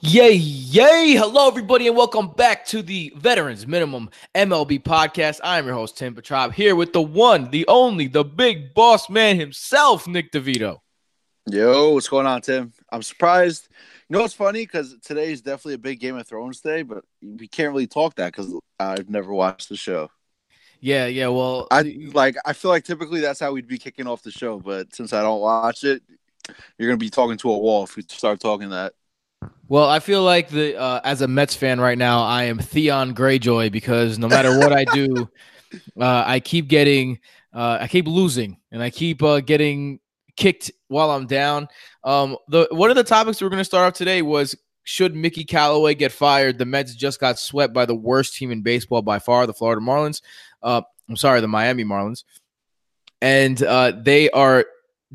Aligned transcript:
Yay, 0.00 0.32
yay! 0.32 1.14
Hello, 1.16 1.48
everybody, 1.48 1.86
and 1.86 1.96
welcome 1.96 2.28
back 2.28 2.64
to 2.66 2.82
the 2.82 3.12
Veterans 3.16 3.66
Minimum 3.66 4.10
MLB 4.34 4.82
podcast. 4.82 5.40
I'm 5.42 5.66
your 5.66 5.74
host, 5.74 5.96
Tim 5.98 6.14
Petrov, 6.14 6.52
here 6.52 6.76
with 6.76 6.92
the 6.92 7.02
one, 7.02 7.50
the 7.50 7.66
only, 7.66 8.06
the 8.06 8.24
big 8.24 8.74
boss 8.74 9.08
man 9.08 9.38
himself, 9.38 10.06
Nick 10.06 10.32
DeVito. 10.32 10.80
Yo, 11.46 11.90
what's 11.94 12.08
going 12.08 12.26
on, 12.26 12.42
Tim? 12.42 12.72
I'm 12.90 13.02
surprised. 13.02 13.68
You 14.08 14.14
know 14.14 14.22
what's 14.22 14.34
funny? 14.34 14.64
Because 14.64 14.96
today 15.02 15.32
is 15.32 15.42
definitely 15.42 15.74
a 15.74 15.78
big 15.78 16.00
Game 16.00 16.16
of 16.16 16.26
Thrones 16.26 16.60
day, 16.60 16.82
but 16.82 17.04
we 17.22 17.48
can't 17.48 17.72
really 17.72 17.86
talk 17.86 18.16
that 18.16 18.32
because 18.32 18.54
I've 18.78 19.08
never 19.10 19.32
watched 19.32 19.68
the 19.68 19.76
show. 19.76 20.10
Yeah, 20.80 21.06
yeah. 21.06 21.28
Well, 21.28 21.66
I 21.70 21.82
like. 22.12 22.36
I 22.44 22.52
feel 22.52 22.70
like 22.70 22.84
typically 22.84 23.20
that's 23.20 23.40
how 23.40 23.52
we'd 23.52 23.66
be 23.66 23.78
kicking 23.78 24.06
off 24.06 24.22
the 24.22 24.30
show, 24.30 24.58
but 24.58 24.94
since 24.94 25.12
I 25.12 25.22
don't 25.22 25.40
watch 25.40 25.84
it, 25.84 26.02
you're 26.78 26.88
gonna 26.88 26.98
be 26.98 27.10
talking 27.10 27.38
to 27.38 27.50
a 27.50 27.58
wall 27.58 27.84
if 27.84 27.96
we 27.96 28.02
start 28.08 28.40
talking 28.40 28.70
that. 28.70 28.92
Well, 29.68 29.88
I 29.88 29.98
feel 29.98 30.22
like 30.22 30.48
the 30.48 30.78
uh, 30.78 31.00
as 31.02 31.22
a 31.22 31.28
Mets 31.28 31.54
fan 31.54 31.80
right 31.80 31.98
now, 31.98 32.22
I 32.22 32.44
am 32.44 32.58
Theon 32.58 33.14
Greyjoy 33.14 33.72
because 33.72 34.18
no 34.18 34.28
matter 34.28 34.58
what 34.58 34.72
I 34.72 34.84
do, 34.84 35.28
uh, 36.00 36.24
I 36.26 36.40
keep 36.40 36.68
getting, 36.68 37.18
uh, 37.52 37.78
I 37.80 37.88
keep 37.88 38.06
losing, 38.06 38.58
and 38.70 38.82
I 38.82 38.90
keep 38.90 39.22
uh, 39.22 39.40
getting 39.40 39.98
kicked 40.36 40.70
while 40.88 41.10
I'm 41.10 41.26
down. 41.26 41.68
Um, 42.04 42.36
the 42.48 42.68
one 42.70 42.90
of 42.90 42.96
the 42.96 43.04
topics 43.04 43.40
we 43.40 43.46
are 43.46 43.50
going 43.50 43.58
to 43.58 43.64
start 43.64 43.86
off 43.86 43.94
today 43.94 44.22
was 44.22 44.54
should 44.84 45.16
Mickey 45.16 45.42
Callaway 45.42 45.94
get 45.96 46.12
fired? 46.12 46.58
The 46.58 46.64
Mets 46.64 46.94
just 46.94 47.18
got 47.18 47.38
swept 47.38 47.74
by 47.74 47.86
the 47.86 47.94
worst 47.94 48.36
team 48.36 48.52
in 48.52 48.62
baseball 48.62 49.02
by 49.02 49.18
far, 49.18 49.46
the 49.48 49.52
Florida 49.52 49.80
Marlins. 49.80 50.22
Uh, 50.62 50.82
I'm 51.08 51.16
sorry, 51.16 51.40
the 51.40 51.48
Miami 51.48 51.84
Marlins, 51.84 52.22
and 53.20 53.60
uh, 53.62 53.92
they 53.96 54.30
are 54.30 54.64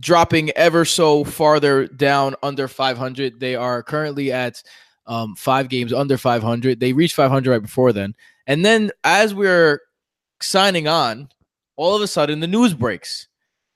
dropping 0.02 0.50
ever 0.52 0.84
so 0.84 1.24
farther 1.24 1.88
down 1.88 2.36
under 2.44 2.68
500. 2.68 3.40
They 3.40 3.56
are 3.56 3.82
currently 3.84 4.32
at 4.32 4.62
um, 5.06 5.36
five 5.36 5.70
games 5.70 5.94
under 5.94 6.18
500. 6.18 6.80
They 6.80 6.94
reached 6.94 7.16
500 7.16 7.50
right 7.50 7.62
before 7.62 7.94
then. 7.94 8.16
And 8.48 8.66
then 8.66 8.92
as 9.04 9.34
we're 9.34 9.80
signing 10.42 10.88
on, 10.88 11.30
all 11.78 11.96
of 11.96 12.02
a 12.02 12.08
sudden 12.08 12.40
the 12.40 12.48
news 12.48 12.74
breaks. 12.74 13.28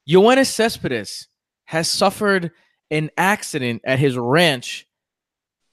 Yoenis 0.10 0.48
Cespedes 0.48 1.28
has 1.66 1.90
suffered 1.90 2.52
an 2.92 3.10
accident 3.18 3.82
at 3.86 4.00
his 4.00 4.18
ranch 4.18 4.88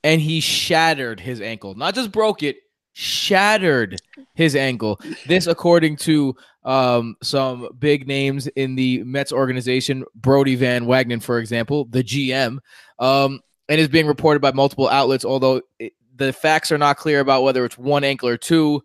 and 0.05 0.21
he 0.21 0.41
shattered 0.41 1.21
his 1.21 1.41
ankle. 1.41 1.75
Not 1.75 1.95
just 1.95 2.13
broke 2.13 2.43
it, 2.43 2.57
shattered 2.93 4.01
his 4.35 4.55
ankle. 4.55 5.01
This, 5.27 5.47
according 5.47 5.97
to 5.99 6.37
um, 6.65 7.17
some 7.23 7.69
big 7.79 8.07
names 8.07 8.47
in 8.49 8.75
the 8.75 9.03
Mets 9.05 9.33
organization, 9.33 10.05
Brodie 10.15 10.57
Van 10.57 10.85
Wagenen, 10.87 11.23
for 11.23 11.39
example, 11.39 11.87
the 11.87 12.05
GM, 12.05 12.59
um, 12.99 13.41
and 13.69 13.81
is 13.81 13.89
being 13.89 14.07
reported 14.07 14.41
by 14.41 14.53
multiple 14.53 14.89
outlets, 14.89 15.25
although 15.25 15.63
it, 15.79 15.95
the 16.17 16.33
facts 16.33 16.71
are 16.71 16.79
not 16.79 16.97
clear 16.97 17.21
about 17.21 17.43
whether 17.43 17.65
it's 17.65 17.79
one 17.79 18.05
ankle 18.05 18.29
or 18.29 18.37
two. 18.37 18.83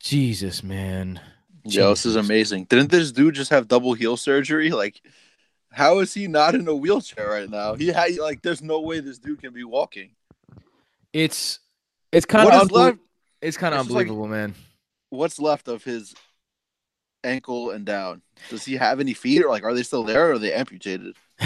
Jesus, 0.00 0.62
man. 0.62 1.20
Yo, 1.64 1.90
this 1.90 2.06
is 2.06 2.16
amazing. 2.16 2.64
Didn't 2.64 2.90
this 2.90 3.10
dude 3.10 3.34
just 3.34 3.50
have 3.50 3.68
double 3.68 3.94
heel 3.94 4.16
surgery? 4.16 4.70
Like, 4.76 5.00
how 5.72 5.98
is 5.98 6.14
he 6.14 6.26
not 6.26 6.54
in 6.54 6.68
a 6.68 6.74
wheelchair 6.74 7.28
right 7.28 7.50
now? 7.50 7.74
He 7.74 7.88
had 7.88 8.16
like, 8.16 8.40
there's 8.40 8.62
no 8.62 8.80
way 8.80 9.00
this 9.00 9.18
dude 9.18 9.40
can 9.40 9.52
be 9.52 9.64
walking. 9.64 10.10
It's 11.12 11.58
it's 12.12 12.26
kind 12.26 12.48
of 12.48 12.68
unbe- 12.68 12.98
it's 13.40 13.56
kind 13.56 13.74
of 13.74 13.80
unbelievable, 13.80 14.22
like, 14.22 14.30
man. 14.30 14.54
What's 15.10 15.38
left 15.38 15.68
of 15.68 15.84
his 15.84 16.14
ankle 17.24 17.70
and 17.70 17.84
down? 17.84 18.22
Does 18.50 18.64
he 18.64 18.74
have 18.74 19.00
any 19.00 19.14
feet, 19.14 19.42
or 19.42 19.48
like 19.48 19.64
are 19.64 19.74
they 19.74 19.82
still 19.82 20.04
there, 20.04 20.30
or 20.30 20.32
are 20.32 20.38
they 20.38 20.52
amputated? 20.52 21.16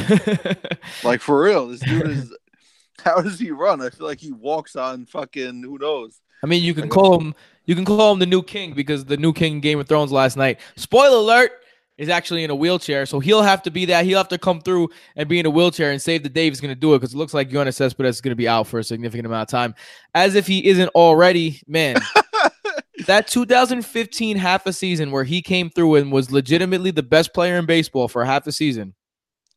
like 1.04 1.20
for 1.20 1.43
real, 1.43 1.69
this 1.69 1.81
dude 1.81 2.09
is. 2.09 2.37
How 3.04 3.22
does 3.22 3.41
he 3.41 3.50
run? 3.50 3.81
I 3.81 3.88
feel 3.88 4.06
like 4.06 4.20
he 4.20 4.31
walks 4.31 4.76
on 4.76 5.06
fucking 5.06 5.62
who 5.62 5.78
knows. 5.78 6.20
I 6.43 6.47
mean, 6.47 6.62
you 6.62 6.75
can 6.75 6.82
like, 6.82 6.91
call 6.91 7.19
him 7.19 7.34
you 7.65 7.75
can 7.75 7.84
call 7.84 8.12
him 8.12 8.19
the 8.19 8.26
new 8.26 8.43
king 8.43 8.75
because 8.75 9.04
the 9.04 9.16
new 9.16 9.32
king 9.32 9.60
Game 9.60 9.78
of 9.78 9.88
Thrones 9.88 10.12
last 10.12 10.37
night. 10.37 10.60
Spoiler 10.76 11.16
alert 11.16 11.53
is 12.00 12.09
actually 12.09 12.43
in 12.43 12.49
a 12.49 12.55
wheelchair, 12.55 13.05
so 13.05 13.21
he'll 13.21 13.43
have 13.43 13.62
to 13.62 13.71
be 13.71 13.84
that. 13.84 14.06
He'll 14.06 14.16
have 14.16 14.28
to 14.28 14.38
come 14.38 14.62
through 14.62 14.88
and 15.16 15.28
be 15.28 15.38
in 15.38 15.44
a 15.44 15.50
wheelchair 15.50 15.91
and 15.91 16.00
save 16.00 16.22
the 16.22 16.31
day. 16.31 16.49
He's 16.49 16.59
going 16.59 16.75
to 16.75 16.81
do 16.81 16.94
it 16.94 16.99
because 16.99 17.12
it 17.12 17.19
looks 17.19 17.34
like 17.34 17.50
Yoenis 17.50 17.75
Cespedes 17.75 18.16
is 18.16 18.21
going 18.22 18.31
to 18.31 18.37
be 18.37 18.49
out 18.49 18.66
for 18.66 18.78
a 18.78 18.84
significant 18.84 19.27
amount 19.27 19.43
of 19.43 19.50
time, 19.50 19.75
as 20.15 20.34
if 20.34 20.47
he 20.47 20.66
isn't 20.66 20.88
already. 20.94 21.61
Man, 21.66 21.97
that 23.06 23.28
2015 23.28 24.38
half 24.38 24.65
a 24.65 24.72
season 24.72 25.11
where 25.11 25.25
he 25.25 25.43
came 25.43 25.69
through 25.69 25.97
and 25.97 26.11
was 26.11 26.31
legitimately 26.31 26.91
the 26.91 27.02
best 27.02 27.35
player 27.35 27.58
in 27.58 27.67
baseball 27.67 28.08
for 28.08 28.25
half 28.25 28.47
a 28.47 28.52
season. 28.52 28.94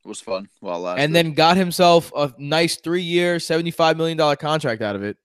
It 0.04 0.10
was 0.10 0.19
fun. 0.19 0.50
Well, 0.60 0.86
and 0.90 1.16
then 1.16 1.36
got 1.36 1.56
himself 1.56 2.12
a 2.13 2.34
nice 2.38 2.75
three-year, 2.75 3.40
seventy-five 3.40 3.95
million 3.95 4.18
dollar 4.18 4.36
contract 4.36 4.81
out 4.81 4.98
of 4.98 5.04
it. 5.04 5.16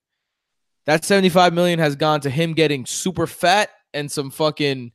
That 0.87 1.05
seventy-five 1.05 1.53
million 1.53 1.81
has 1.81 1.97
gone 1.97 2.21
to 2.21 2.31
him 2.31 2.53
getting 2.53 2.87
super 2.87 3.27
fat 3.27 3.71
and 3.93 4.09
some 4.09 4.31
fucking 4.31 4.93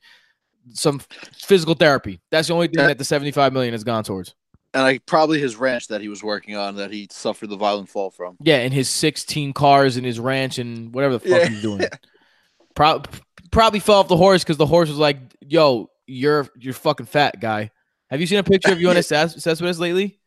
some 0.72 1.00
physical 1.34 1.76
therapy. 1.76 2.20
That's 2.32 2.48
the 2.48 2.54
only 2.54 2.68
thing 2.68 2.86
that 2.88 2.98
the 2.98 3.06
75 3.06 3.54
million 3.54 3.74
has 3.74 3.84
gone 3.84 4.04
towards. 4.04 4.36
And 4.74 4.84
like 4.84 5.06
probably 5.06 5.40
his 5.40 5.56
ranch 5.56 5.88
that 5.90 6.02
he 6.02 6.08
was 6.08 6.24
working 6.24 6.56
on 6.56 6.78
that 6.78 6.92
he 6.92 7.08
suffered 7.12 7.50
the 7.50 7.58
violent 7.58 7.90
fall 7.90 8.10
from. 8.10 8.38
Yeah, 8.42 8.58
and 8.58 8.74
his 8.74 8.90
16 8.90 9.54
cars 9.54 9.98
and 9.98 10.06
his 10.06 10.20
ranch 10.20 10.58
and 10.58 10.94
whatever 10.94 11.14
the 11.14 11.20
fuck 11.20 11.42
yeah. 11.42 11.48
he's 11.48 11.62
doing. 11.62 11.82
Pro- 12.76 13.04
probably 13.52 13.80
fell 13.80 14.00
off 14.00 14.08
the 14.08 14.18
horse 14.18 14.44
because 14.44 14.58
the 14.58 14.66
horse 14.66 14.90
was 14.90 14.98
like, 14.98 15.18
"Yo, 15.42 15.92
you're 16.08 16.48
you're 16.58 16.74
fucking 16.74 17.06
fat 17.06 17.40
guy." 17.40 17.70
Have 18.10 18.20
you 18.20 18.26
seen 18.26 18.40
a 18.40 18.44
picture 18.44 18.72
of 18.72 18.82
you 18.82 18.90
on 18.90 18.96
Cespedes 19.04 19.80
lately? 19.80 20.20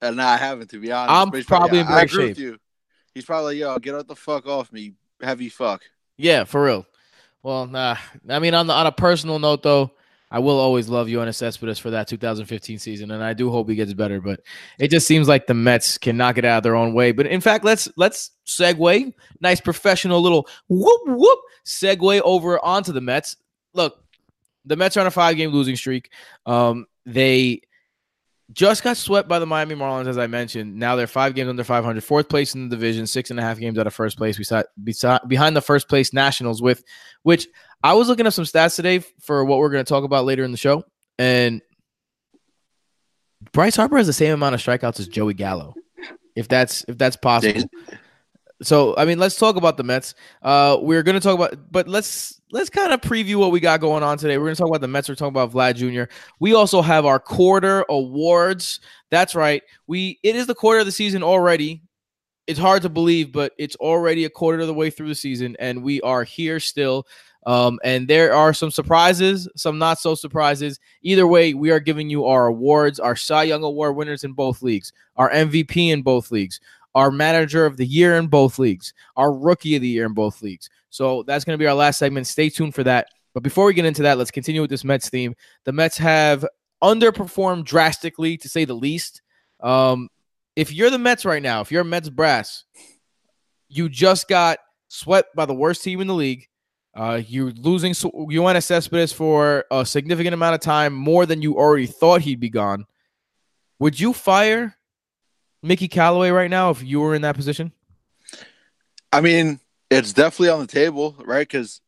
Uh, 0.00 0.10
no, 0.12 0.24
I 0.24 0.38
haven't. 0.38 0.70
To 0.70 0.80
be 0.80 0.90
honest, 0.90 1.10
I'm 1.10 1.28
probably, 1.28 1.44
probably 1.44 1.78
in 1.80 1.86
great 1.86 2.10
shape. 2.10 2.38
You. 2.38 2.58
He's 3.14 3.26
probably 3.26 3.60
like, 3.60 3.60
"Yo, 3.60 3.78
get 3.78 3.94
out 3.94 4.08
the 4.08 4.16
fuck 4.16 4.46
off 4.46 4.72
me, 4.72 4.94
heavy 5.20 5.50
fuck." 5.50 5.82
Yeah, 6.16 6.44
for 6.44 6.64
real. 6.64 6.86
Well, 7.42 7.66
nah. 7.66 7.96
I 8.28 8.38
mean, 8.38 8.54
on 8.54 8.66
the, 8.66 8.74
on 8.74 8.86
a 8.86 8.92
personal 8.92 9.38
note, 9.38 9.62
though, 9.62 9.92
I 10.30 10.38
will 10.38 10.58
always 10.58 10.88
love 10.88 11.08
Yoenis 11.08 11.34
Cespedes 11.36 11.78
for 11.78 11.90
that 11.90 12.06
2015 12.06 12.78
season, 12.78 13.10
and 13.10 13.22
I 13.22 13.32
do 13.32 13.50
hope 13.50 13.68
he 13.68 13.74
gets 13.74 13.92
better. 13.94 14.20
But 14.20 14.40
it 14.78 14.88
just 14.88 15.06
seems 15.08 15.26
like 15.26 15.46
the 15.46 15.54
Mets 15.54 15.98
can 15.98 16.16
knock 16.16 16.38
it 16.38 16.44
out 16.44 16.58
of 16.58 16.62
their 16.62 16.76
own 16.76 16.94
way. 16.94 17.10
But 17.10 17.26
in 17.26 17.40
fact, 17.40 17.64
let's 17.64 17.88
let's 17.96 18.30
segue. 18.46 19.12
Nice 19.40 19.60
professional 19.60 20.20
little 20.20 20.46
whoop 20.68 21.00
whoop 21.06 21.38
segue 21.66 22.20
over 22.20 22.64
onto 22.64 22.92
the 22.92 23.00
Mets. 23.00 23.36
Look, 23.74 24.04
the 24.64 24.76
Mets 24.76 24.96
are 24.96 25.00
on 25.00 25.08
a 25.08 25.10
five 25.10 25.36
game 25.36 25.50
losing 25.50 25.74
streak. 25.74 26.10
Um, 26.46 26.86
they 27.06 27.62
just 28.52 28.82
got 28.82 28.96
swept 28.96 29.28
by 29.28 29.38
the 29.38 29.46
Miami 29.46 29.74
Marlins, 29.74 30.08
as 30.08 30.18
I 30.18 30.26
mentioned. 30.26 30.76
Now 30.76 30.96
they're 30.96 31.06
five 31.06 31.34
games 31.34 31.48
under 31.48 31.64
500, 31.64 32.02
fourth 32.02 32.28
place 32.28 32.54
in 32.54 32.68
the 32.68 32.76
division, 32.76 33.06
six 33.06 33.30
and 33.30 33.38
a 33.38 33.42
half 33.42 33.58
games 33.58 33.78
out 33.78 33.86
of 33.86 33.94
first 33.94 34.16
place. 34.16 34.36
Beside, 34.36 34.64
beside 34.82 35.20
behind 35.28 35.56
the 35.56 35.60
first 35.60 35.88
place 35.88 36.12
Nationals, 36.12 36.60
with 36.60 36.82
which 37.22 37.46
I 37.82 37.94
was 37.94 38.08
looking 38.08 38.26
up 38.26 38.32
some 38.32 38.44
stats 38.44 38.76
today 38.76 39.00
for 39.20 39.44
what 39.44 39.58
we're 39.58 39.70
going 39.70 39.84
to 39.84 39.88
talk 39.88 40.04
about 40.04 40.24
later 40.24 40.44
in 40.44 40.50
the 40.50 40.56
show, 40.56 40.84
and 41.18 41.62
Bryce 43.52 43.76
Harper 43.76 43.96
has 43.96 44.06
the 44.06 44.12
same 44.12 44.34
amount 44.34 44.54
of 44.54 44.60
strikeouts 44.60 45.00
as 45.00 45.08
Joey 45.08 45.34
Gallo, 45.34 45.74
if 46.34 46.48
that's 46.48 46.84
if 46.88 46.98
that's 46.98 47.16
possible. 47.16 47.62
So 48.62 48.94
I 48.96 49.04
mean, 49.04 49.18
let's 49.18 49.36
talk 49.36 49.56
about 49.56 49.76
the 49.76 49.84
Mets. 49.84 50.14
Uh, 50.42 50.76
we're 50.80 51.02
going 51.02 51.14
to 51.14 51.20
talk 51.20 51.34
about, 51.34 51.72
but 51.72 51.88
let's 51.88 52.39
let's 52.52 52.70
kind 52.70 52.92
of 52.92 53.00
preview 53.00 53.36
what 53.36 53.52
we 53.52 53.60
got 53.60 53.80
going 53.80 54.02
on 54.02 54.18
today. 54.18 54.38
We're 54.38 54.46
going 54.46 54.56
to 54.56 54.60
talk 54.60 54.68
about 54.68 54.80
the 54.80 54.88
Mets. 54.88 55.08
We're 55.08 55.14
talking 55.14 55.36
about 55.36 55.52
Vlad 55.52 55.76
Jr. 55.76 56.12
We 56.38 56.54
also 56.54 56.82
have 56.82 57.06
our 57.06 57.18
quarter 57.18 57.84
awards. 57.88 58.80
That's 59.10 59.34
right. 59.34 59.62
We 59.86 60.18
it 60.22 60.36
is 60.36 60.46
the 60.46 60.54
quarter 60.54 60.80
of 60.80 60.86
the 60.86 60.92
season 60.92 61.22
already. 61.22 61.82
It's 62.46 62.58
hard 62.58 62.82
to 62.82 62.88
believe, 62.88 63.32
but 63.32 63.52
it's 63.58 63.76
already 63.76 64.24
a 64.24 64.30
quarter 64.30 64.60
of 64.60 64.66
the 64.66 64.74
way 64.74 64.90
through 64.90 65.08
the 65.08 65.14
season, 65.14 65.56
and 65.60 65.82
we 65.82 66.00
are 66.00 66.24
here 66.24 66.58
still. 66.58 67.06
Um, 67.46 67.78
and 67.84 68.06
there 68.06 68.34
are 68.34 68.52
some 68.52 68.70
surprises, 68.70 69.48
some 69.56 69.78
not 69.78 69.98
so 69.98 70.14
surprises. 70.14 70.78
Either 71.02 71.26
way, 71.26 71.54
we 71.54 71.70
are 71.70 71.80
giving 71.80 72.10
you 72.10 72.26
our 72.26 72.48
awards, 72.48 73.00
our 73.00 73.16
Cy 73.16 73.44
Young 73.44 73.62
Award 73.62 73.96
winners 73.96 74.24
in 74.24 74.32
both 74.32 74.62
leagues, 74.62 74.92
our 75.16 75.30
MVP 75.30 75.90
in 75.90 76.02
both 76.02 76.30
leagues, 76.30 76.60
our 76.94 77.10
Manager 77.10 77.64
of 77.64 77.76
the 77.76 77.86
Year 77.86 78.16
in 78.16 78.26
both 78.26 78.58
leagues, 78.58 78.92
our 79.16 79.32
Rookie 79.32 79.76
of 79.76 79.82
the 79.82 79.88
Year 79.88 80.06
in 80.06 80.12
both 80.12 80.42
leagues. 80.42 80.68
So 80.90 81.22
that's 81.22 81.44
going 81.44 81.54
to 81.54 81.62
be 81.62 81.66
our 81.66 81.74
last 81.74 81.98
segment. 81.98 82.26
Stay 82.26 82.50
tuned 82.50 82.74
for 82.74 82.84
that. 82.84 83.08
But 83.32 83.42
before 83.42 83.64
we 83.64 83.74
get 83.74 83.84
into 83.84 84.02
that, 84.02 84.18
let's 84.18 84.30
continue 84.30 84.60
with 84.60 84.70
this 84.70 84.84
Mets 84.84 85.08
theme. 85.08 85.34
The 85.64 85.72
Mets 85.72 85.96
have 85.98 86.44
underperformed 86.82 87.64
drastically, 87.64 88.36
to 88.38 88.48
say 88.48 88.64
the 88.64 88.74
least. 88.74 89.22
Um, 89.60 90.08
if 90.56 90.72
you're 90.72 90.90
the 90.90 90.98
Mets 90.98 91.24
right 91.24 91.42
now, 91.42 91.60
if 91.60 91.70
you're 91.70 91.84
Mets 91.84 92.08
brass, 92.08 92.64
you 93.68 93.88
just 93.88 94.28
got 94.28 94.58
swept 94.88 95.34
by 95.36 95.46
the 95.46 95.54
worst 95.54 95.84
team 95.84 96.00
in 96.00 96.08
the 96.08 96.14
league. 96.14 96.48
Uh, 96.92 97.22
you're 97.24 97.52
losing 97.52 97.92
Yoenis 97.92 98.64
Cespedes 98.64 99.12
for 99.12 99.64
a 99.70 99.86
significant 99.86 100.34
amount 100.34 100.56
of 100.56 100.60
time, 100.60 100.92
more 100.92 101.24
than 101.24 101.40
you 101.40 101.56
already 101.56 101.86
thought 101.86 102.20
he'd 102.20 102.40
be 102.40 102.50
gone. 102.50 102.84
Would 103.78 104.00
you 104.00 104.12
fire 104.12 104.76
Mickey 105.62 105.86
Callaway 105.86 106.30
right 106.30 106.50
now 106.50 106.70
if 106.70 106.82
you 106.82 107.00
were 107.00 107.14
in 107.14 107.22
that 107.22 107.36
position? 107.36 107.70
I 109.12 109.20
mean, 109.20 109.60
it's 109.90 110.12
definitely 110.12 110.50
on 110.50 110.60
the 110.60 110.66
table, 110.66 111.16
right? 111.24 111.46
Because 111.46 111.80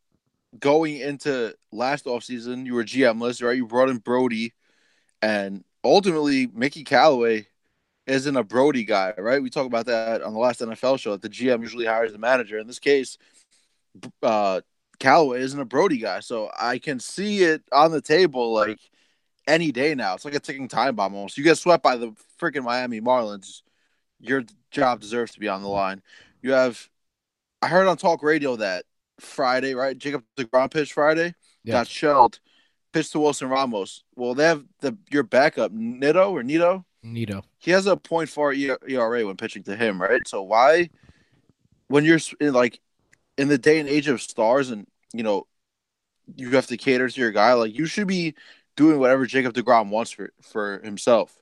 going 0.59 0.99
into 0.99 1.55
last 1.71 2.05
offseason, 2.05 2.67
you 2.67 2.75
were 2.75 2.85
GMless, 2.85 3.43
right? 3.43 3.57
You 3.57 3.67
brought 3.67 3.89
in 3.89 3.99
Brodie, 3.99 4.53
and 5.21 5.65
ultimately, 5.85 6.49
Mickey 6.53 6.85
Callaway 6.85 7.47
isn't 8.07 8.37
a 8.37 8.43
Brodie 8.43 8.85
guy, 8.85 9.15
right? 9.17 9.43
We 9.43 9.51
talk 9.51 9.67
about 9.67 9.87
that 9.87 10.23
on 10.23 10.33
the 10.33 10.39
last 10.39 10.61
NFL 10.61 10.99
show 10.99 11.13
that 11.13 11.23
the 11.23 11.29
GM 11.29 11.61
usually 11.61 11.87
hires 11.87 12.13
the 12.13 12.19
manager. 12.19 12.59
In 12.59 12.67
this 12.67 12.81
case, 12.81 13.17
uh, 14.23 14.61
Callaway 14.99 15.41
isn't 15.41 15.61
a 15.61 15.65
Brodie 15.65 15.99
guy, 15.99 16.21
so 16.21 16.51
I 16.59 16.79
can 16.79 16.99
see 17.01 17.43
it 17.43 17.63
on 17.73 17.93
the 17.93 18.01
table 18.01 18.53
like 18.53 18.81
any 19.47 19.73
day 19.73 19.95
now. 19.95 20.15
It's 20.15 20.25
like 20.25 20.35
a 20.35 20.41
ticking 20.41 20.69
time 20.69 20.97
bomb 20.97 21.15
almost. 21.15 21.39
You 21.39 21.45
get 21.45 21.59
swept 21.59 21.83
by 21.83 21.97
the 21.97 22.13
freaking 22.41 22.65
Miami 22.65 23.01
Marlins, 23.01 23.63
your 24.21 24.45
job 24.71 25.01
deserves 25.01 25.33
to 25.33 25.41
be 25.41 25.49
on 25.49 25.63
the 25.63 25.69
line. 25.69 26.03
You 26.41 26.53
have, 26.53 26.89
I 27.63 27.69
heard 27.69 27.87
on 27.87 27.97
talk 27.97 28.23
radio 28.23 28.57
that 28.57 28.85
Friday, 29.21 29.75
right? 29.75 29.97
Jacob 29.97 30.25
DeGrom 30.37 30.71
pitched 30.71 30.93
Friday, 30.93 31.35
yeah. 31.63 31.73
got 31.73 31.87
shelled, 31.87 32.41
pitched 32.93 33.13
to 33.13 33.21
Wilson 33.21 33.49
Ramos. 33.49 34.03
Well, 34.17 34.35
they 34.35 34.45
have 34.45 34.65
the 34.81 34.99
your 35.11 35.23
backup 35.23 35.73
Nido 35.73 36.33
or 36.33 36.43
Nido. 36.43 36.85
Nido. 37.05 37.43
He 37.59 37.71
has 37.71 37.87
a 37.87 37.97
point 37.97 38.29
four 38.29 38.53
ERA 38.53 39.27
when 39.27 39.37
pitching 39.37 39.63
to 39.65 39.77
him, 39.77 40.01
right? 40.03 40.27
So 40.27 40.43
why, 40.43 40.91
when 41.87 42.05
you're 42.05 42.21
in 42.41 42.53
like 42.53 42.81
in 43.39 43.49
the 43.49 43.59
day 43.59 43.79
and 43.79 43.89
age 43.89 44.09
of 44.09 44.21
stars 44.21 44.71
and 44.71 44.87
you 45.15 45.23
know, 45.23 45.47
you 46.37 46.51
have 46.51 46.67
to 46.67 46.77
cater 46.77 47.09
to 47.09 47.21
your 47.21 47.31
guy. 47.31 47.53
Like 47.55 47.77
you 47.77 47.87
should 47.87 48.09
be 48.09 48.35
doing 48.77 48.99
whatever 48.99 49.25
Jacob 49.25 49.55
Degrom 49.55 49.91
wants 49.91 50.11
for 50.11 50.33
for 50.43 50.81
himself. 50.83 51.37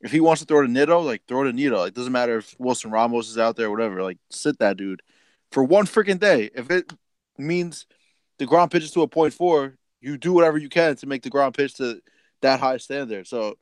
If 0.00 0.12
he 0.12 0.20
wants 0.20 0.42
to 0.42 0.46
throw 0.46 0.62
to 0.62 0.70
Nido, 0.70 1.00
like 1.00 1.22
throw 1.26 1.44
to 1.44 1.52
Nido. 1.52 1.78
Like 1.78 1.94
doesn't 1.94 2.12
matter 2.12 2.38
if 2.38 2.54
Wilson 2.60 2.92
Ramos 2.92 3.28
is 3.28 3.38
out 3.38 3.56
there, 3.56 3.66
or 3.66 3.70
whatever. 3.70 4.02
Like 4.02 4.18
sit 4.30 4.58
that 4.60 4.76
dude 4.76 5.02
for 5.54 5.62
one 5.62 5.86
freaking 5.86 6.18
day. 6.18 6.50
If 6.52 6.68
it 6.70 6.92
means 7.38 7.86
Degrom 8.40 8.70
pitches 8.70 8.90
to 8.90 9.02
a 9.02 9.08
point 9.08 9.32
four, 9.32 9.78
you 10.00 10.18
do 10.18 10.32
whatever 10.32 10.58
you 10.58 10.68
can 10.68 10.96
to 10.96 11.06
make 11.06 11.22
Degrom 11.22 11.56
pitch 11.56 11.74
to 11.74 12.00
that 12.42 12.58
high 12.58 12.76
standard. 12.78 13.28
So 13.28 13.54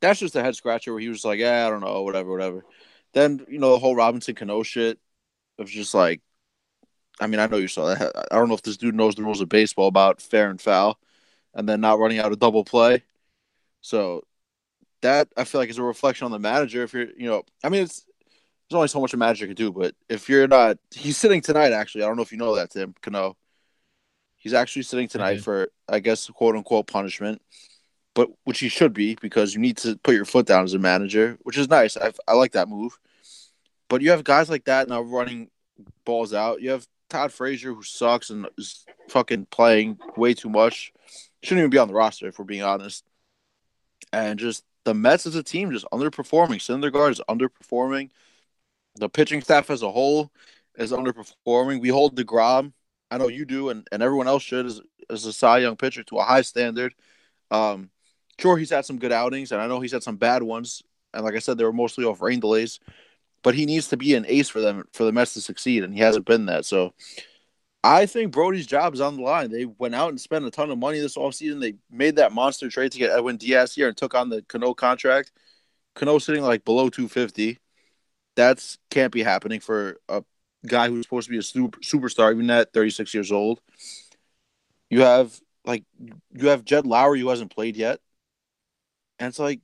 that's 0.00 0.20
just 0.20 0.36
a 0.36 0.42
head 0.42 0.54
scratcher 0.54 0.92
where 0.92 1.00
he 1.00 1.08
was 1.08 1.24
like, 1.24 1.40
yeah, 1.40 1.66
I 1.66 1.70
don't 1.70 1.80
know, 1.80 2.02
whatever, 2.02 2.30
whatever. 2.30 2.64
Then 3.12 3.44
you 3.48 3.58
know 3.58 3.72
the 3.72 3.78
whole 3.80 3.96
Robinson 3.96 4.36
Cano 4.36 4.62
shit 4.62 5.00
of 5.58 5.68
just 5.68 5.94
like 5.94 6.20
I 7.20 7.26
mean, 7.26 7.40
I 7.40 7.46
know 7.46 7.56
you 7.58 7.68
saw 7.68 7.92
that. 7.92 8.12
I 8.30 8.36
don't 8.36 8.48
know 8.48 8.54
if 8.54 8.62
this 8.62 8.76
dude 8.76 8.94
knows 8.94 9.16
the 9.16 9.22
rules 9.22 9.40
of 9.40 9.48
baseball 9.48 9.88
about 9.88 10.22
fair 10.22 10.48
and 10.48 10.60
foul, 10.60 10.98
and 11.54 11.68
then 11.68 11.80
not 11.80 11.98
running 11.98 12.20
out 12.20 12.32
a 12.32 12.36
double 12.36 12.64
play. 12.64 13.02
So 13.80 14.22
that 15.02 15.28
I 15.36 15.44
feel 15.44 15.60
like 15.60 15.70
is 15.70 15.78
a 15.78 15.82
reflection 15.82 16.24
on 16.24 16.30
the 16.30 16.38
manager. 16.38 16.84
If 16.84 16.92
you're, 16.92 17.10
you 17.16 17.28
know, 17.28 17.42
I 17.64 17.68
mean, 17.68 17.82
it's 17.82 18.06
there's 18.68 18.76
only 18.76 18.88
so 18.88 19.00
much 19.00 19.14
a 19.14 19.16
manager 19.16 19.46
can 19.46 19.54
do, 19.54 19.72
but 19.72 19.94
if 20.08 20.28
you're 20.28 20.48
not, 20.48 20.78
he's 20.90 21.16
sitting 21.16 21.40
tonight. 21.40 21.72
Actually, 21.72 22.04
I 22.04 22.06
don't 22.06 22.16
know 22.16 22.22
if 22.22 22.32
you 22.32 22.38
know 22.38 22.56
that, 22.56 22.70
Tim 22.70 22.94
Cano. 23.02 23.36
He's 24.36 24.54
actually 24.54 24.82
sitting 24.82 25.08
tonight 25.08 25.40
for, 25.40 25.68
I 25.88 26.00
guess, 26.00 26.26
quote 26.28 26.54
unquote 26.54 26.86
punishment, 26.86 27.40
but 28.14 28.28
which 28.44 28.60
he 28.60 28.68
should 28.68 28.92
be 28.92 29.14
because 29.14 29.54
you 29.54 29.60
need 29.60 29.78
to 29.78 29.96
put 29.96 30.14
your 30.14 30.26
foot 30.26 30.46
down 30.46 30.64
as 30.64 30.74
a 30.74 30.78
manager, 30.78 31.38
which 31.42 31.56
is 31.56 31.68
nice. 31.68 31.96
I 31.96 32.12
I 32.28 32.34
like 32.34 32.52
that 32.52 32.68
move. 32.68 32.98
But 33.88 34.02
you 34.02 34.10
have 34.10 34.24
guys 34.24 34.50
like 34.50 34.64
that 34.64 34.88
now 34.88 35.00
running 35.02 35.50
balls 36.04 36.34
out. 36.34 36.60
You 36.60 36.70
have 36.70 36.86
Todd 37.08 37.32
Frazier, 37.32 37.72
who 37.72 37.82
sucks 37.82 38.30
and 38.30 38.46
is 38.58 38.84
fucking 39.08 39.46
playing 39.46 39.98
way 40.16 40.34
too 40.34 40.48
much, 40.48 40.92
shouldn't 41.42 41.60
even 41.60 41.70
be 41.70 41.78
on 41.78 41.88
the 41.88 41.94
roster 41.94 42.26
if 42.26 42.38
we're 42.38 42.44
being 42.44 42.62
honest. 42.62 43.04
And 44.12 44.38
just 44.38 44.64
the 44.84 44.94
Mets 44.94 45.26
as 45.26 45.36
a 45.36 45.42
team 45.42 45.70
just 45.70 45.86
underperforming. 45.92 46.58
Syndergaard 46.58 47.12
is 47.12 47.22
underperforming. 47.28 48.10
The 48.96 49.08
pitching 49.08 49.42
staff 49.42 49.70
as 49.70 49.82
a 49.82 49.90
whole 49.90 50.30
is 50.76 50.92
underperforming. 50.92 51.80
We 51.80 51.88
hold 51.88 52.16
DeGrom, 52.16 52.72
I 53.10 53.18
know 53.18 53.28
you 53.28 53.44
do, 53.44 53.70
and, 53.70 53.86
and 53.92 54.02
everyone 54.02 54.28
else 54.28 54.42
should, 54.42 54.66
as, 54.66 54.80
as 55.10 55.24
a 55.24 55.32
Cy 55.32 55.58
Young 55.58 55.76
pitcher 55.76 56.02
to 56.04 56.18
a 56.18 56.24
high 56.24 56.42
standard. 56.42 56.94
Um, 57.50 57.90
sure, 58.38 58.56
he's 58.56 58.70
had 58.70 58.84
some 58.84 58.98
good 58.98 59.12
outings, 59.12 59.52
and 59.52 59.60
I 59.60 59.66
know 59.66 59.80
he's 59.80 59.92
had 59.92 60.02
some 60.02 60.16
bad 60.16 60.42
ones. 60.42 60.82
And 61.12 61.24
like 61.24 61.34
I 61.34 61.38
said, 61.40 61.58
they 61.58 61.64
were 61.64 61.72
mostly 61.72 62.04
off 62.04 62.22
rain 62.22 62.40
delays 62.40 62.80
but 63.44 63.54
he 63.54 63.66
needs 63.66 63.88
to 63.88 63.96
be 63.96 64.14
an 64.14 64.24
ace 64.26 64.48
for 64.48 64.60
them 64.60 64.88
for 64.92 65.04
the 65.04 65.12
Mets 65.12 65.34
to 65.34 65.40
succeed, 65.40 65.84
and 65.84 65.94
he 65.94 66.00
hasn't 66.00 66.24
been 66.24 66.46
that. 66.46 66.64
So 66.64 66.94
I 67.84 68.06
think 68.06 68.32
Brodie's 68.32 68.66
job 68.66 68.94
is 68.94 69.02
on 69.02 69.16
the 69.16 69.22
line. 69.22 69.50
They 69.50 69.66
went 69.66 69.94
out 69.94 70.08
and 70.08 70.20
spent 70.20 70.46
a 70.46 70.50
ton 70.50 70.70
of 70.70 70.78
money 70.78 70.98
this 70.98 71.18
offseason. 71.18 71.60
They 71.60 71.74
made 71.90 72.16
that 72.16 72.32
monster 72.32 72.70
trade 72.70 72.90
to 72.92 72.98
get 72.98 73.10
Edwin 73.10 73.36
Diaz 73.36 73.74
here 73.74 73.86
and 73.86 73.96
took 73.96 74.14
on 74.14 74.30
the 74.30 74.42
Cano 74.48 74.72
contract. 74.72 75.30
Cano 75.94 76.18
sitting 76.18 76.42
like 76.42 76.64
below 76.64 76.88
250. 76.88 77.58
That's 78.36 78.78
can't 78.90 79.12
be 79.12 79.22
happening 79.22 79.60
for 79.60 79.98
a 80.08 80.22
guy 80.66 80.88
who's 80.88 81.04
supposed 81.04 81.26
to 81.26 81.30
be 81.30 81.38
a 81.38 81.42
super, 81.42 81.78
superstar, 81.80 82.32
even 82.32 82.50
at 82.50 82.72
36 82.72 83.14
years 83.14 83.30
old. 83.30 83.60
You 84.90 85.02
have 85.02 85.38
like 85.64 85.84
you 85.98 86.48
have 86.48 86.64
Jed 86.64 86.84
Lowrie 86.84 87.20
who 87.20 87.28
hasn't 87.28 87.54
played 87.54 87.76
yet, 87.76 88.00
and 89.18 89.28
it's 89.28 89.38
like, 89.38 89.60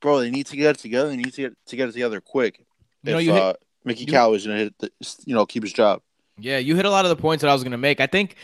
bro, 0.00 0.20
they 0.20 0.30
need 0.30 0.46
to 0.46 0.56
get 0.56 0.76
it 0.76 0.78
together. 0.78 1.08
They 1.08 1.16
need 1.16 1.34
to 1.34 1.42
get 1.42 1.54
to 1.66 1.76
get 1.76 1.88
it 1.88 1.92
together 1.92 2.20
quick. 2.20 2.64
You 3.02 3.12
know, 3.12 3.18
if, 3.18 3.24
you 3.24 3.32
hit, 3.32 3.42
uh, 3.42 3.54
Mickey 3.84 4.04
you, 4.04 4.12
Cal 4.12 4.34
is 4.34 4.46
going 4.46 4.58
to 4.58 4.64
hit, 4.64 4.78
the, 4.78 4.90
you 5.24 5.34
know, 5.34 5.46
keep 5.46 5.62
his 5.62 5.72
job. 5.72 6.02
Yeah, 6.38 6.58
you 6.58 6.76
hit 6.76 6.84
a 6.84 6.90
lot 6.90 7.04
of 7.04 7.08
the 7.08 7.16
points 7.16 7.42
that 7.42 7.48
I 7.48 7.52
was 7.52 7.62
going 7.62 7.72
to 7.72 7.78
make. 7.78 8.00
I 8.00 8.06
think 8.06 8.36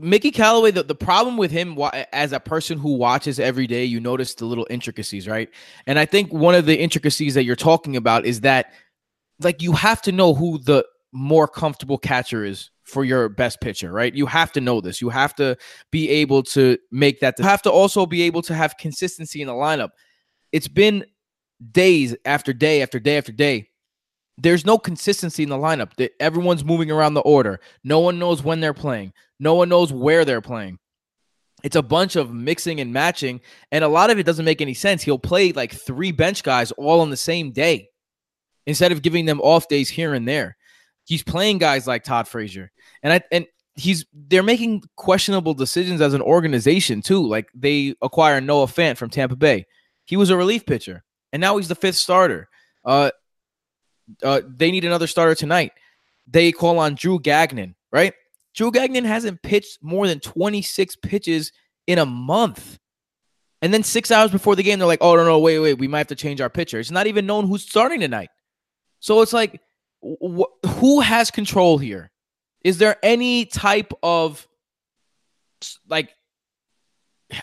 Mickey 0.00 0.30
Callaway, 0.30 0.70
the, 0.70 0.82
the 0.82 0.94
problem 0.94 1.36
with 1.36 1.50
him 1.50 1.78
as 2.12 2.32
a 2.32 2.40
person 2.40 2.78
who 2.78 2.94
watches 2.94 3.38
every 3.40 3.66
day, 3.66 3.84
you 3.84 4.00
notice 4.00 4.34
the 4.34 4.44
little 4.44 4.66
intricacies, 4.70 5.28
right? 5.28 5.48
And 5.86 5.98
I 5.98 6.06
think 6.06 6.32
one 6.32 6.54
of 6.54 6.66
the 6.66 6.78
intricacies 6.78 7.34
that 7.34 7.44
you're 7.44 7.56
talking 7.56 7.96
about 7.96 8.26
is 8.26 8.40
that, 8.42 8.72
like, 9.40 9.62
you 9.62 9.72
have 9.72 10.02
to 10.02 10.12
know 10.12 10.34
who 10.34 10.58
the 10.58 10.84
more 11.12 11.46
comfortable 11.46 11.98
catcher 11.98 12.44
is 12.44 12.70
for 12.84 13.04
your 13.04 13.28
best 13.28 13.60
pitcher, 13.60 13.92
right? 13.92 14.14
You 14.14 14.26
have 14.26 14.52
to 14.52 14.60
know 14.60 14.80
this. 14.80 15.00
You 15.00 15.08
have 15.08 15.34
to 15.36 15.56
be 15.90 16.08
able 16.10 16.42
to 16.44 16.78
make 16.90 17.20
that. 17.20 17.38
You 17.38 17.44
have 17.44 17.62
to 17.62 17.70
also 17.70 18.06
be 18.06 18.22
able 18.22 18.42
to 18.42 18.54
have 18.54 18.76
consistency 18.76 19.40
in 19.40 19.48
the 19.48 19.54
lineup. 19.54 19.90
It's 20.52 20.68
been 20.68 21.04
days 21.72 22.14
after 22.24 22.52
day 22.52 22.82
after 22.82 22.98
day 22.98 23.16
after 23.16 23.32
day 23.32 23.70
there's 24.36 24.66
no 24.66 24.78
consistency 24.78 25.42
in 25.42 25.48
the 25.48 25.56
lineup. 25.56 26.08
Everyone's 26.20 26.64
moving 26.64 26.90
around 26.90 27.14
the 27.14 27.20
order. 27.20 27.60
No 27.84 28.00
one 28.00 28.18
knows 28.18 28.42
when 28.42 28.60
they're 28.60 28.74
playing. 28.74 29.12
No 29.38 29.54
one 29.54 29.68
knows 29.68 29.92
where 29.92 30.24
they're 30.24 30.40
playing. 30.40 30.78
It's 31.62 31.76
a 31.76 31.82
bunch 31.82 32.16
of 32.16 32.32
mixing 32.32 32.80
and 32.80 32.92
matching, 32.92 33.40
and 33.72 33.82
a 33.82 33.88
lot 33.88 34.10
of 34.10 34.18
it 34.18 34.26
doesn't 34.26 34.44
make 34.44 34.60
any 34.60 34.74
sense. 34.74 35.02
He'll 35.02 35.18
play 35.18 35.52
like 35.52 35.72
three 35.72 36.12
bench 36.12 36.42
guys 36.42 36.72
all 36.72 37.00
on 37.00 37.08
the 37.08 37.16
same 37.16 37.52
day 37.52 37.88
instead 38.66 38.92
of 38.92 39.02
giving 39.02 39.24
them 39.24 39.40
off 39.40 39.68
days 39.68 39.88
here 39.88 40.12
and 40.12 40.28
there. 40.28 40.56
He's 41.06 41.22
playing 41.22 41.58
guys 41.58 41.86
like 41.86 42.04
Todd 42.04 42.28
Frazier, 42.28 42.70
and 43.02 43.14
I 43.14 43.22
and 43.32 43.46
he's 43.76 44.04
they're 44.12 44.42
making 44.42 44.82
questionable 44.96 45.54
decisions 45.54 46.02
as 46.02 46.12
an 46.12 46.20
organization 46.20 47.00
too. 47.00 47.26
Like 47.26 47.48
they 47.54 47.94
acquire 48.02 48.42
Noah 48.42 48.66
Fant 48.66 48.98
from 48.98 49.08
Tampa 49.08 49.36
Bay. 49.36 49.64
He 50.04 50.18
was 50.18 50.28
a 50.28 50.36
relief 50.36 50.66
pitcher, 50.66 51.02
and 51.32 51.40
now 51.40 51.56
he's 51.56 51.68
the 51.68 51.74
fifth 51.74 51.96
starter. 51.96 52.48
Uh, 52.84 53.10
uh, 54.22 54.40
they 54.46 54.70
need 54.70 54.84
another 54.84 55.06
starter 55.06 55.34
tonight. 55.34 55.72
They 56.26 56.52
call 56.52 56.78
on 56.78 56.94
Drew 56.94 57.18
Gagnon, 57.18 57.74
right? 57.92 58.14
Drew 58.54 58.70
Gagnon 58.70 59.04
hasn't 59.04 59.42
pitched 59.42 59.78
more 59.82 60.06
than 60.06 60.20
26 60.20 60.96
pitches 60.96 61.52
in 61.86 61.98
a 61.98 62.06
month. 62.06 62.78
And 63.62 63.72
then 63.72 63.82
six 63.82 64.10
hours 64.10 64.30
before 64.30 64.56
the 64.56 64.62
game, 64.62 64.78
they're 64.78 64.86
like, 64.86 65.02
oh, 65.02 65.16
no, 65.16 65.24
no, 65.24 65.38
wait, 65.38 65.58
wait, 65.58 65.78
we 65.78 65.88
might 65.88 65.98
have 65.98 66.06
to 66.08 66.14
change 66.14 66.40
our 66.40 66.50
pitcher. 66.50 66.78
It's 66.78 66.90
not 66.90 67.06
even 67.06 67.26
known 67.26 67.46
who's 67.46 67.62
starting 67.62 68.00
tonight. 68.00 68.30
So 69.00 69.22
it's 69.22 69.32
like, 69.32 69.60
wh- 70.02 70.52
who 70.66 71.00
has 71.00 71.30
control 71.30 71.78
here? 71.78 72.10
Is 72.62 72.78
there 72.78 72.96
any 73.02 73.46
type 73.46 73.92
of 74.02 74.46
like 75.88 76.10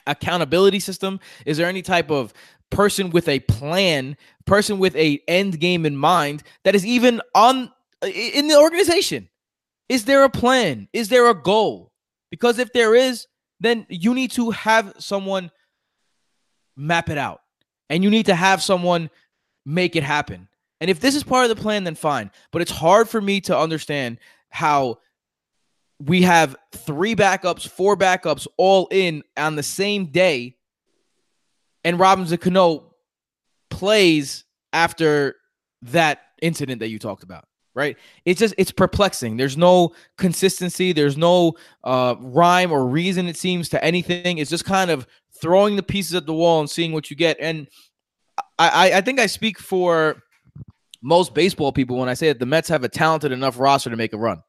accountability 0.08 0.80
system? 0.80 1.20
Is 1.46 1.58
there 1.58 1.68
any 1.68 1.82
type 1.82 2.12
of 2.12 2.34
person 2.72 3.12
with 3.12 3.28
a 3.28 3.40
plan, 3.42 4.18
person 4.46 4.80
with 4.80 4.96
a 4.96 5.22
end 5.28 5.60
game 5.60 5.86
in 5.86 5.96
mind 5.96 6.42
that 6.64 6.74
is 6.74 6.86
even 6.86 7.22
on 7.36 7.72
in 8.04 8.48
the 8.48 8.58
organization? 8.58 9.30
Is 9.88 10.06
there 10.06 10.24
a 10.24 10.30
plan? 10.30 10.88
Is 10.94 11.10
there 11.10 11.30
a 11.30 11.36
goal? 11.36 11.92
Because 12.32 12.58
if 12.58 12.74
there 12.74 12.96
is, 12.96 13.28
then 13.60 13.86
you 13.90 14.14
need 14.14 14.32
to 14.32 14.52
have 14.52 14.94
someone 14.98 15.52
map 16.76 17.10
it 17.10 17.18
out. 17.18 17.42
And 17.90 18.04
you 18.04 18.10
need 18.10 18.28
to 18.28 18.36
have 18.36 18.64
someone 18.64 19.10
make 19.66 19.96
it 19.96 20.04
happen. 20.04 20.48
And 20.80 20.90
if 20.90 21.00
this 21.00 21.16
is 21.16 21.24
part 21.24 21.44
of 21.44 21.56
the 21.56 21.62
plan, 21.62 21.84
then 21.84 21.96
fine. 21.96 22.32
But 22.52 22.62
it's 22.62 22.72
hard 22.72 23.08
for 23.08 23.22
me 23.22 23.42
to 23.42 23.58
understand 23.58 24.18
how 24.50 25.00
we 26.00 26.24
have 26.24 26.56
three 26.72 27.16
backups, 27.16 27.68
four 27.68 27.96
backups 27.96 28.48
all 28.58 28.88
in 28.92 29.24
on 29.38 29.56
the 29.56 29.64
same 29.64 30.08
day 30.08 30.56
and 31.84 32.00
Robinson 32.00 32.38
Cano 32.38 32.94
plays 33.70 34.44
after 34.74 35.36
that 35.84 36.20
incident 36.42 36.80
that 36.80 36.90
you 36.90 37.00
talked 37.00 37.24
about, 37.24 37.46
right? 37.74 37.98
It's 38.26 38.40
just 38.40 38.54
it's 38.58 38.72
perplexing. 38.72 39.38
There's 39.38 39.58
no 39.58 39.94
consistency. 40.18 40.94
There's 40.94 41.18
no 41.18 41.54
uh, 41.84 42.16
rhyme 42.20 42.72
or 42.72 42.86
reason. 42.86 43.28
It 43.28 43.38
seems 43.38 43.70
to 43.70 43.84
anything. 43.84 44.38
It's 44.38 44.50
just 44.50 44.66
kind 44.66 44.92
of 44.92 45.08
throwing 45.42 45.76
the 45.76 45.84
pieces 45.84 46.14
at 46.14 46.26
the 46.26 46.34
wall 46.34 46.60
and 46.60 46.70
seeing 46.70 46.92
what 46.92 47.10
you 47.10 47.16
get. 47.16 47.38
And 47.40 47.68
I, 48.60 48.94
I 48.94 49.02
think 49.02 49.20
I 49.20 49.26
speak 49.26 49.60
for 49.60 50.22
most 51.02 51.34
baseball 51.34 51.72
people 51.72 51.98
when 51.98 52.10
I 52.10 52.14
say 52.14 52.28
that 52.28 52.40
the 52.40 52.46
Mets 52.46 52.70
have 52.70 52.84
a 52.84 52.90
talented 52.90 53.32
enough 53.32 53.60
roster 53.60 53.90
to 53.90 53.96
make 53.96 54.14
a 54.14 54.18
run. 54.18 54.44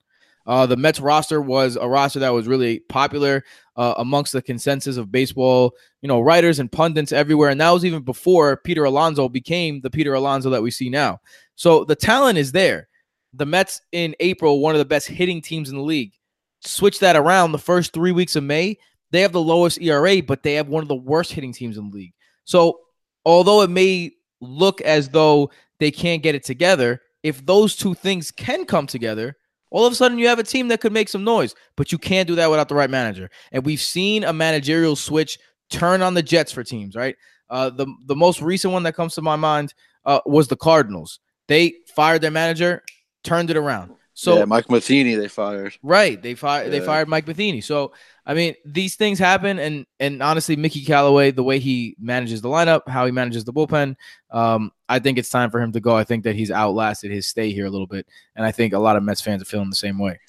Uh, 0.46 0.66
the 0.66 0.76
Mets 0.76 1.00
roster 1.00 1.40
was 1.40 1.76
a 1.76 1.88
roster 1.88 2.18
that 2.18 2.30
was 2.30 2.46
really 2.46 2.80
popular 2.80 3.44
uh, 3.76 3.94
amongst 3.98 4.32
the 4.32 4.42
consensus 4.42 4.96
of 4.96 5.10
baseball, 5.10 5.72
you 6.02 6.08
know, 6.08 6.20
writers 6.20 6.58
and 6.58 6.70
pundits 6.70 7.12
everywhere. 7.12 7.50
And 7.50 7.60
that 7.60 7.70
was 7.70 7.84
even 7.84 8.02
before 8.02 8.56
Peter 8.58 8.84
Alonso 8.84 9.28
became 9.28 9.80
the 9.80 9.90
Peter 9.90 10.14
Alonso 10.14 10.50
that 10.50 10.62
we 10.62 10.70
see 10.70 10.90
now. 10.90 11.20
So 11.54 11.84
the 11.84 11.96
talent 11.96 12.38
is 12.38 12.52
there. 12.52 12.88
The 13.34 13.46
Mets 13.46 13.80
in 13.92 14.14
April, 14.20 14.60
one 14.60 14.74
of 14.74 14.78
the 14.78 14.84
best 14.84 15.08
hitting 15.08 15.40
teams 15.40 15.70
in 15.70 15.76
the 15.76 15.82
league. 15.82 16.12
Switch 16.60 16.98
that 16.98 17.16
around 17.16 17.52
the 17.52 17.58
first 17.58 17.92
three 17.92 18.12
weeks 18.12 18.36
of 18.36 18.44
May, 18.44 18.76
they 19.10 19.22
have 19.22 19.32
the 19.32 19.40
lowest 19.40 19.80
ERA, 19.80 20.22
but 20.22 20.42
they 20.42 20.54
have 20.54 20.68
one 20.68 20.82
of 20.82 20.88
the 20.88 20.94
worst 20.94 21.32
hitting 21.32 21.52
teams 21.52 21.78
in 21.78 21.90
the 21.90 21.96
league. 21.96 22.14
So 22.44 22.80
although 23.24 23.62
it 23.62 23.70
may 23.70 24.12
look 24.40 24.80
as 24.82 25.08
though 25.08 25.50
they 25.78 25.90
can't 25.90 26.22
get 26.22 26.34
it 26.34 26.44
together, 26.44 27.00
if 27.22 27.44
those 27.46 27.76
two 27.76 27.94
things 27.94 28.30
can 28.30 28.64
come 28.64 28.86
together, 28.86 29.36
all 29.72 29.86
of 29.86 29.92
a 29.92 29.96
sudden 29.96 30.18
you 30.18 30.28
have 30.28 30.38
a 30.38 30.44
team 30.44 30.68
that 30.68 30.80
could 30.80 30.92
make 30.92 31.08
some 31.08 31.24
noise, 31.24 31.54
but 31.76 31.90
you 31.90 31.98
can't 31.98 32.28
do 32.28 32.34
that 32.36 32.50
without 32.50 32.68
the 32.68 32.74
right 32.74 32.90
manager. 32.90 33.30
And 33.50 33.64
we've 33.64 33.80
seen 33.80 34.22
a 34.22 34.32
managerial 34.32 34.94
switch 34.94 35.38
turn 35.70 36.02
on 36.02 36.14
the 36.14 36.22
Jets 36.22 36.52
for 36.52 36.62
teams, 36.62 36.94
right? 36.94 37.16
Uh, 37.48 37.70
the 37.70 37.86
the 38.06 38.14
most 38.14 38.40
recent 38.40 38.72
one 38.72 38.82
that 38.84 38.94
comes 38.94 39.14
to 39.14 39.22
my 39.22 39.36
mind 39.36 39.74
uh, 40.04 40.20
was 40.26 40.48
the 40.48 40.56
Cardinals. 40.56 41.20
They 41.48 41.74
fired 41.94 42.20
their 42.20 42.30
manager, 42.30 42.82
turned 43.24 43.50
it 43.50 43.56
around. 43.56 43.94
So 44.14 44.38
yeah, 44.38 44.44
Mike 44.44 44.70
Matheny 44.70 45.14
they 45.14 45.28
fired. 45.28 45.74
Right, 45.82 46.20
they 46.20 46.34
fired 46.34 46.64
yeah. 46.64 46.78
they 46.78 46.84
fired 46.84 47.08
Mike 47.08 47.26
Matheny. 47.26 47.62
So 47.62 47.92
I 48.24 48.34
mean, 48.34 48.54
these 48.64 48.94
things 48.94 49.18
happen, 49.18 49.58
and 49.58 49.84
and 49.98 50.22
honestly, 50.22 50.54
Mickey 50.54 50.84
Callaway, 50.84 51.32
the 51.32 51.42
way 51.42 51.58
he 51.58 51.96
manages 51.98 52.40
the 52.40 52.48
lineup, 52.48 52.88
how 52.88 53.04
he 53.04 53.10
manages 53.10 53.44
the 53.44 53.52
bullpen, 53.52 53.96
um, 54.30 54.70
I 54.88 55.00
think 55.00 55.18
it's 55.18 55.28
time 55.28 55.50
for 55.50 55.60
him 55.60 55.72
to 55.72 55.80
go. 55.80 55.96
I 55.96 56.04
think 56.04 56.22
that 56.24 56.36
he's 56.36 56.50
outlasted 56.50 57.10
his 57.10 57.26
stay 57.26 57.52
here 57.52 57.66
a 57.66 57.70
little 57.70 57.88
bit, 57.88 58.06
and 58.36 58.46
I 58.46 58.52
think 58.52 58.74
a 58.74 58.78
lot 58.78 58.96
of 58.96 59.02
Mets 59.02 59.20
fans 59.20 59.42
are 59.42 59.46
feeling 59.46 59.70
the 59.70 59.76
same 59.76 59.98
way. 59.98 60.20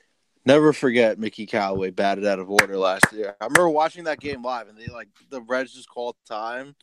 Never 0.46 0.74
forget 0.74 1.20
Mickey 1.20 1.46
Callaway 1.46 1.92
batted 1.92 2.26
out 2.26 2.40
of 2.40 2.50
order 2.50 2.78
last 2.78 3.14
year. 3.14 3.36
I 3.40 3.46
remember 3.46 3.70
watching 3.70 4.06
that 4.06 4.20
game 4.20 4.42
live, 4.44 4.68
and 4.68 4.78
they 4.78 4.88
like 4.88 5.10
the 5.30 5.42
Reds 5.42 5.74
just 5.74 5.88
called 5.88 6.16
time, 6.28 6.76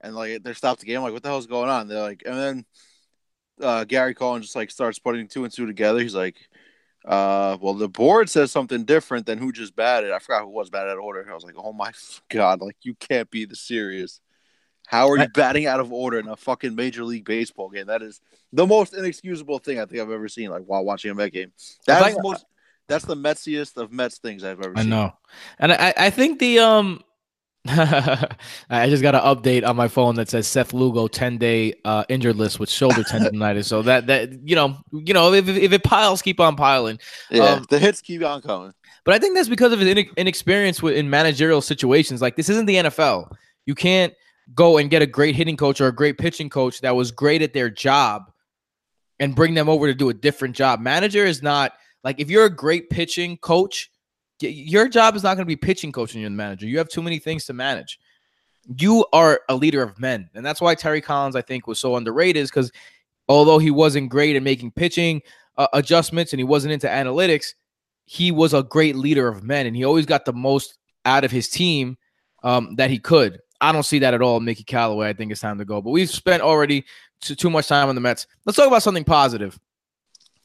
and 0.00 0.16
like 0.16 0.42
they 0.42 0.52
stopped 0.52 0.80
the 0.80 0.86
game. 0.86 1.02
Like, 1.02 1.12
what 1.12 1.22
the 1.22 1.28
hell's 1.28 1.46
going 1.46 1.70
on? 1.70 1.86
They're 1.86 2.02
like, 2.02 2.24
and 2.26 2.36
then 2.36 2.64
uh, 3.62 3.84
Gary 3.84 4.14
Cohen 4.14 4.42
just 4.42 4.56
like 4.56 4.70
starts 4.70 4.98
putting 4.98 5.28
two 5.28 5.44
and 5.44 5.52
two 5.52 5.66
together. 5.66 6.00
He's 6.00 6.14
like, 6.14 6.36
uh, 7.04 7.56
well, 7.60 7.74
the 7.74 7.88
board 7.88 8.28
says 8.28 8.52
something 8.52 8.84
different 8.84 9.26
than 9.26 9.38
who 9.38 9.52
just 9.52 9.74
batted. 9.74 10.12
I 10.12 10.18
forgot 10.18 10.42
who 10.42 10.50
was 10.50 10.70
batted 10.70 10.90
out 10.90 10.98
of 10.98 11.04
order. 11.04 11.26
I 11.28 11.34
was 11.34 11.44
like, 11.44 11.54
oh 11.56 11.72
my 11.72 11.92
god, 12.28 12.60
like 12.60 12.76
you 12.82 12.94
can't 12.94 13.30
be 13.30 13.44
the 13.44 13.56
serious. 13.56 14.20
How 14.86 15.08
are 15.08 15.18
you 15.18 15.28
batting 15.28 15.66
out 15.66 15.78
of 15.78 15.92
order 15.92 16.18
in 16.18 16.26
a 16.26 16.34
fucking 16.34 16.74
major 16.74 17.04
league 17.04 17.24
baseball 17.24 17.70
game? 17.70 17.86
That 17.86 18.02
is 18.02 18.20
the 18.52 18.66
most 18.66 18.92
inexcusable 18.92 19.60
thing 19.60 19.78
I 19.78 19.84
think 19.84 20.02
I've 20.02 20.10
ever 20.10 20.26
seen. 20.26 20.50
Like 20.50 20.64
while 20.64 20.84
watching 20.84 21.12
a 21.12 21.14
Met 21.14 21.32
game, 21.32 21.52
that's 21.86 22.16
the 22.16 22.22
most. 22.22 22.44
That's 22.88 23.04
the 23.04 23.14
Metsiest 23.14 23.76
of 23.76 23.92
Mets 23.92 24.18
things 24.18 24.42
I've 24.42 24.60
ever. 24.60 24.72
I 24.76 24.80
seen. 24.80 24.90
know, 24.90 25.12
and 25.60 25.72
I, 25.72 25.94
I 25.96 26.10
think 26.10 26.40
the 26.40 26.58
um 26.58 27.04
I 27.66 28.88
just 28.88 29.02
got 29.02 29.14
an 29.14 29.20
update 29.20 29.66
on 29.66 29.76
my 29.76 29.88
phone 29.88 30.14
that 30.14 30.30
says 30.30 30.46
Seth 30.46 30.72
Lugo 30.72 31.08
10 31.08 31.36
day 31.36 31.74
uh, 31.84 32.04
injured 32.08 32.36
list 32.36 32.58
with 32.58 32.70
shoulder 32.70 33.02
tendonitis. 33.02 33.66
so 33.66 33.82
that 33.82 34.06
that 34.06 34.48
you 34.48 34.56
know 34.56 34.78
you 34.92 35.12
know 35.12 35.32
if, 35.32 35.46
if 35.46 35.72
it 35.72 35.84
piles, 35.84 36.22
keep 36.22 36.40
on 36.40 36.56
piling. 36.56 36.98
Yeah, 37.30 37.44
um, 37.44 37.66
the 37.68 37.78
hits 37.78 38.00
keep 38.00 38.24
on 38.24 38.40
coming. 38.40 38.72
But 39.04 39.14
I 39.14 39.18
think 39.18 39.34
that's 39.34 39.48
because 39.48 39.72
of 39.72 39.80
his 39.80 40.06
inexperience 40.16 40.82
with, 40.82 40.96
in 40.96 41.10
managerial 41.10 41.60
situations. 41.60 42.22
Like 42.22 42.36
this 42.36 42.48
isn't 42.48 42.66
the 42.66 42.76
NFL. 42.76 43.30
You 43.66 43.74
can't 43.74 44.14
go 44.54 44.78
and 44.78 44.90
get 44.90 45.02
a 45.02 45.06
great 45.06 45.36
hitting 45.36 45.56
coach 45.56 45.80
or 45.80 45.86
a 45.86 45.94
great 45.94 46.18
pitching 46.18 46.48
coach 46.48 46.80
that 46.80 46.96
was 46.96 47.10
great 47.10 47.42
at 47.42 47.52
their 47.52 47.70
job 47.70 48.30
and 49.18 49.36
bring 49.36 49.54
them 49.54 49.68
over 49.68 49.86
to 49.86 49.94
do 49.94 50.08
a 50.08 50.14
different 50.14 50.56
job. 50.56 50.80
Manager 50.80 51.24
is 51.24 51.42
not 51.42 51.72
like 52.02 52.18
if 52.18 52.30
you're 52.30 52.46
a 52.46 52.50
great 52.50 52.88
pitching 52.88 53.36
coach 53.36 53.90
your 54.40 54.88
job 54.88 55.16
is 55.16 55.22
not 55.22 55.34
going 55.34 55.44
to 55.44 55.44
be 55.46 55.56
pitching 55.56 55.92
coach 55.92 56.12
and 56.12 56.20
you're 56.20 56.30
the 56.30 56.36
manager. 56.36 56.66
You 56.66 56.78
have 56.78 56.88
too 56.88 57.02
many 57.02 57.18
things 57.18 57.44
to 57.46 57.52
manage. 57.52 58.00
You 58.78 59.04
are 59.12 59.40
a 59.48 59.54
leader 59.54 59.82
of 59.82 59.98
men. 59.98 60.28
And 60.34 60.44
that's 60.44 60.60
why 60.60 60.74
Terry 60.74 61.00
Collins, 61.00 61.36
I 61.36 61.42
think, 61.42 61.66
was 61.66 61.78
so 61.78 61.96
underrated, 61.96 62.42
is 62.42 62.50
because 62.50 62.72
although 63.28 63.58
he 63.58 63.70
wasn't 63.70 64.10
great 64.10 64.36
at 64.36 64.42
making 64.42 64.72
pitching 64.72 65.22
uh, 65.56 65.68
adjustments 65.72 66.32
and 66.32 66.40
he 66.40 66.44
wasn't 66.44 66.72
into 66.72 66.86
analytics, 66.86 67.54
he 68.04 68.32
was 68.32 68.54
a 68.54 68.62
great 68.62 68.96
leader 68.96 69.28
of 69.28 69.44
men 69.44 69.66
and 69.66 69.76
he 69.76 69.84
always 69.84 70.06
got 70.06 70.24
the 70.24 70.32
most 70.32 70.78
out 71.04 71.24
of 71.24 71.30
his 71.30 71.48
team 71.48 71.96
um, 72.42 72.74
that 72.76 72.90
he 72.90 72.98
could. 72.98 73.40
I 73.60 73.72
don't 73.72 73.84
see 73.84 73.98
that 74.00 74.14
at 74.14 74.22
all, 74.22 74.40
Mickey 74.40 74.64
Callaway. 74.64 75.08
I 75.08 75.12
think 75.12 75.30
it's 75.30 75.40
time 75.40 75.58
to 75.58 75.64
go. 75.64 75.82
But 75.82 75.90
we've 75.90 76.10
spent 76.10 76.42
already 76.42 76.84
too, 77.20 77.34
too 77.34 77.50
much 77.50 77.68
time 77.68 77.88
on 77.88 77.94
the 77.94 78.00
Mets. 78.00 78.26
Let's 78.46 78.56
talk 78.56 78.66
about 78.66 78.82
something 78.82 79.04
positive. 79.04 79.58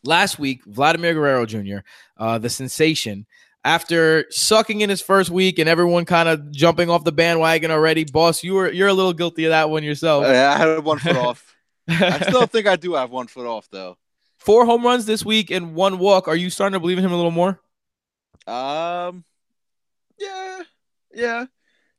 Last 0.04 0.38
week, 0.38 0.64
Vladimir 0.66 1.14
Guerrero 1.14 1.46
Jr., 1.46 1.78
uh, 2.18 2.38
the 2.38 2.50
sensation, 2.50 3.26
after 3.66 4.28
sucking 4.30 4.82
in 4.82 4.90
his 4.92 5.02
first 5.02 5.32
week 5.32 5.58
and 5.58 5.68
everyone 5.68 6.06
kind 6.06 6.30
of 6.30 6.52
jumping 6.52 6.88
off 6.88 7.04
the 7.04 7.12
bandwagon 7.12 7.72
already. 7.72 8.06
Boss, 8.06 8.44
you 8.44 8.54
were 8.54 8.72
you're 8.72 8.88
a 8.88 8.94
little 8.94 9.12
guilty 9.12 9.46
of 9.46 9.50
that 9.50 9.70
one 9.70 9.84
yourself. 9.84 10.24
Yeah, 10.24 10.54
I 10.54 10.58
had 10.58 10.84
one 10.84 11.00
foot 11.00 11.18
off. 11.18 11.56
I 11.90 12.20
still 12.20 12.46
think 12.46 12.68
I 12.68 12.76
do 12.76 12.94
have 12.94 13.10
one 13.10 13.28
foot 13.28 13.48
off 13.48 13.68
though. 13.72 13.98
Four 14.38 14.66
home 14.66 14.84
runs 14.86 15.06
this 15.06 15.26
week 15.26 15.50
and 15.50 15.74
one 15.74 15.98
walk. 15.98 16.28
Are 16.28 16.36
you 16.36 16.52
starting 16.52 16.74
to 16.74 16.80
believe 16.80 17.00
in 17.00 17.04
him 17.04 17.12
a 17.12 17.16
little 17.16 17.32
more? 17.32 17.60
Um, 18.46 19.26
yeah, 20.20 20.62
yeah. 21.14 21.46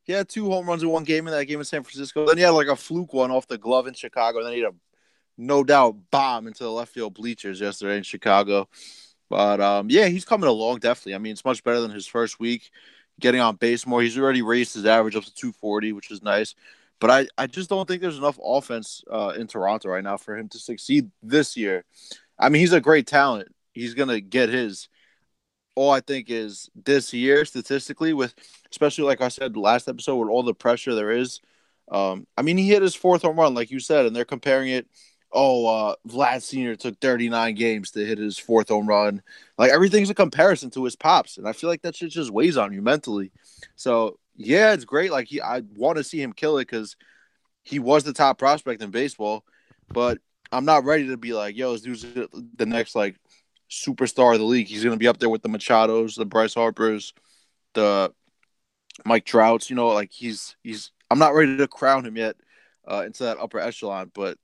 He 0.05 0.13
had 0.13 0.29
two 0.29 0.49
home 0.49 0.67
runs 0.67 0.85
in 0.85 0.89
one 0.89 1.03
game 1.03 1.27
in 1.27 1.33
that 1.33 1.47
game 1.47 1.59
in 1.59 1.65
San 1.65 1.83
Francisco. 1.83 2.27
Then 2.27 2.37
he 2.37 2.45
had 2.45 2.51
like 2.51 2.69
a 2.69 2.77
fluke 2.77 3.13
one 3.13 3.33
off 3.33 3.49
the 3.49 3.59
glove 3.59 3.89
in 3.89 3.95
Chicago. 3.95 4.39
And 4.39 4.47
then 4.47 4.55
he 4.55 4.61
had 4.61 4.73
a 4.73 4.75
no 5.37 5.65
doubt 5.65 5.97
bomb 6.13 6.47
into 6.47 6.63
the 6.63 6.71
left 6.71 6.95
field 6.95 7.15
bleachers 7.15 7.61
yesterday 7.61 7.97
in 7.97 8.05
Chicago. 8.05 8.69
But 9.29 9.61
um, 9.61 9.89
yeah, 9.91 10.07
he's 10.07 10.25
coming 10.25 10.49
along 10.49 10.79
definitely. 10.79 11.15
I 11.15 11.19
mean, 11.19 11.33
it's 11.33 11.45
much 11.45 11.65
better 11.65 11.81
than 11.81 11.91
his 11.91 12.07
first 12.07 12.39
week. 12.39 12.71
Getting 13.19 13.41
on 13.41 13.57
base 13.57 13.87
more. 13.87 14.03
He's 14.03 14.19
already 14.19 14.43
raised 14.43 14.75
his 14.75 14.85
average 14.85 15.17
up 15.17 15.25
to 15.25 15.35
240, 15.35 15.93
which 15.93 16.11
is 16.11 16.23
nice. 16.23 16.55
But 17.01 17.11
I, 17.11 17.27
I 17.37 17.47
just 17.47 17.69
don't 17.69 17.87
think 17.87 18.01
there's 18.03 18.19
enough 18.19 18.39
offense 18.43 19.03
uh, 19.11 19.33
in 19.37 19.47
Toronto 19.47 19.89
right 19.89 20.05
now 20.05 20.17
for 20.17 20.37
him 20.37 20.49
to 20.51 20.59
succeed 20.59 21.11
this 21.23 21.57
year. 21.57 21.85
I 22.39 22.49
mean, 22.49 22.61
he's 22.61 22.73
a 22.73 22.81
great 22.81 23.07
talent. 23.07 23.49
He's 23.73 23.95
gonna 23.95 24.21
get 24.21 24.49
his. 24.49 24.89
All 25.75 25.91
I 25.91 26.01
think 26.01 26.31
is 26.31 26.71
this 26.75 27.13
year, 27.13 27.45
statistically, 27.45 28.15
with 28.15 28.35
especially 28.71 29.05
like 29.05 29.21
I 29.21 29.29
said 29.29 29.59
last 29.59 29.89
episode, 29.89 30.17
with 30.17 30.31
all 30.31 30.43
the 30.43 30.55
pressure 30.55 30.95
there 30.95 31.11
is. 31.11 31.41
Um, 31.91 32.27
I 32.37 32.43
mean, 32.43 32.57
he 32.57 32.69
hit 32.69 32.83
his 32.83 32.95
fourth 32.95 33.23
home 33.23 33.39
run, 33.39 33.55
like 33.55 33.71
you 33.71 33.79
said, 33.79 34.07
and 34.07 34.17
they're 34.17 34.25
comparing 34.25 34.71
it. 34.71 34.89
Oh, 35.33 35.67
uh, 35.67 35.95
Vlad 36.09 36.43
Senior 36.43 36.77
took 36.77 36.99
39 37.01 37.55
games 37.55 37.91
to 37.91 38.07
hit 38.07 38.19
his 38.19 38.39
fourth 38.39 38.69
home 38.69 38.87
run. 38.87 39.23
Like 39.59 39.71
everything's 39.71 40.11
a 40.11 40.15
comparison 40.15 40.71
to 40.71 40.85
his 40.85 40.97
pops, 40.97 41.37
and 41.37 41.49
I 41.49 41.53
feel 41.53 41.69
like 41.69 41.83
that 41.83 41.97
shit 41.97 42.11
just 42.11 42.31
weighs 42.31 42.57
on 42.57 42.73
you 42.73 42.81
mentally. 42.81 43.33
So 43.75 44.19
yeah, 44.37 44.73
it's 44.73 44.85
great. 44.85 45.11
Like 45.11 45.29
he, 45.29 45.41
I 45.41 45.63
want 45.77 45.99
to 45.99 46.05
see 46.05 46.23
him 46.23 46.33
kill 46.33 46.59
it 46.59 46.67
because 46.67 46.97
he 47.63 47.79
was 47.79 48.05
the 48.05 48.13
top 48.13 48.39
prospect 48.39 48.83
in 48.83 48.91
baseball, 48.91 49.45
but 49.93 50.19
I'm 50.53 50.65
not 50.65 50.85
ready 50.85 51.09
to 51.09 51.17
be 51.17 51.33
like, 51.33 51.57
yo, 51.57 51.73
this 51.73 51.83
dude's 51.83 52.29
the 52.57 52.67
next 52.67 52.95
like 52.95 53.17
superstar 53.71 54.35
of 54.35 54.39
the 54.39 54.47
league. 54.47 54.69
He's 54.69 54.85
gonna 54.85 54.97
be 54.97 55.09
up 55.09 55.19
there 55.19 55.29
with 55.29 55.43
the 55.43 55.49
Machados, 55.49 56.17
the 56.17 56.25
Bryce 56.25 56.55
Harpers, 56.55 57.13
the 57.75 58.13
Mike 59.05 59.25
Trouts. 59.25 59.71
You 59.71 59.77
know, 59.77 59.89
like 59.89 60.13
he's 60.13 60.57
he's. 60.63 60.93
I'm 61.11 61.19
not 61.19 61.35
ready 61.35 61.57
to 61.57 61.69
crown 61.69 62.05
him 62.05 62.17
yet 62.17 62.37
uh, 62.87 63.05
into 63.07 63.25
that 63.25 63.39
upper 63.39 63.61
echelon, 63.61 64.11
but 64.13 64.39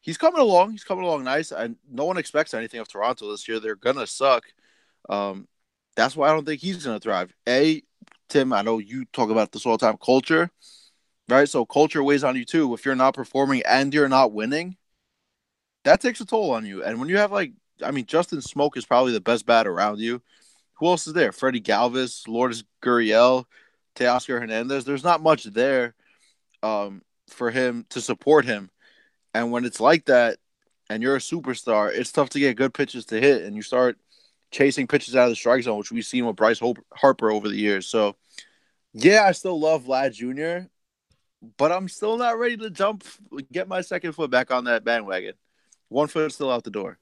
he's 0.00 0.18
coming 0.18 0.40
along. 0.40 0.72
He's 0.72 0.84
coming 0.84 1.04
along 1.04 1.24
nice. 1.24 1.52
And 1.52 1.76
no 1.90 2.04
one 2.04 2.18
expects 2.18 2.54
anything 2.54 2.80
of 2.80 2.88
Toronto 2.88 3.30
this 3.30 3.48
year. 3.48 3.60
They're 3.60 3.76
gonna 3.76 4.06
suck. 4.06 4.44
Um, 5.08 5.48
that's 5.96 6.16
why 6.16 6.28
I 6.28 6.32
don't 6.32 6.44
think 6.44 6.60
he's 6.60 6.84
gonna 6.84 7.00
thrive. 7.00 7.32
A, 7.48 7.82
Tim, 8.28 8.52
I 8.52 8.62
know 8.62 8.78
you 8.78 9.04
talk 9.12 9.30
about 9.30 9.52
this 9.52 9.66
all 9.66 9.76
the 9.76 9.86
time. 9.86 9.96
Culture, 10.04 10.50
right? 11.28 11.48
So 11.48 11.64
culture 11.64 12.02
weighs 12.02 12.24
on 12.24 12.36
you 12.36 12.44
too. 12.44 12.74
If 12.74 12.84
you're 12.84 12.94
not 12.94 13.14
performing 13.14 13.62
and 13.66 13.92
you're 13.92 14.08
not 14.08 14.32
winning, 14.32 14.76
that 15.84 16.00
takes 16.00 16.20
a 16.20 16.26
toll 16.26 16.50
on 16.50 16.66
you. 16.66 16.84
And 16.84 17.00
when 17.00 17.08
you 17.08 17.16
have 17.18 17.32
like, 17.32 17.52
I 17.82 17.90
mean, 17.90 18.06
Justin 18.06 18.40
Smoak 18.40 18.76
is 18.76 18.84
probably 18.84 19.12
the 19.12 19.20
best 19.20 19.46
bat 19.46 19.66
around 19.66 19.98
you. 20.00 20.20
Who 20.74 20.86
else 20.86 21.06
is 21.06 21.12
there? 21.12 21.32
Freddy 21.32 21.60
Galvis, 21.60 22.28
Lourdes 22.28 22.64
Gurriel, 22.82 23.44
Teoscar 23.96 24.40
Hernandez. 24.40 24.84
There's 24.84 25.04
not 25.04 25.22
much 25.22 25.44
there 25.44 25.94
um, 26.62 27.02
for 27.28 27.50
him 27.50 27.86
to 27.90 28.00
support 28.00 28.44
him. 28.44 28.70
And 29.34 29.52
when 29.52 29.64
it's 29.64 29.80
like 29.80 30.06
that, 30.06 30.38
and 30.90 31.02
you're 31.02 31.16
a 31.16 31.20
superstar, 31.20 31.92
it's 31.92 32.12
tough 32.12 32.30
to 32.30 32.38
get 32.38 32.56
good 32.56 32.72
pitches 32.72 33.04
to 33.06 33.20
hit, 33.20 33.42
and 33.42 33.54
you 33.54 33.62
start 33.62 33.98
chasing 34.50 34.86
pitches 34.86 35.14
out 35.14 35.24
of 35.24 35.30
the 35.30 35.36
strike 35.36 35.62
zone, 35.62 35.78
which 35.78 35.92
we've 35.92 36.04
seen 36.04 36.26
with 36.26 36.36
Bryce 36.36 36.60
Harper 36.94 37.30
over 37.30 37.48
the 37.48 37.56
years. 37.56 37.86
So, 37.86 38.16
yeah, 38.94 39.24
I 39.24 39.32
still 39.32 39.60
love 39.60 39.84
Vlad 39.84 40.12
Jr., 40.14 40.68
but 41.56 41.70
I'm 41.70 41.88
still 41.88 42.16
not 42.16 42.38
ready 42.38 42.56
to 42.56 42.70
jump, 42.70 43.04
get 43.52 43.68
my 43.68 43.82
second 43.82 44.12
foot 44.12 44.30
back 44.30 44.50
on 44.50 44.64
that 44.64 44.84
bandwagon. 44.84 45.34
One 45.88 46.08
foot 46.08 46.32
still 46.32 46.50
out 46.50 46.64
the 46.64 46.70
door. 46.70 46.98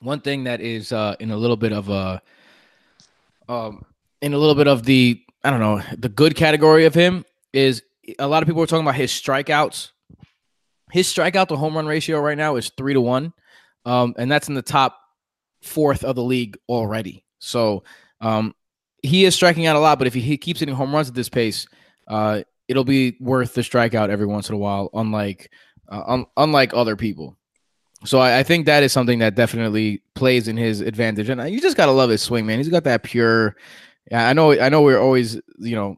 One 0.00 0.20
thing 0.20 0.44
that 0.44 0.60
is 0.60 0.92
uh, 0.92 1.16
in 1.18 1.30
a 1.30 1.36
little 1.36 1.56
bit 1.56 1.72
of 1.72 1.88
a, 1.88 2.20
um, 3.48 3.84
in 4.20 4.34
a 4.34 4.38
little 4.38 4.54
bit 4.54 4.68
of 4.68 4.84
the 4.84 5.22
I 5.42 5.50
don't 5.50 5.60
know 5.60 5.80
the 5.96 6.08
good 6.08 6.34
category 6.36 6.84
of 6.84 6.94
him 6.94 7.24
is 7.52 7.82
a 8.18 8.26
lot 8.26 8.42
of 8.42 8.46
people 8.46 8.62
are 8.62 8.66
talking 8.66 8.84
about 8.84 8.96
his 8.96 9.10
strikeouts. 9.10 9.90
His 10.90 11.06
strikeout 11.06 11.48
to 11.48 11.56
home 11.56 11.76
run 11.76 11.86
ratio 11.86 12.20
right 12.20 12.38
now 12.38 12.56
is 12.56 12.70
three 12.76 12.94
to 12.94 13.00
one, 13.00 13.32
um, 13.84 14.14
and 14.18 14.30
that's 14.30 14.48
in 14.48 14.54
the 14.54 14.62
top 14.62 14.98
fourth 15.62 16.04
of 16.04 16.16
the 16.16 16.22
league 16.22 16.56
already. 16.68 17.24
So 17.38 17.84
um, 18.20 18.54
he 19.02 19.24
is 19.24 19.34
striking 19.34 19.66
out 19.66 19.76
a 19.76 19.80
lot, 19.80 19.98
but 19.98 20.06
if 20.06 20.14
he, 20.14 20.20
he 20.20 20.36
keeps 20.36 20.60
hitting 20.60 20.74
home 20.74 20.94
runs 20.94 21.08
at 21.08 21.14
this 21.14 21.28
pace, 21.28 21.66
uh, 22.06 22.42
it'll 22.68 22.84
be 22.84 23.16
worth 23.20 23.54
the 23.54 23.62
strikeout 23.62 24.10
every 24.10 24.26
once 24.26 24.48
in 24.48 24.54
a 24.54 24.58
while. 24.58 24.90
Unlike 24.94 25.50
uh, 25.88 26.02
un- 26.06 26.26
unlike 26.36 26.74
other 26.74 26.96
people. 26.96 27.36
So 28.04 28.18
I, 28.18 28.38
I, 28.38 28.42
think 28.42 28.66
that 28.66 28.82
is 28.82 28.92
something 28.92 29.18
that 29.18 29.34
definitely 29.34 30.02
plays 30.14 30.46
in 30.46 30.56
his 30.56 30.80
advantage, 30.80 31.28
and 31.28 31.50
you 31.50 31.60
just 31.60 31.76
gotta 31.76 31.92
love 31.92 32.10
his 32.10 32.22
swing, 32.22 32.46
man. 32.46 32.58
He's 32.58 32.68
got 32.68 32.84
that 32.84 33.02
pure. 33.02 33.56
I 34.12 34.32
know, 34.32 34.52
I 34.52 34.68
know, 34.68 34.82
we're 34.82 35.00
always, 35.00 35.34
you 35.58 35.74
know, 35.74 35.96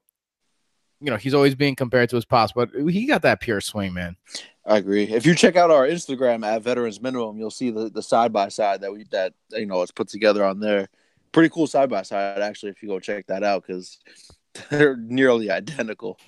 you 1.01 1.11
know, 1.11 1.17
he's 1.17 1.35
always 1.35 1.55
being 1.55 1.77
compared 1.77 2.09
to 2.11 2.17
his 2.17 2.25
pops, 2.25 2.53
but 2.53 2.71
he 2.75 3.07
got 3.07 3.23
that 3.23 3.41
pure 3.41 3.61
swing, 3.61 3.93
man. 3.95 4.17
I 4.67 4.77
agree. 4.77 5.05
If 5.05 5.25
you 5.25 5.35
check 5.35 5.57
out 5.57 5.71
our 5.71 5.87
Instagram 5.87 6.45
at 6.45 6.63
Veterans 6.63 7.01
Minimum, 7.01 7.39
you'll 7.39 7.51
see 7.51 7.71
the 7.71 7.89
the 7.89 8.03
side 8.03 8.33
by 8.33 8.49
side 8.49 8.83
that 8.83 8.93
we 8.93 9.05
that 9.11 9.33
you 9.51 9.67
know 9.67 9.83
it's 9.83 9.93
put 9.93 10.09
together 10.09 10.45
on 10.45 10.61
there. 10.61 10.89
Pretty 11.33 11.49
cool 11.49 11.67
side 11.67 11.89
by 11.89 12.03
side, 12.03 12.41
actually. 12.41 12.71
If 12.71 12.83
you 12.83 12.89
go 12.89 13.01
check 13.01 13.27
that 13.29 13.43
out, 13.43 13.67
because 13.67 13.99
they're 14.71 14.97
nearly 14.97 15.51
identical. 15.51 16.19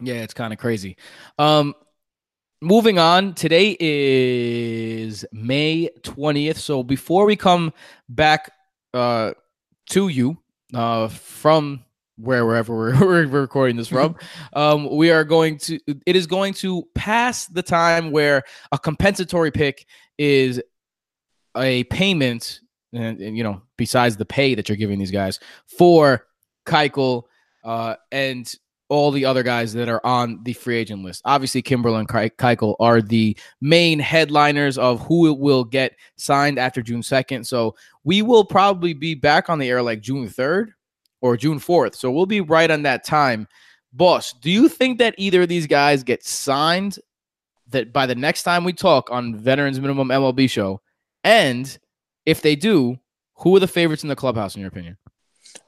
Yeah, 0.00 0.22
it's 0.22 0.34
kind 0.34 0.52
of 0.52 0.58
crazy. 0.58 0.96
Um, 1.38 1.74
moving 2.60 2.98
on. 2.98 3.34
Today 3.34 3.76
is 3.80 5.24
May 5.32 5.90
twentieth. 6.02 6.58
So 6.58 6.82
before 6.82 7.26
we 7.26 7.36
come 7.36 7.72
back 8.08 8.52
uh 8.92 9.32
to 9.90 10.08
you 10.08 10.38
uh 10.72 11.08
from 11.08 11.84
where 12.16 12.46
wherever 12.46 12.74
we're, 12.74 13.00
we're 13.00 13.26
recording 13.26 13.76
this 13.76 13.88
from 13.88 14.16
um, 14.52 14.94
we 14.96 15.10
are 15.10 15.24
going 15.24 15.58
to 15.58 15.78
it 16.06 16.16
is 16.16 16.26
going 16.26 16.52
to 16.54 16.84
pass 16.94 17.46
the 17.46 17.62
time 17.62 18.10
where 18.10 18.42
a 18.72 18.78
compensatory 18.78 19.50
pick 19.50 19.86
is 20.18 20.62
a 21.56 21.84
payment 21.84 22.60
and, 22.92 23.20
and 23.20 23.36
you 23.36 23.42
know 23.42 23.60
besides 23.76 24.16
the 24.16 24.24
pay 24.24 24.54
that 24.54 24.68
you're 24.68 24.76
giving 24.76 24.98
these 24.98 25.10
guys 25.10 25.40
for 25.66 26.26
Keuchel 26.66 27.24
uh, 27.64 27.96
and 28.12 28.54
all 28.88 29.10
the 29.10 29.24
other 29.24 29.42
guys 29.42 29.72
that 29.72 29.88
are 29.88 30.04
on 30.04 30.40
the 30.44 30.52
free 30.52 30.76
agent 30.76 31.02
list. 31.02 31.22
Obviously, 31.24 31.62
Kimbrel 31.62 31.98
and 31.98 32.08
Keuchel 32.08 32.76
are 32.78 33.00
the 33.00 33.36
main 33.60 33.98
headliners 33.98 34.76
of 34.76 35.00
who 35.06 35.32
will 35.32 35.64
get 35.64 35.96
signed 36.16 36.58
after 36.58 36.82
June 36.82 37.00
2nd. 37.00 37.46
So 37.46 37.74
we 38.04 38.22
will 38.22 38.44
probably 38.44 38.92
be 38.92 39.14
back 39.14 39.48
on 39.48 39.58
the 39.58 39.70
air 39.70 39.82
like 39.82 40.00
June 40.00 40.28
3rd 40.28 40.72
or 41.24 41.38
June 41.38 41.58
4th. 41.58 41.94
So 41.94 42.10
we'll 42.10 42.26
be 42.26 42.42
right 42.42 42.70
on 42.70 42.82
that 42.82 43.02
time. 43.02 43.48
Boss, 43.94 44.34
do 44.34 44.50
you 44.50 44.68
think 44.68 44.98
that 44.98 45.14
either 45.16 45.40
of 45.40 45.48
these 45.48 45.66
guys 45.66 46.02
get 46.02 46.22
signed 46.22 46.98
that 47.68 47.94
by 47.94 48.04
the 48.04 48.14
next 48.14 48.42
time 48.42 48.62
we 48.62 48.74
talk 48.74 49.10
on 49.10 49.34
Veterans 49.34 49.80
Minimum 49.80 50.08
MLB 50.08 50.50
show? 50.50 50.82
And 51.24 51.78
if 52.26 52.42
they 52.42 52.54
do, 52.54 52.98
who 53.36 53.56
are 53.56 53.60
the 53.60 53.66
favorites 53.66 54.02
in 54.02 54.10
the 54.10 54.16
clubhouse 54.16 54.54
in 54.54 54.60
your 54.60 54.68
opinion? 54.68 54.98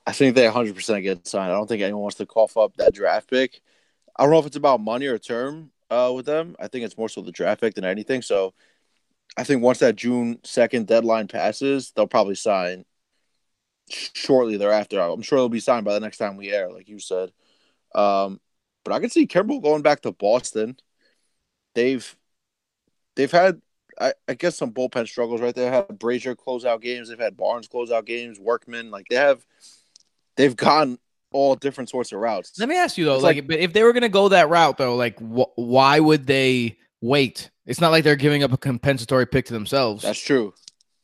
I 0.07 0.12
think 0.12 0.35
they 0.35 0.45
100% 0.47 1.03
get 1.03 1.27
signed. 1.27 1.51
I 1.51 1.55
don't 1.55 1.66
think 1.66 1.81
anyone 1.81 2.03
wants 2.03 2.19
to 2.19 2.27
cough 2.27 2.59
up 2.59 2.77
that 2.77 2.92
draft 2.92 3.31
pick. 3.31 3.62
I 4.14 4.25
don't 4.25 4.33
know 4.33 4.38
if 4.38 4.47
it's 4.47 4.57
about 4.57 4.83
money 4.83 5.07
or 5.07 5.16
term 5.16 5.71
uh, 5.90 6.12
with 6.14 6.27
them. 6.27 6.55
I 6.61 6.69
think 6.69 6.85
it's 6.85 6.99
more 6.99 7.09
so 7.09 7.23
the 7.23 7.33
draft 7.33 7.62
pick 7.62 7.75
than 7.75 7.87
anything. 7.87 8.21
So 8.21 8.53
I 9.38 9.45
think 9.45 9.62
once 9.62 9.79
that 9.79 9.97
June 9.97 10.37
2nd 10.45 10.85
deadline 10.85 11.29
passes, 11.29 11.92
they'll 11.97 12.07
probably 12.07 12.35
sign 12.35 12.85
shortly 13.88 14.57
thereafter. 14.57 15.01
I'm 15.01 15.22
sure 15.22 15.38
it'll 15.38 15.49
be 15.49 15.61
signed 15.61 15.85
by 15.85 15.94
the 15.94 16.01
next 16.01 16.18
time 16.18 16.37
we 16.37 16.53
air, 16.53 16.70
like 16.70 16.88
you 16.88 16.99
said. 16.99 17.33
Um, 17.94 18.40
but 18.85 18.92
I 18.92 19.01
can 19.01 19.11
see 19.11 19.27
Kimbrel 19.27 19.62
going 19.62 19.83
back 19.83 20.03
to 20.03 20.12
Boston. 20.12 20.77
They've 21.75 22.16
they've 23.14 23.31
had 23.31 23.61
I, 24.01 24.12
I 24.29 24.35
guess 24.35 24.57
some 24.57 24.72
bullpen 24.72 25.09
struggles 25.09 25.40
right 25.40 25.55
there. 25.55 25.72
Have 25.72 25.88
Brasier 25.88 26.37
close 26.37 26.64
out 26.64 26.83
games. 26.83 27.09
They've 27.09 27.18
had 27.18 27.37
Barnes 27.37 27.68
close 27.68 27.90
out 27.90 28.07
games. 28.07 28.38
Workman 28.38 28.90
like 28.90 29.07
they 29.09 29.16
have 29.16 29.44
they've 30.37 30.57
gone 30.57 30.99
all 31.33 31.55
different 31.55 31.90
sorts 31.90 32.12
of 32.12 32.20
routes. 32.20 32.53
Let 32.59 32.68
me 32.68 32.77
ask 32.77 32.96
you 32.96 33.05
though, 33.05 33.18
like, 33.18 33.49
like, 33.49 33.59
if 33.59 33.72
they 33.72 33.83
were 33.83 33.92
gonna 33.92 34.09
go 34.09 34.29
that 34.29 34.49
route 34.49 34.79
though, 34.79 34.96
like 34.96 35.18
wh- 35.18 35.57
why 35.57 36.01
would 36.01 36.27
they 36.27 36.79
wait? 37.01 37.51
It's 37.66 37.81
not 37.81 37.90
like 37.90 38.05
they're 38.05 38.16
giving 38.16 38.42
up 38.42 38.53
a 38.53 38.57
compensatory 38.57 39.27
pick 39.27 39.46
to 39.46 39.53
themselves. 39.53 40.03
That's 40.03 40.20
true. 40.20 40.55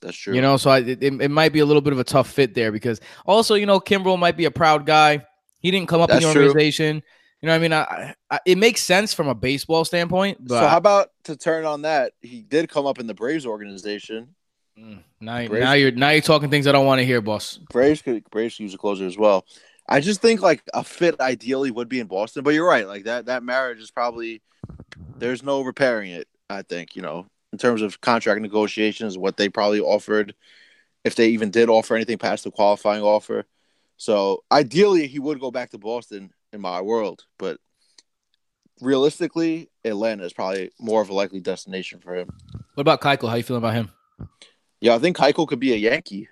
That's 0.02 0.16
true. 0.16 0.34
You 0.34 0.42
know, 0.42 0.56
so 0.56 0.70
I, 0.70 0.80
it, 0.80 1.02
it 1.02 1.30
might 1.30 1.52
be 1.52 1.60
a 1.60 1.64
little 1.64 1.80
bit 1.80 1.92
of 1.92 1.98
a 1.98 2.04
tough 2.04 2.28
fit 2.28 2.54
there 2.54 2.72
because 2.72 3.00
also, 3.24 3.54
you 3.54 3.66
know, 3.66 3.80
Kimbrel 3.80 4.18
might 4.18 4.36
be 4.36 4.44
a 4.44 4.50
proud 4.50 4.84
guy. 4.84 5.24
He 5.60 5.70
didn't 5.70 5.88
come 5.88 6.00
up 6.00 6.10
That's 6.10 6.24
in 6.24 6.32
the 6.32 6.38
organization. 6.38 7.00
True. 7.00 7.08
You 7.40 7.48
know, 7.48 7.54
I 7.54 7.58
mean, 7.58 7.72
I, 7.72 8.14
I, 8.30 8.40
it 8.44 8.58
makes 8.58 8.82
sense 8.82 9.14
from 9.14 9.28
a 9.28 9.34
baseball 9.34 9.84
standpoint. 9.84 10.38
But 10.40 10.60
so, 10.60 10.68
how 10.68 10.76
about 10.76 11.10
to 11.24 11.36
turn 11.36 11.64
on 11.64 11.82
that? 11.82 12.12
He 12.20 12.42
did 12.42 12.68
come 12.68 12.86
up 12.86 12.98
in 12.98 13.06
the 13.06 13.14
Braves 13.14 13.46
organization. 13.46 14.34
Mm, 14.78 15.02
now, 15.20 15.46
Braves, 15.46 15.64
now 15.64 15.72
you're 15.72 15.90
now 15.90 16.10
you're 16.10 16.22
talking 16.22 16.50
things 16.50 16.66
I 16.66 16.72
don't 16.72 16.86
want 16.86 17.00
to 17.00 17.04
hear, 17.04 17.20
boss. 17.20 17.58
Braves 17.70 18.00
could 18.02 18.28
Braves 18.30 18.56
could 18.56 18.64
use 18.64 18.74
a 18.74 18.78
closer 18.78 19.06
as 19.06 19.18
well. 19.18 19.44
I 19.88 20.00
just 20.00 20.22
think 20.22 20.40
like 20.40 20.62
a 20.72 20.84
fit 20.84 21.20
ideally 21.20 21.70
would 21.70 21.88
be 21.88 22.00
in 22.00 22.06
Boston, 22.06 22.44
but 22.44 22.54
you're 22.54 22.68
right. 22.68 22.86
Like 22.86 23.04
that 23.04 23.26
that 23.26 23.42
marriage 23.42 23.80
is 23.80 23.90
probably 23.90 24.40
there's 25.16 25.42
no 25.42 25.62
repairing 25.62 26.12
it. 26.12 26.28
I 26.48 26.62
think 26.62 26.94
you 26.94 27.02
know 27.02 27.26
in 27.52 27.58
terms 27.58 27.82
of 27.82 28.00
contract 28.00 28.40
negotiations, 28.40 29.18
what 29.18 29.36
they 29.36 29.48
probably 29.48 29.80
offered, 29.80 30.34
if 31.04 31.14
they 31.14 31.28
even 31.28 31.50
did 31.50 31.68
offer 31.68 31.94
anything 31.94 32.18
past 32.18 32.44
the 32.44 32.50
qualifying 32.50 33.02
offer. 33.02 33.44
So 33.96 34.42
ideally, 34.50 35.06
he 35.06 35.18
would 35.18 35.38
go 35.38 35.50
back 35.50 35.70
to 35.70 35.78
Boston 35.78 36.32
in 36.52 36.60
my 36.60 36.80
world, 36.80 37.24
but 37.38 37.58
realistically, 38.80 39.70
Atlanta 39.84 40.24
is 40.24 40.32
probably 40.32 40.70
more 40.80 41.02
of 41.02 41.10
a 41.10 41.14
likely 41.14 41.40
destination 41.40 42.00
for 42.00 42.16
him. 42.16 42.30
What 42.74 42.80
about 42.80 43.00
Keuchel? 43.00 43.28
How 43.28 43.36
you 43.36 43.42
feeling 43.42 43.62
about 43.62 43.74
him? 43.74 43.90
Yeah, 44.80 44.94
I 44.94 44.98
think 44.98 45.16
Keuchel 45.16 45.46
could 45.46 45.60
be 45.60 45.72
a 45.72 45.76
Yankee. 45.76 46.28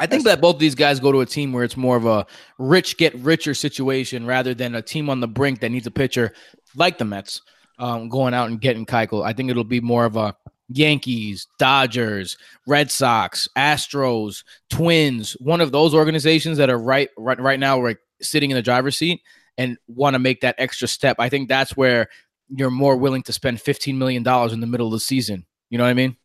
I 0.00 0.06
think 0.06 0.24
that 0.24 0.40
both 0.40 0.54
of 0.54 0.60
these 0.60 0.76
guys 0.76 1.00
go 1.00 1.10
to 1.10 1.20
a 1.20 1.26
team 1.26 1.52
where 1.52 1.64
it's 1.64 1.76
more 1.76 1.96
of 1.96 2.06
a 2.06 2.24
rich 2.56 2.96
get 2.96 3.14
richer 3.16 3.52
situation 3.52 4.26
rather 4.26 4.54
than 4.54 4.76
a 4.76 4.82
team 4.82 5.10
on 5.10 5.18
the 5.18 5.26
brink 5.26 5.58
that 5.60 5.70
needs 5.70 5.88
a 5.88 5.90
pitcher 5.90 6.32
like 6.76 6.98
the 6.98 7.04
Mets 7.04 7.42
um, 7.78 8.08
going 8.08 8.34
out 8.34 8.48
and 8.48 8.60
getting 8.60 8.86
Keuchel. 8.86 9.24
I 9.24 9.32
think 9.32 9.50
it'll 9.50 9.64
be 9.64 9.80
more 9.80 10.04
of 10.04 10.16
a 10.16 10.34
Yankees, 10.70 11.46
Dodgers, 11.58 12.36
Red 12.66 12.90
Sox, 12.90 13.48
Astros, 13.56 14.44
Twins, 14.68 15.32
one 15.40 15.60
of 15.60 15.72
those 15.72 15.94
organizations 15.94 16.58
that 16.58 16.70
are 16.70 16.78
right 16.78 17.08
right, 17.16 17.40
right 17.40 17.58
now 17.58 17.82
like 17.82 17.98
sitting 18.20 18.50
in 18.50 18.54
the 18.54 18.62
driver's 18.62 18.96
seat 18.96 19.22
and 19.56 19.78
want 19.88 20.14
to 20.14 20.18
make 20.18 20.40
that 20.42 20.54
extra 20.58 20.86
step. 20.86 21.16
I 21.18 21.28
think 21.28 21.48
that's 21.48 21.76
where 21.76 22.08
you're 22.48 22.70
more 22.70 22.96
willing 22.96 23.22
to 23.24 23.32
spend 23.32 23.60
15 23.60 23.98
million 23.98 24.22
dollars 24.22 24.52
in 24.52 24.60
the 24.60 24.66
middle 24.66 24.86
of 24.86 24.92
the 24.92 25.00
season. 25.00 25.46
You 25.70 25.78
know 25.78 25.84
what 25.84 25.90
I 25.90 25.94
mean? 25.94 26.16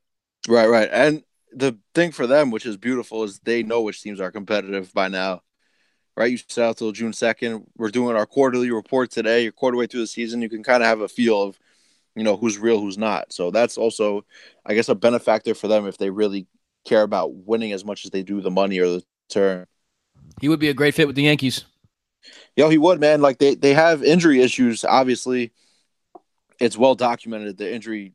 Right, 0.47 0.67
right. 0.67 0.89
And 0.91 1.23
the 1.51 1.77
thing 1.93 2.11
for 2.11 2.27
them, 2.27 2.51
which 2.51 2.65
is 2.65 2.77
beautiful, 2.77 3.23
is 3.23 3.39
they 3.39 3.63
know 3.63 3.81
which 3.81 4.01
teams 4.01 4.19
are 4.19 4.31
competitive 4.31 4.93
by 4.93 5.07
now. 5.07 5.41
Right, 6.15 6.31
you 6.31 6.37
set 6.37 6.65
out 6.65 6.77
till 6.77 6.91
June 6.91 7.11
second. 7.11 7.65
We're 7.75 7.89
doing 7.89 8.15
our 8.15 8.27
quarterly 8.27 8.69
report 8.69 9.09
today. 9.09 9.43
You're 9.43 9.51
quarter 9.51 9.77
way 9.77 9.87
through 9.87 10.01
the 10.01 10.07
season. 10.07 10.43
You 10.43 10.49
can 10.49 10.63
kind 10.63 10.83
of 10.83 10.87
have 10.87 11.01
a 11.01 11.07
feel 11.07 11.41
of, 11.41 11.59
you 12.15 12.23
know, 12.23 12.37
who's 12.37 12.59
real, 12.59 12.79
who's 12.79 12.99
not. 12.99 13.33
So 13.33 13.49
that's 13.49 13.77
also, 13.79 14.23
I 14.63 14.75
guess, 14.75 14.89
a 14.89 14.95
benefactor 14.95 15.55
for 15.55 15.67
them 15.67 15.87
if 15.87 15.97
they 15.97 16.11
really 16.11 16.45
care 16.85 17.01
about 17.01 17.33
winning 17.33 17.71
as 17.71 17.83
much 17.83 18.05
as 18.05 18.11
they 18.11 18.21
do 18.21 18.41
the 18.41 18.51
money 18.51 18.77
or 18.77 18.87
the 18.87 19.03
turn. 19.29 19.65
He 20.39 20.49
would 20.49 20.59
be 20.59 20.69
a 20.69 20.73
great 20.73 20.93
fit 20.93 21.07
with 21.07 21.15
the 21.15 21.23
Yankees. 21.23 21.65
Yo, 22.55 22.69
he 22.69 22.77
would, 22.77 22.99
man. 22.99 23.21
Like 23.21 23.39
they 23.39 23.55
they 23.55 23.73
have 23.73 24.03
injury 24.03 24.41
issues. 24.41 24.85
Obviously, 24.85 25.51
it's 26.59 26.77
well 26.77 26.95
documented. 26.95 27.57
The 27.57 27.73
injury, 27.73 28.13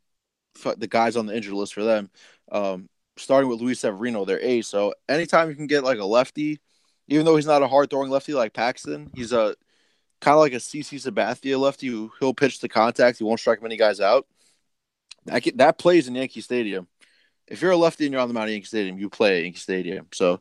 the 0.77 0.87
guys 0.87 1.17
on 1.17 1.25
the 1.25 1.35
injury 1.35 1.53
list 1.53 1.73
for 1.73 1.83
them. 1.83 2.09
Um, 2.51 2.89
starting 3.17 3.49
with 3.49 3.59
Luis 3.59 3.81
Severino, 3.81 4.25
their 4.25 4.39
ace. 4.39 4.67
So 4.67 4.93
anytime 5.07 5.49
you 5.49 5.55
can 5.55 5.67
get 5.67 5.83
like 5.83 5.99
a 5.99 6.05
lefty, 6.05 6.59
even 7.09 7.25
though 7.25 7.35
he's 7.35 7.45
not 7.45 7.63
a 7.63 7.67
hard 7.67 7.89
throwing 7.89 8.09
lefty 8.09 8.33
like 8.33 8.53
Paxton, 8.53 9.09
he's 9.13 9.31
a 9.31 9.55
kind 10.21 10.35
of 10.35 10.39
like 10.39 10.53
a 10.53 10.57
CC 10.57 11.01
Sabathia 11.01 11.59
lefty 11.59 11.87
who 11.87 12.11
he'll 12.19 12.33
pitch 12.33 12.59
the 12.59 12.69
contact. 12.69 13.17
He 13.17 13.23
won't 13.23 13.39
strike 13.39 13.61
many 13.61 13.77
guys 13.77 13.99
out. 13.99 14.27
That 15.25 15.43
that 15.55 15.77
plays 15.77 16.07
in 16.07 16.15
Yankee 16.15 16.41
Stadium. 16.41 16.87
If 17.47 17.61
you're 17.61 17.71
a 17.71 17.77
lefty 17.77 18.05
and 18.05 18.13
you're 18.13 18.21
on 18.21 18.27
the 18.27 18.33
mound 18.33 18.49
at 18.49 18.53
Yankee 18.53 18.67
Stadium, 18.67 18.99
you 18.99 19.09
play 19.09 19.37
at 19.37 19.43
Yankee 19.43 19.59
Stadium. 19.59 20.07
So 20.13 20.39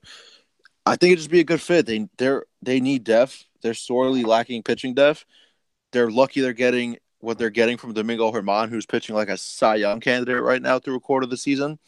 I 0.84 0.96
think 0.96 1.12
it'd 1.12 1.18
just 1.18 1.30
be 1.30 1.40
a 1.40 1.44
good 1.44 1.60
fit. 1.60 1.86
They 1.86 2.08
they 2.18 2.38
they 2.62 2.80
need 2.80 3.04
depth. 3.04 3.44
They're 3.62 3.74
sorely 3.74 4.24
lacking 4.24 4.62
pitching 4.62 4.94
depth. 4.94 5.24
They're 5.92 6.10
lucky 6.10 6.40
they're 6.40 6.52
getting 6.52 6.98
what 7.20 7.38
they're 7.38 7.50
getting 7.50 7.76
from 7.76 7.94
Domingo 7.94 8.30
German, 8.30 8.68
who's 8.68 8.86
pitching 8.86 9.16
like 9.16 9.28
a 9.28 9.36
Cy 9.36 9.76
Young 9.76 10.00
candidate 10.00 10.42
right 10.42 10.62
now 10.62 10.78
through 10.78 10.96
a 10.96 11.00
quarter 11.00 11.24
of 11.24 11.30
the 11.30 11.36
season. 11.36 11.78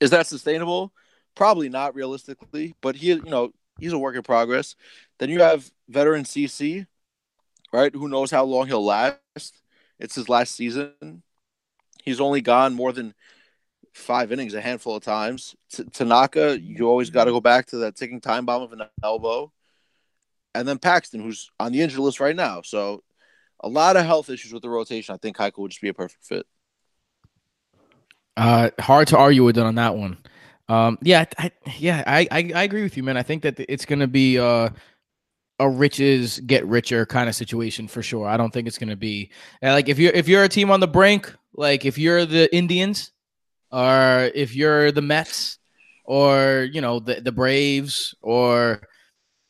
Is 0.00 0.10
that 0.10 0.26
sustainable? 0.26 0.92
Probably 1.36 1.68
not 1.68 1.94
realistically, 1.94 2.74
but 2.80 2.96
he, 2.96 3.08
you 3.08 3.22
know, 3.22 3.52
he's 3.80 3.92
a 3.92 3.98
work 3.98 4.16
in 4.16 4.22
progress. 4.22 4.76
Then 5.18 5.30
you 5.30 5.40
have 5.40 5.70
veteran 5.88 6.24
CC, 6.24 6.86
right? 7.72 7.94
Who 7.94 8.08
knows 8.08 8.30
how 8.30 8.44
long 8.44 8.66
he'll 8.66 8.84
last? 8.84 9.62
It's 9.98 10.14
his 10.14 10.28
last 10.28 10.54
season. 10.54 11.22
He's 12.04 12.20
only 12.20 12.40
gone 12.40 12.74
more 12.74 12.92
than 12.92 13.14
five 13.92 14.32
innings 14.32 14.54
a 14.54 14.60
handful 14.60 14.96
of 14.96 15.02
times. 15.02 15.54
T- 15.72 15.84
Tanaka, 15.84 16.58
you 16.60 16.88
always 16.88 17.10
got 17.10 17.24
to 17.24 17.32
go 17.32 17.40
back 17.40 17.66
to 17.66 17.78
that 17.78 17.96
ticking 17.96 18.20
time 18.20 18.46
bomb 18.46 18.62
of 18.62 18.72
an 18.72 18.82
elbow. 19.02 19.52
And 20.54 20.66
then 20.66 20.78
Paxton, 20.78 21.20
who's 21.20 21.50
on 21.60 21.72
the 21.72 21.80
injury 21.80 22.02
list 22.02 22.20
right 22.20 22.34
now. 22.34 22.62
So 22.62 23.02
a 23.62 23.68
lot 23.68 23.96
of 23.96 24.04
health 24.04 24.30
issues 24.30 24.52
with 24.52 24.62
the 24.62 24.70
rotation. 24.70 25.14
I 25.14 25.18
think 25.18 25.36
Keuchel 25.36 25.58
would 25.58 25.70
just 25.70 25.82
be 25.82 25.88
a 25.88 25.94
perfect 25.94 26.24
fit. 26.24 26.46
Uh, 28.36 28.70
hard 28.78 29.08
to 29.08 29.18
argue 29.18 29.44
with 29.44 29.58
it 29.58 29.64
on 29.64 29.74
that 29.74 29.96
one. 29.96 30.16
Um, 30.70 30.98
yeah, 31.02 31.24
I, 31.36 31.50
yeah, 31.78 32.04
I, 32.06 32.28
I, 32.30 32.52
I 32.54 32.62
agree 32.62 32.84
with 32.84 32.96
you, 32.96 33.02
man. 33.02 33.16
I 33.16 33.24
think 33.24 33.42
that 33.42 33.58
it's 33.58 33.84
going 33.84 33.98
to 33.98 34.06
be 34.06 34.38
uh, 34.38 34.68
a 35.58 35.68
riches 35.68 36.38
get 36.38 36.64
richer 36.64 37.04
kind 37.04 37.28
of 37.28 37.34
situation 37.34 37.88
for 37.88 38.04
sure. 38.04 38.28
I 38.28 38.36
don't 38.36 38.52
think 38.52 38.68
it's 38.68 38.78
going 38.78 38.90
to 38.90 38.96
be 38.96 39.32
like 39.60 39.88
if 39.88 39.98
you're 39.98 40.12
if 40.12 40.28
you're 40.28 40.44
a 40.44 40.48
team 40.48 40.70
on 40.70 40.78
the 40.78 40.86
brink, 40.86 41.34
like 41.54 41.84
if 41.84 41.98
you're 41.98 42.24
the 42.24 42.54
Indians, 42.54 43.10
or 43.72 44.30
if 44.32 44.54
you're 44.54 44.92
the 44.92 45.02
Mets, 45.02 45.58
or 46.04 46.68
you 46.72 46.80
know 46.80 47.00
the 47.00 47.20
the 47.20 47.32
Braves, 47.32 48.14
or 48.22 48.80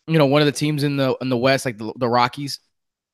you 0.06 0.16
know 0.16 0.26
one 0.26 0.40
of 0.40 0.46
the 0.46 0.52
teams 0.52 0.84
in 0.84 0.96
the 0.96 1.14
in 1.20 1.28
the 1.28 1.36
West, 1.36 1.66
like 1.66 1.76
the, 1.76 1.92
the 1.96 2.08
Rockies, 2.08 2.60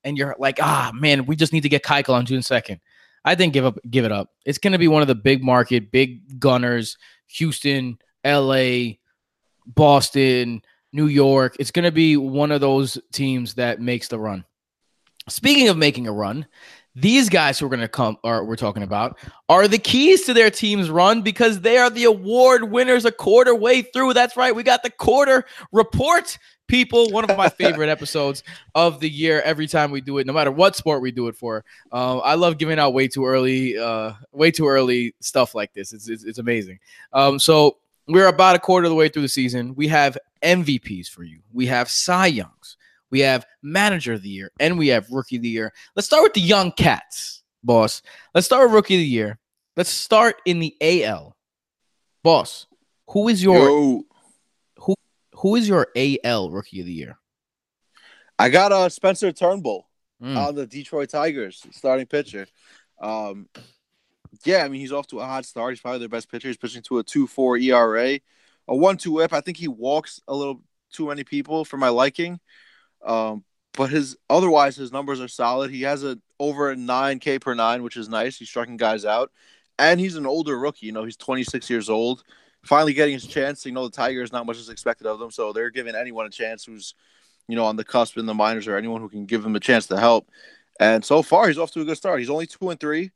and 0.05 0.17
you're 0.17 0.33
like, 0.39 0.59
ah, 0.61 0.91
man, 0.95 1.25
we 1.25 1.35
just 1.35 1.51
need 1.51 1.63
to 1.63 1.69
get 1.69 1.83
Keuchel 1.83 2.13
on 2.13 2.25
June 2.25 2.41
second. 2.41 2.79
I 3.27 3.35
think 3.35 3.51
give 3.51 3.65
up, 3.65 3.77
give 3.89 4.05
it 4.05 4.11
up. 4.13 4.31
It's 4.45 4.57
going 4.57 4.71
to 4.71 4.79
be 4.79 4.87
one 4.87 5.01
of 5.01 5.09
the 5.09 5.15
big 5.15 5.43
market, 5.43 5.91
big 5.91 6.39
gunners, 6.39 6.97
Houston, 7.27 7.99
L.A., 8.23 8.99
Boston, 9.65 10.61
New 10.93 11.07
York. 11.07 11.57
It's 11.59 11.71
going 11.71 11.83
to 11.83 11.91
be 11.91 12.15
one 12.15 12.53
of 12.53 12.61
those 12.61 12.97
teams 13.11 13.55
that 13.55 13.81
makes 13.81 14.07
the 14.07 14.17
run. 14.17 14.45
Speaking 15.27 15.67
of 15.67 15.75
making 15.75 16.07
a 16.07 16.11
run, 16.13 16.47
these 16.99 17.29
guys 17.29 17.59
who 17.59 17.67
are 17.67 17.69
going 17.69 17.79
to 17.79 17.87
come 17.87 18.17
or 18.23 18.43
we're 18.43 18.55
talking 18.55 18.81
about 18.81 19.19
are 19.49 19.67
the 19.67 19.77
keys 19.77 20.25
to 20.25 20.33
their 20.33 20.49
team's 20.49 20.89
run 20.89 21.21
because 21.21 21.61
they 21.61 21.77
are 21.77 21.91
the 21.91 22.05
award 22.05 22.71
winners 22.71 23.05
a 23.05 23.11
quarter 23.11 23.53
way 23.53 23.83
through. 23.83 24.15
That's 24.15 24.35
right. 24.35 24.55
We 24.55 24.63
got 24.63 24.81
the 24.81 24.89
quarter 24.89 25.45
report 25.71 26.39
people. 26.65 27.11
One 27.11 27.29
of 27.29 27.37
my 27.37 27.49
favorite 27.49 27.89
episodes 27.97 28.41
of 28.73 28.99
the 28.99 29.09
year. 29.09 29.43
Every 29.43 29.67
time 29.67 29.91
we 29.91 30.01
do 30.01 30.17
it, 30.17 30.25
no 30.25 30.33
matter 30.33 30.49
what 30.51 30.75
sport 30.75 31.03
we 31.03 31.11
do 31.11 31.27
it 31.27 31.35
for, 31.35 31.63
um, 31.91 32.19
I 32.23 32.33
love 32.33 32.57
giving 32.57 32.79
out 32.79 32.95
way 32.95 33.07
too 33.07 33.27
early, 33.27 33.77
uh, 33.77 34.13
way 34.31 34.49
too 34.49 34.67
early 34.67 35.13
stuff 35.19 35.53
like 35.53 35.73
this. 35.73 35.93
It's 35.93 36.09
it's, 36.09 36.23
it's 36.23 36.39
amazing. 36.39 36.79
Um, 37.13 37.37
so 37.37 37.77
we're 38.07 38.27
about 38.27 38.55
a 38.55 38.59
quarter 38.59 38.85
of 38.85 38.89
the 38.89 38.95
way 38.95 39.07
through 39.07 39.21
the 39.21 39.29
season. 39.29 39.75
We 39.75 39.87
have 39.89 40.17
MVPs 40.41 41.09
for 41.09 41.23
you. 41.23 41.41
We 41.53 41.67
have 41.67 41.91
Cy 41.91 42.27
Youngs. 42.27 42.76
We 43.09 43.21
have 43.21 43.45
Manager 43.61 44.13
of 44.13 44.21
the 44.21 44.29
Year, 44.29 44.51
and 44.59 44.77
we 44.77 44.89
have 44.89 45.09
Rookie 45.09 45.37
of 45.37 45.41
the 45.41 45.49
Year. 45.49 45.73
Let's 45.95 46.05
start 46.07 46.23
with 46.23 46.33
the 46.33 46.41
young 46.41 46.71
cats, 46.71 47.43
boss. 47.63 48.01
Let's 48.33 48.45
start 48.47 48.67
with 48.67 48.73
Rookie 48.75 48.95
of 48.95 48.99
the 48.99 49.05
Year. 49.05 49.39
Let's 49.75 49.89
start 49.89 50.41
in 50.45 50.59
the 50.59 50.75
AL, 50.81 51.35
boss. 52.23 52.67
Who 53.11 53.27
is 53.29 53.41
your 53.41 53.69
Yo, 53.69 54.03
who 55.35 55.55
is 55.55 55.67
your 55.67 55.87
AL 55.95 56.49
Rookie 56.49 56.79
of 56.81 56.85
the 56.85 56.93
Year? 56.93 57.17
I 58.39 58.49
got 58.49 58.71
uh, 58.71 58.89
Spencer 58.89 59.31
Turnbull 59.31 59.85
Mm. 60.21 60.35
on 60.35 60.55
the 60.55 60.65
Detroit 60.65 61.09
Tigers, 61.11 61.63
starting 61.71 62.07
pitcher. 62.07 62.47
Um, 62.99 63.47
yeah, 64.45 64.63
I 64.63 64.67
mean 64.67 64.81
he's 64.81 64.91
off 64.91 65.05
to 65.09 65.19
a 65.19 65.25
hot 65.25 65.45
start. 65.45 65.73
He's 65.73 65.79
probably 65.79 65.99
their 65.99 66.09
best 66.09 66.31
pitcher. 66.31 66.47
He's 66.47 66.57
pitching 66.57 66.81
to 66.87 66.97
a 66.97 67.03
two 67.03 67.27
four 67.27 67.55
ERA, 67.55 68.19
a 68.67 68.75
one 68.75 68.97
two 68.97 69.11
whip. 69.11 69.31
I 69.31 69.41
think 69.41 69.57
he 69.57 69.67
walks 69.67 70.19
a 70.27 70.33
little 70.33 70.63
too 70.91 71.07
many 71.09 71.23
people 71.23 71.63
for 71.65 71.77
my 71.77 71.89
liking. 71.89 72.39
Um, 73.07 73.43
but 73.73 73.89
his 73.89 74.17
otherwise 74.29 74.75
his 74.75 74.91
numbers 74.91 75.21
are 75.21 75.27
solid. 75.27 75.71
He 75.71 75.83
has 75.83 76.03
a 76.03 76.19
over 76.39 76.75
nine 76.75 77.19
K 77.19 77.39
per 77.39 77.53
nine, 77.53 77.83
which 77.83 77.95
is 77.95 78.09
nice. 78.09 78.37
He's 78.37 78.49
striking 78.49 78.77
guys 78.77 79.05
out, 79.05 79.31
and 79.79 79.99
he's 79.99 80.15
an 80.15 80.25
older 80.25 80.57
rookie. 80.59 80.87
You 80.87 80.91
know, 80.91 81.05
he's 81.05 81.17
twenty 81.17 81.43
six 81.43 81.69
years 81.69 81.89
old. 81.89 82.23
Finally 82.63 82.93
getting 82.93 83.13
his 83.13 83.25
chance. 83.25 83.65
You 83.65 83.71
know, 83.71 83.87
the 83.87 83.95
Tigers 83.95 84.31
not 84.31 84.45
much 84.45 84.57
is 84.57 84.69
expected 84.69 85.07
of 85.07 85.19
them, 85.19 85.31
so 85.31 85.53
they're 85.53 85.69
giving 85.69 85.95
anyone 85.95 86.25
a 86.25 86.29
chance 86.29 86.65
who's, 86.65 86.95
you 87.47 87.55
know, 87.55 87.65
on 87.65 87.77
the 87.77 87.83
cusp 87.83 88.17
in 88.17 88.25
the 88.25 88.33
minors 88.33 88.67
or 88.67 88.75
anyone 88.75 88.99
who 88.99 89.09
can 89.09 89.25
give 89.25 89.45
him 89.45 89.55
a 89.55 89.59
chance 89.59 89.87
to 89.87 89.97
help. 89.99 90.27
And 90.79 91.05
so 91.05 91.21
far, 91.21 91.47
he's 91.47 91.57
off 91.57 91.71
to 91.71 91.81
a 91.81 91.85
good 91.85 91.97
start. 91.97 92.19
He's 92.19 92.29
only 92.29 92.47
two 92.47 92.69
and 92.69 92.79
three, 92.79 93.11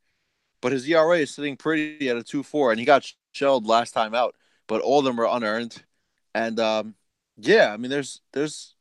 but 0.61 0.71
his 0.71 0.87
ERA 0.87 1.17
is 1.17 1.33
sitting 1.33 1.57
pretty 1.57 2.09
at 2.09 2.17
a 2.17 2.23
two 2.23 2.43
four, 2.43 2.71
and 2.71 2.79
he 2.79 2.85
got 2.85 3.11
shelled 3.33 3.65
last 3.65 3.91
time 3.91 4.15
out. 4.15 4.35
But 4.67 4.81
all 4.81 4.99
of 4.99 5.05
them 5.05 5.19
are 5.19 5.27
unearned, 5.27 5.83
and 6.33 6.59
um, 6.59 6.95
yeah, 7.37 7.73
I 7.73 7.77
mean, 7.77 7.89
there's 7.91 8.21
there's 8.31 8.75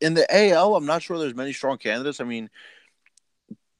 in 0.00 0.14
the 0.14 0.26
AL, 0.30 0.76
I'm 0.76 0.86
not 0.86 1.02
sure 1.02 1.18
there's 1.18 1.34
many 1.34 1.52
strong 1.52 1.78
candidates. 1.78 2.20
I 2.20 2.24
mean, 2.24 2.50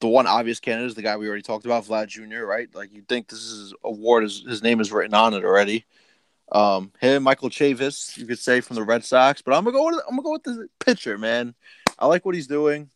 the 0.01 0.09
one 0.09 0.27
obvious 0.27 0.61
candidate 0.61 0.89
is 0.89 0.95
the 0.95 1.03
guy 1.03 1.17
we 1.17 1.27
already 1.29 1.43
talked 1.43 1.65
about, 1.65 1.85
Vlad 1.85 2.09
Jr. 2.09 2.45
Right? 2.45 2.73
Like 2.75 2.93
you 2.93 3.03
think 3.09 3.29
this 3.29 3.41
is 3.41 3.75
award 3.85 4.25
is 4.25 4.45
his 4.47 4.63
name 4.63 4.81
is 4.81 4.93
written 4.93 5.15
on 5.15 5.35
it 5.35 5.45
already. 5.45 5.85
Um, 6.51 6.93
him, 7.01 7.25
Michael 7.25 7.51
Chavis, 7.51 8.17
you 8.17 8.27
could 8.27 8.39
say 8.39 8.61
from 8.61 8.77
the 8.77 8.83
Red 8.83 9.05
Sox, 9.05 9.43
but 9.43 9.55
I'm 9.55 9.65
gonna 9.65 9.77
go 9.77 9.87
with 9.87 10.01
I'm 10.09 10.17
gonna 10.17 10.23
go 10.23 10.33
with 10.33 10.45
the 10.45 10.69
pitcher, 10.79 11.19
man. 11.19 11.55
I 11.99 12.07
like 12.07 12.25
what 12.25 12.35
he's 12.35 12.47
doing, 12.47 12.91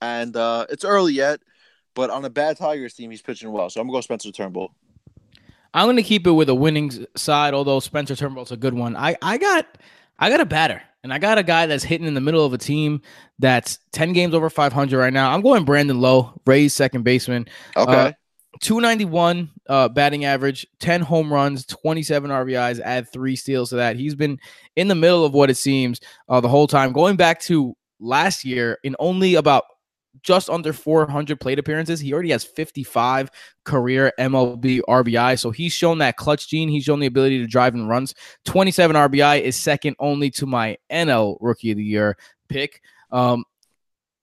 and 0.00 0.34
uh, 0.36 0.66
it's 0.70 0.84
early 0.84 1.12
yet, 1.12 1.40
but 1.94 2.10
on 2.10 2.24
a 2.24 2.30
bad 2.30 2.56
Tigers 2.56 2.94
team, 2.94 3.10
he's 3.10 3.20
pitching 3.20 3.50
well. 3.52 3.68
So 3.68 3.80
I'm 3.80 3.86
gonna 3.86 3.98
go 3.98 4.00
Spencer 4.00 4.30
Turnbull. 4.30 4.74
I'm 5.74 5.86
gonna 5.86 6.02
keep 6.02 6.26
it 6.26 6.30
with 6.30 6.48
a 6.48 6.54
winning 6.54 7.06
side, 7.16 7.52
although 7.52 7.80
Spencer 7.80 8.16
Turnbull's 8.16 8.52
a 8.52 8.56
good 8.56 8.74
one. 8.74 8.96
I 8.96 9.16
I 9.20 9.38
got 9.38 9.66
I 10.18 10.30
got 10.30 10.40
a 10.40 10.46
batter, 10.46 10.82
and 11.04 11.12
I 11.12 11.18
got 11.18 11.38
a 11.38 11.42
guy 11.42 11.66
that's 11.66 11.84
hitting 11.84 12.06
in 12.06 12.14
the 12.14 12.20
middle 12.20 12.44
of 12.44 12.54
a 12.54 12.58
team 12.58 13.02
that's 13.38 13.78
10 13.92 14.14
games 14.14 14.34
over 14.34 14.48
500 14.48 14.98
right 14.98 15.12
now. 15.12 15.32
I'm 15.32 15.42
going 15.42 15.64
Brandon 15.64 16.00
Lowe, 16.00 16.40
Rays 16.46 16.72
second 16.72 17.04
baseman. 17.04 17.46
Okay. 17.76 17.92
Uh, 17.92 18.12
291 18.60 19.50
uh, 19.68 19.88
batting 19.88 20.24
average, 20.24 20.66
10 20.80 21.02
home 21.02 21.30
runs, 21.30 21.66
27 21.66 22.30
RBIs, 22.30 22.80
add 22.80 23.12
three 23.12 23.36
steals 23.36 23.68
to 23.70 23.76
that. 23.76 23.96
He's 23.96 24.14
been 24.14 24.38
in 24.76 24.88
the 24.88 24.94
middle 24.94 25.24
of 25.24 25.34
what 25.34 25.50
it 25.50 25.56
seems 25.56 26.00
uh, 26.28 26.40
the 26.40 26.48
whole 26.48 26.66
time. 26.66 26.92
Going 26.92 27.16
back 27.16 27.40
to 27.42 27.76
last 28.00 28.44
year, 28.44 28.78
in 28.82 28.96
only 28.98 29.34
about 29.34 29.64
just 30.22 30.48
under 30.48 30.72
400 30.72 31.40
plate 31.40 31.58
appearances. 31.58 32.00
He 32.00 32.12
already 32.12 32.30
has 32.30 32.44
55 32.44 33.30
career 33.64 34.12
MLB 34.18 34.80
RBI. 34.88 35.38
So 35.38 35.50
he's 35.50 35.72
shown 35.72 35.98
that 35.98 36.16
clutch 36.16 36.48
gene. 36.48 36.68
He's 36.68 36.84
shown 36.84 37.00
the 37.00 37.06
ability 37.06 37.38
to 37.38 37.46
drive 37.46 37.74
and 37.74 37.88
runs. 37.88 38.14
27 38.44 38.96
RBI 38.96 39.42
is 39.42 39.56
second 39.56 39.96
only 39.98 40.30
to 40.32 40.46
my 40.46 40.76
NL 40.90 41.36
Rookie 41.40 41.70
of 41.70 41.76
the 41.76 41.84
Year 41.84 42.16
pick. 42.48 42.80
Um, 43.10 43.44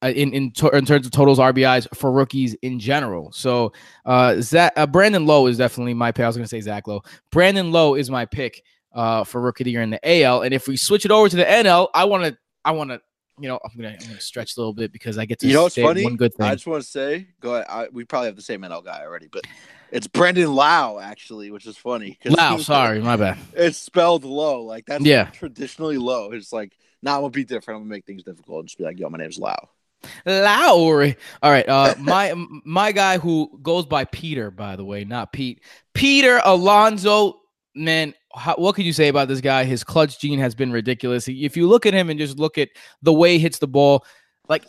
uh, 0.04 0.08
in 0.08 0.34
in, 0.34 0.52
to, 0.52 0.68
in 0.70 0.84
terms 0.84 1.06
of 1.06 1.12
totals 1.12 1.38
RBIs 1.38 1.88
for 1.96 2.12
rookies 2.12 2.56
in 2.64 2.80
general. 2.80 3.32
So 3.32 3.72
uh, 4.04 4.42
Zach, 4.42 4.74
uh, 4.76 4.88
Brandon 4.88 5.28
Lowe 5.28 5.46
is 5.46 5.60
definitely 5.60 5.94
my 5.94 6.12
pick. 6.12 6.24
I 6.24 6.28
was 6.28 6.36
going 6.36 6.44
to 6.44 6.50
say 6.50 6.60
Zach 6.60 6.88
Lowe. 6.88 7.04
Brandon 7.32 7.72
Lowe 7.72 7.94
is 7.94 8.10
my 8.10 8.26
pick 8.26 8.64
uh, 8.94 9.24
for 9.24 9.40
rookie 9.42 9.64
of 9.64 9.66
the 9.66 9.72
year 9.72 9.84
in 9.84 9.92
the 9.92 10.24
AL. 10.24 10.42
And 10.42 10.54
if 10.54 10.68
we 10.68 10.76
switch 10.76 11.06
it 11.06 11.12
over 11.12 11.30
to 11.30 11.36
the 11.36 11.46
NL, 11.46 11.90
I 11.94 12.06
want 12.06 12.26
to 12.26 12.38
I 12.66 12.72
want 12.72 12.90
to 12.90 13.02
you 13.42 13.48
know, 13.48 13.60
I'm 13.64 13.72
gonna 13.76 13.98
I'm 14.00 14.08
gonna 14.08 14.20
stretch 14.20 14.56
a 14.56 14.60
little 14.60 14.74
bit 14.74 14.92
because 14.92 15.18
I 15.18 15.26
get 15.26 15.40
to 15.40 15.48
you 15.48 15.54
know 15.54 15.64
what's 15.64 15.76
funny. 15.76 16.04
One 16.04 16.16
good 16.16 16.34
thing. 16.34 16.46
I 16.46 16.54
just 16.54 16.68
want 16.68 16.84
to 16.84 16.90
say, 16.90 17.28
go 17.40 17.56
ahead. 17.56 17.66
I, 17.70 17.88
we 17.92 18.06
probably 18.06 18.28
have 18.28 18.36
the 18.36 18.42
same 18.42 18.62
NL 18.62 18.86
guy 18.86 19.02
already, 19.04 19.28
but 19.32 19.44
it's 19.92 20.08
Brendan 20.08 20.54
Lau 20.54 21.00
actually, 21.00 21.52
which 21.52 21.66
is 21.66 21.78
funny. 21.78 22.18
Because 22.22 22.38
Lau, 22.38 22.58
sorry, 22.60 23.02
my 23.02 23.16
bad. 23.16 23.40
It's 23.54 23.78
spelled 23.78 24.24
low, 24.24 24.64
like 24.64 24.86
that's 24.86 25.04
yeah, 25.04 25.26
traditionally 25.32 25.98
low. 25.98 26.32
It's 26.32 26.54
like 26.54 26.78
now 27.02 27.12
nah, 27.12 27.18
I'm 27.18 27.22
gonna 27.24 27.32
be 27.32 27.46
different. 27.46 27.78
I'm 27.78 27.84
gonna 27.84 27.96
make 27.96 28.06
things 28.06 28.24
difficult 28.24 28.60
and 28.60 28.68
just 28.68 28.78
be 28.78 28.84
like, 28.84 29.00
yo, 29.00 29.10
my 29.10 29.18
name's 29.18 29.40
Lau. 29.40 29.70
Lowry. 30.26 31.18
All 31.42 31.52
right. 31.52 31.68
Uh, 31.68 31.96
my 32.00 32.34
my 32.64 32.92
guy 32.92 33.18
who 33.18 33.60
goes 33.62 33.86
by 33.86 34.06
Peter, 34.06 34.52
by 34.52 34.76
the 34.76 34.86
way, 34.86 35.04
not 35.04 35.34
Pete. 35.34 35.62
Peter 35.94 36.42
Alonso. 36.44 37.38
Man, 37.74 38.14
how, 38.36 38.56
what 38.56 38.76
could 38.76 38.86
you 38.86 38.94
say 38.94 39.08
about 39.08 39.28
this 39.28 39.42
guy? 39.42 39.64
His 39.64 39.84
clutch 39.84 40.20
gene 40.20 40.40
has 40.40 40.56
been 40.56 40.72
ridiculous. 40.72 41.28
If 41.28 41.58
you 41.58 41.68
look 41.68 41.86
at 41.86 41.94
him 41.94 42.10
and 42.10 42.20
just 42.20 42.40
look 42.40 42.58
at 42.58 42.70
the 43.02 43.14
way 43.14 43.34
he 43.34 43.40
hits 43.40 43.60
the 43.60 43.68
ball, 43.68 44.06
like 44.48 44.66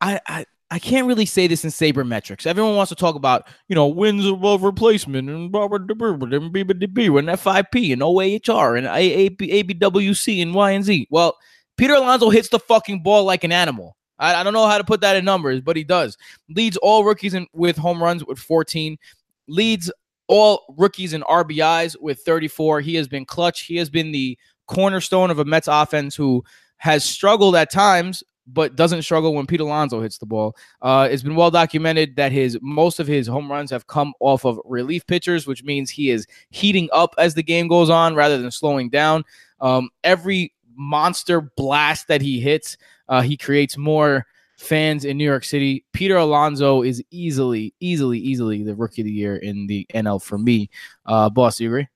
I, 0.00 0.20
I 0.26 0.44
I 0.70 0.78
can't 0.78 1.06
really 1.06 1.24
say 1.24 1.46
this 1.46 1.64
in 1.64 1.70
sabermetrics. 1.70 2.46
Everyone 2.46 2.76
wants 2.76 2.90
to 2.90 2.94
talk 2.94 3.14
about, 3.14 3.48
you 3.68 3.74
know, 3.74 3.86
wins 3.86 4.26
above 4.26 4.62
replacement 4.62 5.30
and 5.30 5.54
and 5.54 5.54
FIP 5.54 7.74
and 7.74 8.02
OAHR 8.02 8.76
and 8.76 8.86
ABWC 8.86 10.42
and 10.42 10.54
Y 10.54 10.70
and 10.70 10.84
Z. 10.84 11.08
Well, 11.10 11.38
Peter 11.78 11.94
Alonso 11.94 12.28
hits 12.28 12.50
the 12.50 12.58
fucking 12.58 13.02
ball 13.02 13.24
like 13.24 13.44
an 13.44 13.52
animal. 13.52 13.96
I, 14.18 14.34
I 14.34 14.42
don't 14.42 14.52
know 14.52 14.66
how 14.66 14.76
to 14.76 14.84
put 14.84 15.00
that 15.00 15.16
in 15.16 15.24
numbers, 15.24 15.62
but 15.62 15.76
he 15.76 15.84
does. 15.84 16.18
Leads 16.50 16.76
all 16.78 17.04
rookies 17.04 17.32
in, 17.32 17.46
with 17.54 17.78
home 17.78 18.02
runs 18.02 18.22
with 18.24 18.38
14. 18.38 18.98
Leads 19.46 19.90
all 20.28 20.74
rookies 20.76 21.12
in 21.12 21.22
RBIs 21.22 21.96
with 22.00 22.20
34. 22.20 22.80
He 22.80 22.94
has 22.94 23.08
been 23.08 23.24
clutch. 23.24 23.62
He 23.62 23.76
has 23.76 23.90
been 23.90 24.12
the 24.12 24.38
cornerstone 24.66 25.30
of 25.30 25.38
a 25.38 25.44
Mets 25.44 25.68
offense 25.68 26.14
who 26.14 26.44
has 26.76 27.04
struggled 27.04 27.56
at 27.56 27.70
times, 27.70 28.22
but 28.46 28.76
doesn't 28.76 29.02
struggle 29.02 29.34
when 29.34 29.46
Pete 29.46 29.60
Alonso 29.60 30.00
hits 30.00 30.18
the 30.18 30.26
ball. 30.26 30.56
Uh, 30.80 31.08
it's 31.10 31.22
been 31.22 31.34
well 31.34 31.50
documented 31.50 32.16
that 32.16 32.32
his 32.32 32.58
most 32.62 33.00
of 33.00 33.06
his 33.06 33.26
home 33.26 33.50
runs 33.50 33.70
have 33.70 33.86
come 33.86 34.14
off 34.20 34.44
of 34.44 34.60
relief 34.64 35.06
pitchers, 35.06 35.46
which 35.46 35.64
means 35.64 35.90
he 35.90 36.10
is 36.10 36.26
heating 36.50 36.88
up 36.92 37.14
as 37.18 37.34
the 37.34 37.42
game 37.42 37.68
goes 37.68 37.90
on 37.90 38.14
rather 38.14 38.38
than 38.38 38.50
slowing 38.50 38.88
down. 38.88 39.24
Um, 39.60 39.90
every 40.04 40.52
monster 40.76 41.40
blast 41.40 42.06
that 42.06 42.22
he 42.22 42.38
hits 42.38 42.76
uh, 43.08 43.22
he 43.22 43.36
creates 43.36 43.76
more 43.76 44.26
fans 44.58 45.04
in 45.04 45.16
New 45.16 45.24
York 45.24 45.44
City. 45.44 45.84
Peter 45.92 46.16
Alonso 46.16 46.82
is 46.82 47.02
easily, 47.10 47.74
easily, 47.80 48.18
easily 48.18 48.62
the 48.62 48.74
rookie 48.74 49.02
of 49.02 49.06
the 49.06 49.12
year 49.12 49.36
in 49.36 49.66
the 49.66 49.86
NL 49.94 50.22
for 50.22 50.36
me. 50.36 50.68
Uh, 51.06 51.30
boss, 51.30 51.60
you 51.60 51.68
agree? 51.68 51.88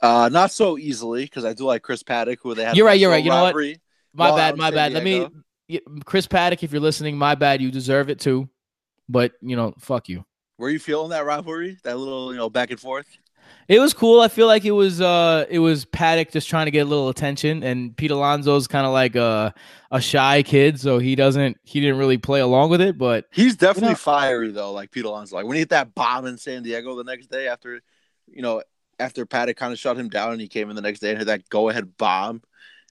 Uh, 0.00 0.30
not 0.32 0.50
so 0.50 0.78
easily 0.78 1.24
because 1.24 1.44
I 1.44 1.52
do 1.52 1.64
like 1.64 1.82
Chris 1.82 2.02
Paddack, 2.02 2.38
who 2.42 2.54
they 2.54 2.64
had. 2.64 2.76
You're 2.76 2.86
right. 2.86 2.98
You're 2.98 3.10
right. 3.10 3.22
You 3.22 3.30
know 3.30 3.42
what? 3.42 3.54
My 4.14 4.34
bad. 4.34 4.56
My 4.56 4.70
bad. 4.70 4.92
Let 4.92 5.04
me, 5.04 5.28
Chris 6.04 6.26
Paddack, 6.26 6.62
if 6.62 6.72
you're 6.72 6.80
listening, 6.80 7.18
my 7.18 7.34
bad. 7.34 7.60
You 7.60 7.70
deserve 7.70 8.08
it 8.08 8.18
too. 8.18 8.48
But 9.08 9.32
you 9.42 9.56
know, 9.56 9.74
fuck 9.78 10.08
you. 10.08 10.24
Were 10.56 10.70
you 10.70 10.78
feeling 10.78 11.10
that 11.10 11.24
rivalry? 11.24 11.76
That 11.84 11.98
little, 11.98 12.32
you 12.32 12.38
know, 12.38 12.48
back 12.48 12.70
and 12.70 12.78
forth. 12.78 13.06
It 13.70 13.78
was 13.78 13.94
cool. 13.94 14.20
I 14.20 14.26
feel 14.26 14.48
like 14.48 14.64
it 14.64 14.72
was 14.72 15.00
uh 15.00 15.46
it 15.48 15.60
was 15.60 15.84
Paddack 15.84 16.32
just 16.32 16.48
trying 16.48 16.66
to 16.66 16.72
get 16.72 16.80
a 16.80 16.84
little 16.86 17.08
attention, 17.08 17.62
and 17.62 17.96
Pete 17.96 18.10
Alonso's 18.10 18.66
kind 18.66 18.84
of 18.84 18.92
like 18.92 19.14
a 19.14 19.54
a 19.92 20.00
shy 20.00 20.42
kid, 20.42 20.80
so 20.80 20.98
he 20.98 21.14
doesn't 21.14 21.56
he 21.62 21.78
didn't 21.78 21.98
really 21.98 22.18
play 22.18 22.40
along 22.40 22.70
with 22.70 22.80
it. 22.80 22.98
But 22.98 23.26
he's 23.30 23.54
definitely 23.54 23.90
you 23.90 23.92
know, 23.92 23.98
fiery 23.98 24.50
though, 24.50 24.72
like 24.72 24.90
Pete 24.90 25.04
Alonso. 25.04 25.36
Like 25.36 25.46
when 25.46 25.54
he 25.54 25.60
hit 25.60 25.68
that 25.68 25.94
bomb 25.94 26.26
in 26.26 26.36
San 26.36 26.64
Diego 26.64 26.96
the 26.96 27.04
next 27.04 27.28
day 27.28 27.46
after, 27.46 27.80
you 28.26 28.42
know, 28.42 28.60
after 28.98 29.24
Paddack 29.24 29.54
kind 29.54 29.72
of 29.72 29.78
shut 29.78 29.96
him 29.96 30.08
down, 30.08 30.32
and 30.32 30.40
he 30.40 30.48
came 30.48 30.68
in 30.68 30.74
the 30.74 30.82
next 30.82 30.98
day 30.98 31.10
and 31.10 31.18
hit 31.18 31.26
that 31.26 31.48
go 31.48 31.68
ahead 31.68 31.96
bomb, 31.96 32.42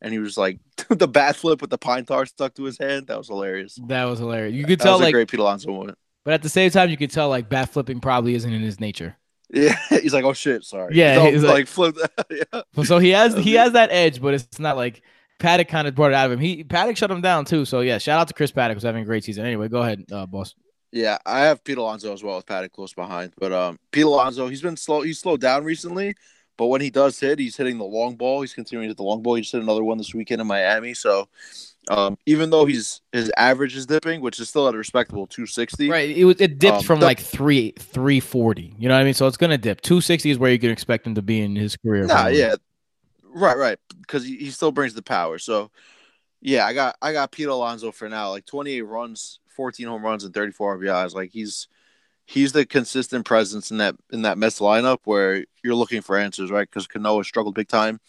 and 0.02 0.14
he 0.14 0.20
was 0.20 0.38
like 0.38 0.60
the 0.90 1.10
bat 1.10 1.36
flip 1.36 1.60
with 1.60 1.72
the 1.72 1.78
pine 1.78 2.06
tar 2.06 2.26
stuck 2.26 2.54
to 2.54 2.64
his 2.64 2.78
hand. 2.78 3.08
That 3.08 3.18
was 3.18 3.28
hilarious. 3.28 3.78
That 3.88 4.06
was 4.06 4.20
hilarious. 4.20 4.56
You 4.56 4.64
could 4.64 4.80
that 4.80 4.86
tell 4.86 4.98
like 4.98 5.14
great 5.14 5.30
Pete 5.30 5.42
Alonso 5.42 5.74
moment. 5.74 5.98
But 6.24 6.36
at 6.36 6.42
the 6.42 6.48
same 6.48 6.72
time, 6.72 6.90
you 6.90 6.96
could 6.96 7.12
tell 7.12 7.28
like 7.28 7.50
bat 7.50 7.68
flipping 7.68 8.00
probably 8.00 8.34
isn't 8.36 8.54
in 8.54 8.62
his 8.62 8.80
nature. 8.80 9.18
Yeah, 9.52 9.76
he's 9.90 10.14
like, 10.14 10.26
oh 10.26 10.34
shit, 10.34 10.64
sorry. 10.64 10.96
Yeah, 10.96 11.24
he's, 11.24 11.34
he's 11.34 11.44
like, 11.44 11.54
like 11.54 11.68
flip. 11.68 11.98
yeah. 12.30 12.84
So 12.84 13.00
he 13.00 13.10
has 13.10 13.36
he 13.36 13.54
has 13.56 13.74
that 13.74 13.92
edge, 13.92 14.22
but 14.22 14.34
it's 14.34 14.60
not 14.60 14.78
like 14.78 15.02
Paddack 15.40 15.68
kind 15.68 15.88
of 15.88 15.96
brought 15.96 16.12
it 16.12 16.16
out 16.16 16.28
of 16.28 16.32
him. 16.34 16.40
He 16.40 16.64
Paddack 16.64 16.98
shut 16.98 17.12
him 17.12 17.22
down 17.22 17.46
too. 17.46 17.66
So 17.66 17.82
yeah, 17.82 17.98
shout 17.98 18.22
out 18.22 18.28
to 18.28 18.34
Chris 18.34 18.52
Paddack 18.52 18.76
who's 18.76 18.84
having 18.84 19.04
a 19.04 19.06
great 19.06 19.24
season. 19.24 19.46
Anyway, 19.46 19.68
go 19.68 19.82
ahead, 19.82 20.06
uh, 20.12 20.26
boss. 20.26 20.56
Yeah, 20.92 21.18
I 21.26 21.42
have 21.42 21.64
Pete 21.64 21.78
Alonso 21.78 22.14
as 22.14 22.24
well 22.24 22.38
with 22.38 22.46
Paddack 22.46 22.72
close 22.72 22.94
behind. 22.94 23.34
But 23.38 23.54
um, 23.54 23.80
Pete 23.92 24.06
Alonso, 24.06 24.48
he's 24.48 24.62
been 24.62 24.78
slow. 24.78 25.02
He's 25.02 25.20
slowed 25.20 25.42
down 25.42 25.64
recently, 25.64 26.16
but 26.58 26.68
when 26.68 26.82
he 26.82 26.90
does 26.90 27.20
hit, 27.20 27.40
he's 27.40 27.58
hitting 27.58 27.78
the 27.78 27.86
long 27.86 28.16
ball. 28.16 28.42
He's 28.42 28.54
continuing 28.54 28.88
to 28.88 28.90
hit 28.92 28.98
the 28.98 29.04
long 29.04 29.22
ball. 29.22 29.36
He 29.36 29.42
just 29.42 29.54
hit 29.54 29.62
another 29.62 29.84
one 29.84 29.98
this 29.98 30.14
weekend 30.14 30.42
in 30.42 30.48
Miami. 30.48 30.94
So 30.94 31.28
um, 31.88 32.18
even 32.26 32.50
though 32.50 32.66
he's 32.66 33.02
his 33.12 33.32
average 33.38 33.76
is 33.76 33.86
dipping, 33.86 34.22
which 34.22 34.40
is 34.40 34.50
still 34.50 34.68
at 34.68 34.76
a 34.76 34.78
respectable 34.78 35.26
260. 35.28 35.90
Right. 35.90 36.10
It 36.10 36.26
was 36.26 36.40
it 36.40 36.60
dipped 36.60 36.78
um, 36.78 36.84
from 36.84 37.00
the, 37.00 37.06
like 37.06 37.20
three 37.20 37.74
340. 37.80 38.76
You 38.78 38.90
know 38.90 38.96
what 38.96 39.02
I 39.02 39.04
mean? 39.04 39.14
So 39.14 39.28
it's 39.28 39.38
gonna 39.38 39.58
dip. 39.58 39.82
260 39.82 40.32
is 40.32 40.38
where 40.38 40.52
you 40.52 40.60
can 40.60 40.72
expect 40.72 41.08
him 41.08 41.16
to 41.16 41.22
be 41.22 41.42
in 41.42 41.56
his 41.56 41.76
career. 41.78 42.06
Nah, 42.06 42.16
probably. 42.16 42.40
yeah. 42.40 42.56
Right, 43.32 43.58
right. 43.58 43.80
Because 44.02 44.26
he, 44.26 44.38
he 44.38 44.52
still 44.52 44.72
brings 44.72 44.94
the 44.94 45.02
power. 45.02 45.38
So 45.38 45.72
yeah, 46.42 46.66
I 46.66 46.74
got 46.74 46.96
I 47.02 47.14
got 47.14 47.32
Pete 47.32 47.48
Alonso 47.48 47.92
for 47.92 48.10
now. 48.10 48.30
Like 48.30 48.46
28 48.46 48.82
runs, 48.82 49.40
14 49.56 49.88
home 49.88 50.04
runs, 50.04 50.24
and 50.24 50.34
34 50.34 50.78
RBIs. 50.78 51.14
Like 51.14 51.32
he's 51.32 51.68
he's 52.26 52.52
the 52.52 52.66
consistent 52.66 53.26
presence 53.26 53.72
in 53.72 53.78
that 53.78 53.96
in 54.12 54.22
that 54.22 54.38
Mets 54.38 54.60
lineup 54.60 55.00
where 55.06 55.46
you're 55.64 55.76
looking 55.76 56.02
for 56.02 56.18
answers, 56.18 56.52
right? 56.52 56.70
Because 56.70 56.88
Cano 56.88 57.22
struggled 57.24 57.56
big 57.56 57.68
time. 57.68 58.00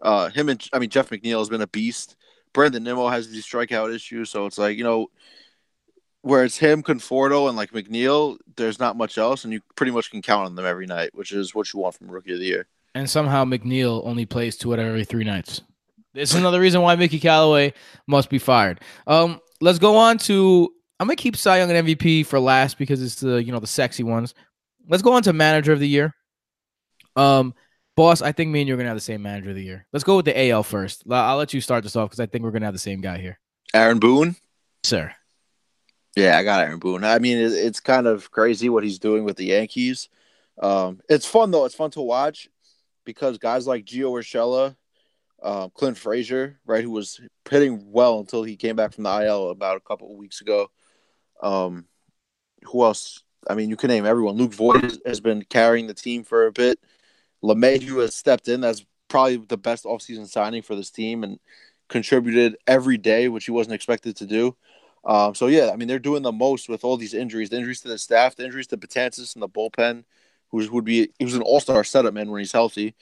Uh, 0.00 0.28
him 0.30 0.48
and 0.48 0.66
I 0.72 0.78
mean 0.78 0.90
Jeff 0.90 1.10
McNeil 1.10 1.38
has 1.38 1.48
been 1.48 1.60
a 1.60 1.66
beast. 1.66 2.16
Brandon 2.58 2.82
Nimmo 2.82 3.06
has 3.06 3.28
these 3.30 3.46
strikeout 3.46 3.94
issues, 3.94 4.30
so 4.30 4.44
it's 4.46 4.58
like 4.58 4.76
you 4.76 4.82
know, 4.82 5.12
where 6.22 6.42
it's 6.42 6.58
him, 6.58 6.82
Conforto, 6.82 7.46
and 7.46 7.56
like 7.56 7.70
McNeil, 7.70 8.36
there's 8.56 8.80
not 8.80 8.96
much 8.96 9.16
else, 9.16 9.44
and 9.44 9.52
you 9.52 9.60
pretty 9.76 9.92
much 9.92 10.10
can 10.10 10.22
count 10.22 10.46
on 10.46 10.56
them 10.56 10.66
every 10.66 10.86
night, 10.86 11.10
which 11.14 11.30
is 11.30 11.54
what 11.54 11.72
you 11.72 11.78
want 11.78 11.94
from 11.94 12.10
Rookie 12.10 12.32
of 12.32 12.40
the 12.40 12.46
Year. 12.46 12.66
And 12.96 13.08
somehow 13.08 13.44
McNeil 13.44 14.04
only 14.04 14.26
plays 14.26 14.56
two 14.56 14.72
out 14.72 14.80
of 14.80 14.86
every 14.86 15.04
three 15.04 15.22
nights. 15.22 15.60
This 16.14 16.30
is 16.30 16.34
another 16.34 16.58
reason 16.58 16.82
why 16.82 16.96
Mickey 16.96 17.20
Callaway 17.20 17.74
must 18.08 18.28
be 18.28 18.40
fired. 18.40 18.80
Um, 19.06 19.40
let's 19.60 19.78
go 19.78 19.94
on 19.94 20.18
to. 20.18 20.68
I'm 20.98 21.06
gonna 21.06 21.14
keep 21.14 21.36
Cy 21.36 21.58
Young 21.58 21.70
and 21.70 21.86
MVP 21.86 22.26
for 22.26 22.40
last 22.40 22.76
because 22.76 23.00
it's 23.00 23.20
the 23.20 23.36
you 23.36 23.52
know 23.52 23.60
the 23.60 23.68
sexy 23.68 24.02
ones. 24.02 24.34
Let's 24.88 25.04
go 25.04 25.12
on 25.12 25.22
to 25.22 25.32
Manager 25.32 25.72
of 25.72 25.78
the 25.78 25.86
Year. 25.86 26.12
Um, 27.14 27.54
Boss, 27.98 28.22
I 28.22 28.30
think 28.30 28.52
me 28.52 28.60
and 28.60 28.68
you're 28.68 28.76
gonna 28.76 28.90
have 28.90 28.96
the 28.96 29.00
same 29.00 29.22
manager 29.22 29.50
of 29.50 29.56
the 29.56 29.64
year. 29.64 29.84
Let's 29.92 30.04
go 30.04 30.14
with 30.14 30.24
the 30.24 30.50
AL 30.50 30.62
first. 30.62 31.02
I'll 31.10 31.36
let 31.36 31.52
you 31.52 31.60
start 31.60 31.82
this 31.82 31.96
off 31.96 32.08
because 32.08 32.20
I 32.20 32.26
think 32.26 32.44
we're 32.44 32.52
gonna 32.52 32.64
have 32.64 32.72
the 32.72 32.78
same 32.78 33.00
guy 33.00 33.18
here. 33.18 33.40
Aaron 33.74 33.98
Boone, 33.98 34.36
sir. 34.84 35.12
Yeah, 36.14 36.38
I 36.38 36.44
got 36.44 36.60
Aaron 36.60 36.78
Boone. 36.78 37.02
I 37.02 37.18
mean, 37.18 37.38
it's 37.38 37.80
kind 37.80 38.06
of 38.06 38.30
crazy 38.30 38.68
what 38.68 38.84
he's 38.84 39.00
doing 39.00 39.24
with 39.24 39.36
the 39.36 39.46
Yankees. 39.46 40.08
Um, 40.62 41.00
it's 41.08 41.26
fun 41.26 41.50
though. 41.50 41.64
It's 41.64 41.74
fun 41.74 41.90
to 41.90 42.00
watch 42.00 42.48
because 43.04 43.36
guys 43.36 43.66
like 43.66 43.84
Gio 43.84 44.12
Urshela, 44.12 44.76
uh, 45.42 45.68
Clint 45.70 45.98
Frazier, 45.98 46.60
right, 46.66 46.84
who 46.84 46.92
was 46.92 47.20
hitting 47.50 47.90
well 47.90 48.20
until 48.20 48.44
he 48.44 48.54
came 48.54 48.76
back 48.76 48.92
from 48.92 49.02
the 49.02 49.24
IL 49.24 49.50
about 49.50 49.76
a 49.76 49.80
couple 49.80 50.12
of 50.12 50.18
weeks 50.18 50.40
ago. 50.40 50.70
Um, 51.42 51.86
who 52.62 52.84
else? 52.84 53.24
I 53.50 53.56
mean, 53.56 53.70
you 53.70 53.76
can 53.76 53.88
name 53.88 54.06
everyone. 54.06 54.36
Luke 54.36 54.54
Voit 54.54 54.98
has 55.04 55.18
been 55.18 55.42
carrying 55.42 55.88
the 55.88 55.94
team 55.94 56.22
for 56.22 56.46
a 56.46 56.52
bit. 56.52 56.78
LeMahieu 57.42 58.00
has 58.00 58.14
stepped 58.14 58.48
in. 58.48 58.60
That's 58.60 58.84
probably 59.08 59.36
the 59.36 59.56
best 59.56 59.84
offseason 59.84 60.28
signing 60.28 60.62
for 60.62 60.74
this 60.76 60.90
team 60.90 61.24
and 61.24 61.38
contributed 61.88 62.56
every 62.66 62.98
day, 62.98 63.28
which 63.28 63.46
he 63.46 63.50
wasn't 63.50 63.74
expected 63.74 64.16
to 64.16 64.26
do. 64.26 64.56
Um, 65.04 65.34
so 65.34 65.46
yeah, 65.46 65.70
I 65.72 65.76
mean 65.76 65.88
they're 65.88 65.98
doing 65.98 66.22
the 66.22 66.32
most 66.32 66.68
with 66.68 66.84
all 66.84 66.96
these 66.96 67.14
injuries, 67.14 67.50
the 67.50 67.56
injuries 67.56 67.80
to 67.82 67.88
the 67.88 67.98
staff, 67.98 68.36
the 68.36 68.44
injuries 68.44 68.66
to 68.68 68.76
Betances 68.76 69.34
and 69.34 69.42
the 69.42 69.48
bullpen, 69.48 70.04
who 70.50 70.68
would 70.70 70.84
be 70.84 71.10
he 71.18 71.24
was 71.24 71.34
an 71.34 71.42
all 71.42 71.60
star 71.60 71.84
setup 71.84 72.14
man 72.14 72.30
when 72.30 72.40
he's 72.40 72.52
healthy. 72.52 72.94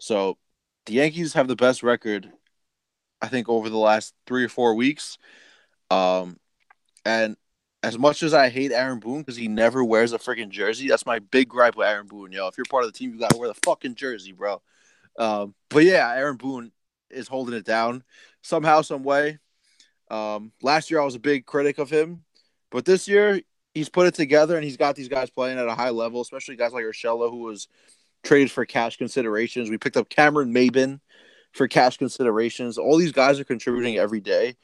So 0.00 0.38
the 0.86 0.94
Yankees 0.94 1.34
have 1.34 1.48
the 1.48 1.56
best 1.56 1.82
record, 1.82 2.30
I 3.20 3.28
think, 3.28 3.48
over 3.48 3.68
the 3.68 3.78
last 3.78 4.14
three 4.26 4.44
or 4.44 4.48
four 4.48 4.74
weeks. 4.74 5.18
Um, 5.90 6.38
and 7.04 7.36
as 7.82 7.98
much 7.98 8.22
as 8.22 8.34
I 8.34 8.48
hate 8.50 8.72
Aaron 8.72 9.00
Boone 9.00 9.20
because 9.20 9.36
he 9.36 9.48
never 9.48 9.84
wears 9.84 10.12
a 10.12 10.18
freaking 10.18 10.50
jersey, 10.50 10.88
that's 10.88 11.06
my 11.06 11.18
big 11.20 11.48
gripe 11.48 11.76
with 11.76 11.88
Aaron 11.88 12.06
Boone. 12.06 12.32
Yo, 12.32 12.46
if 12.48 12.56
you're 12.56 12.66
part 12.66 12.84
of 12.84 12.92
the 12.92 12.98
team, 12.98 13.12
you 13.12 13.18
gotta 13.20 13.36
wear 13.38 13.48
the 13.48 13.60
fucking 13.64 13.96
jersey, 13.96 14.32
bro. 14.32 14.62
Um, 15.18 15.54
but 15.70 15.84
yeah, 15.84 16.12
Aaron 16.14 16.36
Boone 16.36 16.72
is 17.10 17.28
holding 17.28 17.54
it 17.54 17.64
down 17.64 18.04
somehow, 18.42 18.82
some 18.82 19.02
way. 19.04 19.38
Um, 20.10 20.52
last 20.62 20.90
year 20.90 21.00
I 21.00 21.04
was 21.04 21.14
a 21.14 21.20
big 21.20 21.46
critic 21.46 21.78
of 21.78 21.90
him 21.90 22.24
But 22.70 22.84
this 22.84 23.08
year, 23.08 23.40
he's 23.74 23.88
put 23.88 24.06
it 24.06 24.14
together 24.14 24.56
and 24.56 24.64
he's 24.64 24.76
got 24.76 24.96
these 24.96 25.08
guys 25.08 25.30
playing 25.30 25.58
at 25.58 25.68
a 25.68 25.74
high 25.74 25.90
level, 25.90 26.20
especially 26.20 26.56
guys 26.56 26.72
like 26.72 26.84
Urshela, 26.84 27.30
who 27.30 27.38
was 27.38 27.68
traded 28.24 28.50
for 28.50 28.66
cash 28.66 28.96
considerations. 28.98 29.70
We 29.70 29.78
picked 29.78 29.96
up 29.96 30.08
Cameron 30.08 30.54
Maybin 30.54 31.00
for 31.52 31.68
cash 31.68 31.98
considerations. 31.98 32.78
All 32.78 32.96
these 32.98 33.12
guys 33.12 33.40
are 33.40 33.44
contributing 33.44 33.98
every 33.98 34.20
day 34.20 34.56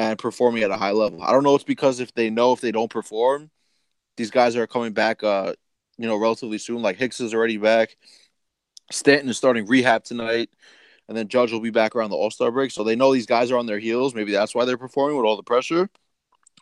and 0.00 0.18
performing 0.18 0.62
at 0.62 0.70
a 0.70 0.76
high 0.76 0.92
level. 0.92 1.22
I 1.22 1.30
don't 1.30 1.42
know. 1.42 1.54
It's 1.54 1.64
because 1.64 2.00
if 2.00 2.14
they 2.14 2.30
know 2.30 2.52
if 2.52 2.62
they 2.62 2.72
don't 2.72 2.90
perform, 2.90 3.50
these 4.16 4.30
guys 4.30 4.56
are 4.56 4.66
coming 4.66 4.94
back. 4.94 5.22
Uh, 5.22 5.52
you 5.98 6.06
know, 6.06 6.16
relatively 6.16 6.56
soon. 6.56 6.80
Like 6.80 6.96
Hicks 6.96 7.20
is 7.20 7.34
already 7.34 7.58
back. 7.58 7.96
Stanton 8.90 9.28
is 9.28 9.36
starting 9.36 9.66
rehab 9.66 10.02
tonight, 10.02 10.48
and 11.06 11.16
then 11.16 11.28
Judge 11.28 11.52
will 11.52 11.60
be 11.60 11.70
back 11.70 11.94
around 11.94 12.10
the 12.10 12.16
All 12.16 12.30
Star 12.30 12.50
break. 12.50 12.70
So 12.70 12.82
they 12.82 12.96
know 12.96 13.12
these 13.12 13.26
guys 13.26 13.50
are 13.50 13.58
on 13.58 13.66
their 13.66 13.78
heels. 13.78 14.14
Maybe 14.14 14.32
that's 14.32 14.54
why 14.54 14.64
they're 14.64 14.78
performing 14.78 15.18
with 15.18 15.26
all 15.26 15.36
the 15.36 15.42
pressure. 15.42 15.90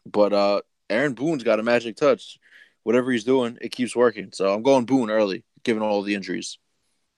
But 0.05 0.33
uh, 0.33 0.63
Aaron 0.91 1.15
Boone's 1.15 1.45
got 1.45 1.61
a 1.61 1.63
magic 1.63 1.97
touch. 1.97 2.41
Whatever 2.83 3.13
he's 3.13 3.25
doing, 3.25 3.57
it 3.61 3.71
keeps 3.71 3.95
working. 3.95 4.31
So 4.33 4.53
I'm 4.53 4.63
going 4.63 4.85
Boone 4.85 5.11
early, 5.11 5.45
given 5.63 5.83
all 5.83 6.03
the 6.03 6.17
injuries. 6.17 6.59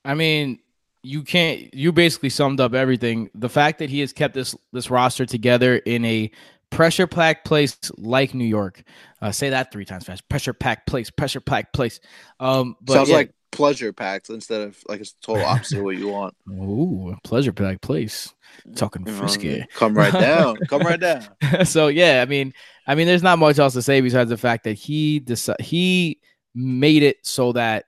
I 0.05 0.15
mean, 0.15 0.59
you 1.03 1.23
can't. 1.23 1.73
You 1.75 1.93
basically 1.93 2.31
summed 2.31 2.61
up 2.61 2.75
everything. 2.75 3.31
The 3.35 3.49
fact 3.49 3.79
that 3.79 3.91
he 3.91 4.01
has 4.01 4.13
kept 4.13 4.35
this 4.35 4.55
this 4.73 4.91
roster 4.91 5.27
together 5.27 5.77
in 5.77 6.05
a 6.05 6.31
pressure 6.71 7.07
packed 7.07 7.45
place 7.45 7.77
like 7.97 8.35
New 8.35 8.45
York. 8.45 8.83
Uh, 9.21 9.33
say 9.33 9.51
that 9.51 9.73
three 9.73 9.85
times 9.85 10.05
fast. 10.05 10.29
Pressure 10.29 10.53
packed 10.53 10.87
place. 10.87 11.11
Pressure 11.11 11.41
packed 11.41 11.73
place. 11.73 12.01
Um, 12.39 12.77
but 12.81 12.95
Sounds 12.95 13.09
yeah. 13.11 13.17
like 13.17 13.35
pleasure 13.53 13.93
packed 13.93 14.31
instead 14.31 14.61
of 14.61 14.79
like 14.89 15.01
it's 15.01 15.13
total 15.21 15.45
opposite 15.45 15.79
of 15.79 15.85
what 15.85 15.97
you 15.97 16.09
want. 16.09 16.35
Ooh, 16.51 17.17
pleasure 17.25 17.53
packed 17.53 17.83
place. 17.83 18.33
Talking 18.77 19.05
You 19.07 19.13
know, 19.13 19.19
frisky. 19.19 19.65
Come 19.75 19.95
right 19.95 20.13
down. 20.13 20.57
Come 20.69 20.83
right 20.83 21.01
down. 21.01 21.25
so 21.65 21.89
yeah, 21.89 22.23
I 22.23 22.27
mean, 22.27 22.55
I 22.87 22.95
mean, 22.95 23.07
there's 23.07 23.23
not 23.23 23.39
much 23.39 23.59
else 23.59 23.75
to 23.75 23.83
say 23.83 24.01
besides 24.01 24.31
the 24.31 24.37
fact 24.37 24.65
that 24.65 24.75
he 24.75 25.21
deci- 25.21 25.61
he 25.61 26.21
made 26.55 27.03
it 27.03 27.19
so 27.23 27.53
that 27.53 27.87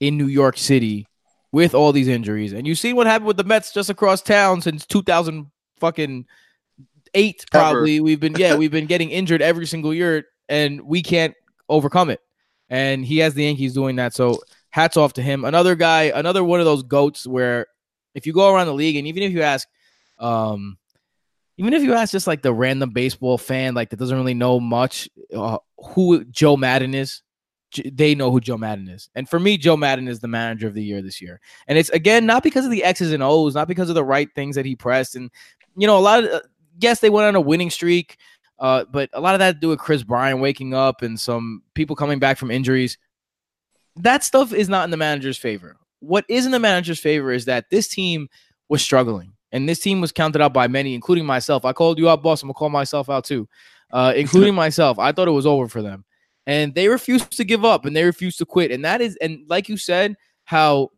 in 0.00 0.16
New 0.16 0.26
York 0.26 0.56
City, 0.56 1.06
with 1.52 1.74
all 1.74 1.92
these 1.92 2.08
injuries, 2.08 2.52
and 2.52 2.66
you 2.66 2.74
see 2.74 2.92
what 2.92 3.06
happened 3.06 3.26
with 3.26 3.36
the 3.36 3.44
Mets 3.44 3.72
just 3.72 3.90
across 3.90 4.22
town 4.22 4.60
since 4.60 4.86
2000 4.86 5.46
fucking 5.78 6.26
eight, 7.14 7.44
Ever. 7.52 7.62
probably. 7.62 8.00
We've 8.00 8.20
been 8.20 8.34
yeah, 8.36 8.54
we've 8.56 8.70
been 8.70 8.86
getting 8.86 9.10
injured 9.10 9.42
every 9.42 9.66
single 9.66 9.92
year, 9.92 10.26
and 10.48 10.82
we 10.82 11.02
can't 11.02 11.34
overcome 11.68 12.10
it. 12.10 12.20
And 12.68 13.04
he 13.04 13.18
has 13.18 13.34
the 13.34 13.44
Yankees 13.44 13.74
doing 13.74 13.96
that. 13.96 14.14
So 14.14 14.40
hats 14.70 14.96
off 14.96 15.14
to 15.14 15.22
him. 15.22 15.44
Another 15.44 15.74
guy, 15.74 16.04
another 16.04 16.44
one 16.44 16.60
of 16.60 16.66
those 16.66 16.84
goats 16.84 17.26
where 17.26 17.66
if 18.14 18.26
you 18.26 18.32
go 18.32 18.54
around 18.54 18.66
the 18.66 18.74
league, 18.74 18.96
and 18.96 19.06
even 19.06 19.22
if 19.22 19.32
you 19.32 19.42
ask, 19.42 19.66
um, 20.18 20.78
even 21.56 21.72
if 21.74 21.82
you 21.82 21.94
ask 21.94 22.12
just 22.12 22.26
like 22.26 22.42
the 22.42 22.54
random 22.54 22.90
baseball 22.90 23.38
fan, 23.38 23.74
like 23.74 23.90
that 23.90 23.98
doesn't 23.98 24.16
really 24.16 24.34
know 24.34 24.60
much, 24.60 25.08
uh, 25.34 25.58
who 25.78 26.24
Joe 26.24 26.56
Maddon 26.56 26.94
is, 26.94 27.22
they 27.92 28.14
know 28.14 28.30
who 28.30 28.40
Joe 28.40 28.56
Maddon 28.58 28.88
is. 28.88 29.10
And 29.14 29.28
for 29.28 29.38
me, 29.38 29.56
Joe 29.56 29.76
Maddon 29.76 30.08
is 30.08 30.20
the 30.20 30.28
manager 30.28 30.66
of 30.66 30.74
the 30.74 30.82
year 30.82 31.02
this 31.02 31.20
year. 31.20 31.40
And 31.66 31.78
it's 31.78 31.90
again 31.90 32.26
not 32.26 32.42
because 32.42 32.64
of 32.64 32.70
the 32.70 32.84
X's 32.84 33.12
and 33.12 33.22
O's, 33.22 33.54
not 33.54 33.68
because 33.68 33.88
of 33.88 33.94
the 33.94 34.04
right 34.04 34.28
things 34.34 34.56
that 34.56 34.66
he 34.66 34.76
pressed. 34.76 35.16
And 35.16 35.30
you 35.76 35.86
know, 35.86 35.98
a 35.98 36.00
lot 36.00 36.24
of 36.24 36.30
uh, 36.30 36.40
yes, 36.80 37.00
they 37.00 37.10
went 37.10 37.28
on 37.28 37.36
a 37.36 37.40
winning 37.40 37.70
streak, 37.70 38.16
uh, 38.58 38.84
but 38.90 39.10
a 39.12 39.20
lot 39.20 39.34
of 39.34 39.38
that 39.40 39.54
to 39.54 39.60
do 39.60 39.68
with 39.68 39.78
Kris 39.78 40.02
Bryant 40.02 40.40
waking 40.40 40.74
up 40.74 41.02
and 41.02 41.18
some 41.18 41.62
people 41.74 41.96
coming 41.96 42.18
back 42.18 42.38
from 42.38 42.50
injuries. 42.50 42.98
That 43.96 44.24
stuff 44.24 44.52
is 44.52 44.68
not 44.68 44.84
in 44.84 44.90
the 44.90 44.96
manager's 44.96 45.38
favor. 45.38 45.76
What 46.00 46.24
is 46.28 46.46
in 46.46 46.52
the 46.52 46.58
manager's 46.58 47.00
favor 47.00 47.32
is 47.32 47.44
that 47.44 47.70
this 47.70 47.88
team 47.88 48.28
was 48.68 48.82
struggling. 48.82 49.32
And 49.52 49.68
this 49.68 49.80
team 49.80 50.00
was 50.00 50.12
counted 50.12 50.40
out 50.40 50.52
by 50.52 50.68
many, 50.68 50.94
including 50.94 51.26
myself. 51.26 51.64
I 51.64 51.72
called 51.72 51.98
you 51.98 52.08
out, 52.08 52.22
boss. 52.22 52.42
I'm 52.42 52.48
gonna 52.48 52.54
call 52.54 52.70
myself 52.70 53.10
out 53.10 53.24
too, 53.24 53.48
uh, 53.92 54.12
including 54.16 54.54
myself. 54.64 54.98
I 54.98 55.12
thought 55.12 55.28
it 55.28 55.32
was 55.32 55.46
over 55.46 55.68
for 55.68 55.82
them, 55.82 56.04
and 56.46 56.74
they 56.74 56.88
refuse 56.88 57.26
to 57.26 57.44
give 57.44 57.64
up 57.64 57.84
and 57.84 57.94
they 57.94 58.04
refuse 58.04 58.36
to 58.38 58.46
quit. 58.46 58.70
And 58.70 58.84
that 58.84 59.00
is, 59.00 59.16
and 59.16 59.40
like 59.48 59.68
you 59.68 59.76
said, 59.76 60.16
how 60.44 60.90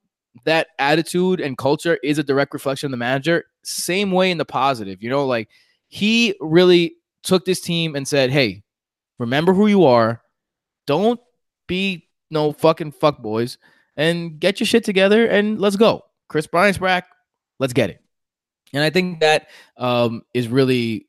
that 0.45 0.69
attitude 0.79 1.41
and 1.41 1.59
culture 1.59 1.99
is 2.03 2.19
a 2.19 2.23
direct 2.23 2.55
reflection 2.55 2.87
of 2.87 2.91
the 2.93 2.97
manager. 2.97 3.45
Same 3.63 4.11
way 4.11 4.31
in 4.31 4.39
the 4.39 4.45
positive, 4.45 5.03
you 5.03 5.11
know, 5.11 5.27
like 5.27 5.49
he 5.89 6.35
really 6.41 6.97
took 7.23 7.45
this 7.45 7.61
team 7.61 7.95
and 7.95 8.09
said, 8.09 8.31
"Hey, 8.31 8.63
remember 9.19 9.53
who 9.53 9.67
you 9.67 9.85
are. 9.85 10.23
Don't 10.87 11.21
be 11.67 12.09
no 12.31 12.53
fucking 12.53 12.93
fuck 12.93 13.23
boys, 13.23 13.59
and 13.97 14.41
get 14.41 14.59
your 14.59 14.67
shit 14.67 14.85
together 14.85 15.27
and 15.27 15.61
let's 15.61 15.77
go." 15.77 16.03
Kris 16.29 16.47
Bryant's 16.47 16.79
back. 16.79 17.07
Let's 17.59 17.75
get 17.75 17.91
it. 17.91 18.01
And 18.73 18.83
I 18.83 18.91
think 18.91 19.21
that 19.21 19.49
um, 19.77 20.23
is 20.33 20.49
really 20.49 21.07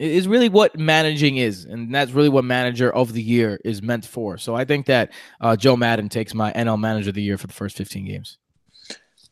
is 0.00 0.26
really 0.26 0.48
what 0.48 0.78
managing 0.78 1.36
is, 1.36 1.66
and 1.66 1.94
that's 1.94 2.12
really 2.12 2.30
what 2.30 2.44
manager 2.44 2.90
of 2.92 3.12
the 3.12 3.22
year 3.22 3.60
is 3.64 3.82
meant 3.82 4.06
for. 4.06 4.38
So 4.38 4.54
I 4.54 4.64
think 4.64 4.86
that 4.86 5.12
uh, 5.40 5.56
Joe 5.56 5.76
Maddon 5.76 6.08
takes 6.08 6.32
my 6.34 6.52
NL 6.52 6.80
Manager 6.80 7.10
of 7.10 7.14
the 7.14 7.22
Year 7.22 7.36
for 7.36 7.46
the 7.46 7.52
first 7.52 7.76
15 7.76 8.06
games. 8.06 8.38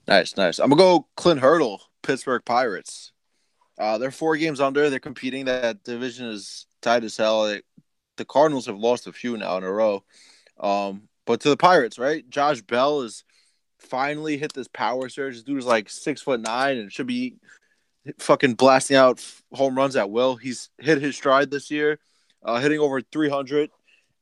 Nice, 0.06 0.36
nice. 0.36 0.58
I'm 0.58 0.68
gonna 0.68 0.80
go 0.80 1.06
Clint 1.16 1.40
Hurdle, 1.40 1.80
Pittsburgh 2.02 2.42
Pirates. 2.44 3.12
Uh, 3.78 3.96
they're 3.96 4.10
four 4.10 4.36
games 4.36 4.60
under. 4.60 4.90
They're 4.90 4.98
competing. 4.98 5.46
That 5.46 5.84
division 5.84 6.26
is 6.26 6.66
tight 6.82 7.04
as 7.04 7.16
hell. 7.16 7.46
They, 7.46 7.62
the 8.16 8.24
Cardinals 8.24 8.66
have 8.66 8.78
lost 8.78 9.06
a 9.06 9.12
few 9.12 9.36
now 9.36 9.56
in 9.56 9.64
a 9.64 9.72
row. 9.72 10.04
Um, 10.60 11.08
but 11.24 11.40
to 11.40 11.48
the 11.48 11.56
Pirates, 11.56 11.98
right? 11.98 12.28
Josh 12.28 12.60
Bell 12.62 13.02
is 13.02 13.24
finally 13.78 14.36
hit 14.36 14.52
this 14.52 14.68
power 14.68 15.08
surge. 15.08 15.34
This 15.34 15.42
dude 15.44 15.58
is 15.58 15.66
like 15.66 15.88
six 15.88 16.20
foot 16.20 16.40
nine 16.40 16.76
and 16.76 16.92
should 16.92 17.06
be 17.06 17.36
fucking 18.18 18.54
blasting 18.54 18.96
out 18.96 19.24
home 19.52 19.76
runs 19.76 19.96
at 19.96 20.10
will. 20.10 20.36
He's 20.36 20.70
hit 20.78 21.00
his 21.00 21.16
stride 21.16 21.50
this 21.50 21.70
year, 21.70 21.98
uh, 22.42 22.60
hitting 22.60 22.80
over 22.80 23.00
300 23.00 23.70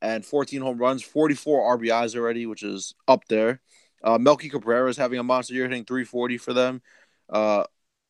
and 0.01 0.25
14 0.25 0.61
home 0.61 0.77
runs, 0.77 1.01
44 1.03 1.77
RBIs 1.77 2.15
already, 2.15 2.45
which 2.45 2.63
is 2.63 2.93
up 3.07 3.25
there. 3.27 3.61
Uh, 4.03 4.17
Melky 4.17 4.49
Cabrera 4.49 4.89
is 4.89 4.97
having 4.97 5.19
a 5.19 5.23
monster 5.23 5.53
year, 5.53 5.67
hitting 5.67 5.85
340 5.85 6.37
for 6.37 6.53
them. 6.53 6.81
Uh, 7.29 7.63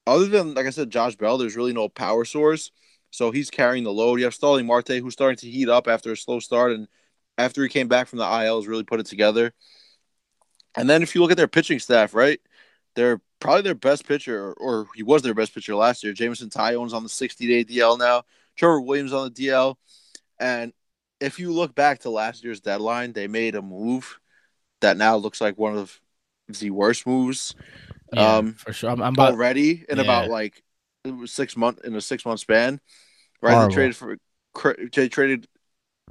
other 0.05 0.27
than, 0.27 0.53
like 0.53 0.65
I 0.65 0.71
said, 0.71 0.89
Josh 0.89 1.15
Bell, 1.15 1.37
there's 1.37 1.55
really 1.55 1.73
no 1.73 1.89
power 1.89 2.25
source. 2.25 2.71
So 3.09 3.31
he's 3.31 3.49
carrying 3.49 3.83
the 3.83 3.91
load. 3.91 4.19
You 4.19 4.25
have 4.25 4.33
Starling 4.33 4.65
Marte, 4.65 4.89
who's 4.89 5.13
starting 5.13 5.37
to 5.37 5.49
heat 5.49 5.69
up 5.69 5.87
after 5.87 6.11
a 6.11 6.17
slow 6.17 6.39
start. 6.39 6.73
And 6.73 6.87
after 7.37 7.63
he 7.63 7.69
came 7.69 7.87
back 7.87 8.07
from 8.07 8.19
the 8.19 8.25
IL, 8.25 8.59
has 8.59 8.67
really 8.67 8.83
put 8.83 8.99
it 8.99 9.05
together. 9.05 9.53
And 10.75 10.89
then 10.89 11.03
if 11.03 11.15
you 11.15 11.21
look 11.21 11.31
at 11.31 11.37
their 11.37 11.47
pitching 11.47 11.79
staff, 11.79 12.13
right? 12.13 12.39
They're 12.97 13.21
probably 13.39 13.61
their 13.61 13.75
best 13.75 14.07
pitcher, 14.07 14.49
or, 14.49 14.53
or 14.55 14.87
he 14.95 15.03
was 15.03 15.21
their 15.21 15.35
best 15.35 15.53
pitcher 15.53 15.75
last 15.75 16.03
year. 16.03 16.13
Jameson 16.13 16.49
Taillon's 16.49 16.93
on 16.93 17.03
the 17.03 17.09
60 17.09 17.47
day 17.47 17.63
DL 17.63 17.97
now. 17.97 18.23
Trevor 18.57 18.81
Williams 18.81 19.13
on 19.13 19.31
the 19.31 19.47
DL. 19.47 19.75
And 20.39 20.73
if 21.19 21.39
you 21.39 21.53
look 21.53 21.75
back 21.75 21.99
to 21.99 22.09
last 22.09 22.43
year's 22.43 22.59
deadline, 22.59 23.13
they 23.13 23.27
made 23.27 23.53
a 23.53 23.61
move 23.61 24.19
that 24.81 24.97
now 24.97 25.15
looks 25.15 25.39
like 25.39 25.57
one 25.59 25.77
of 25.77 25.99
the 26.59 26.71
worst 26.71 27.05
moves 27.05 27.53
um, 28.15 28.53
for 28.53 28.73
sure. 28.73 28.89
I'm, 28.89 29.01
I'm 29.01 29.13
about 29.13 29.33
already 29.33 29.85
in 29.87 29.97
Yeah. 29.97 30.03
about 30.03 30.29
like 30.29 30.63
six 31.25 31.55
month 31.55 31.83
in 31.85 31.95
a 31.95 32.01
six 32.01 32.25
month 32.25 32.39
span. 32.39 32.79
Right, 33.41 33.53
Horrible. 33.53 33.69
they 33.69 33.73
traded 33.75 33.95
for 33.95 34.17
they 34.95 35.09
traded 35.09 35.47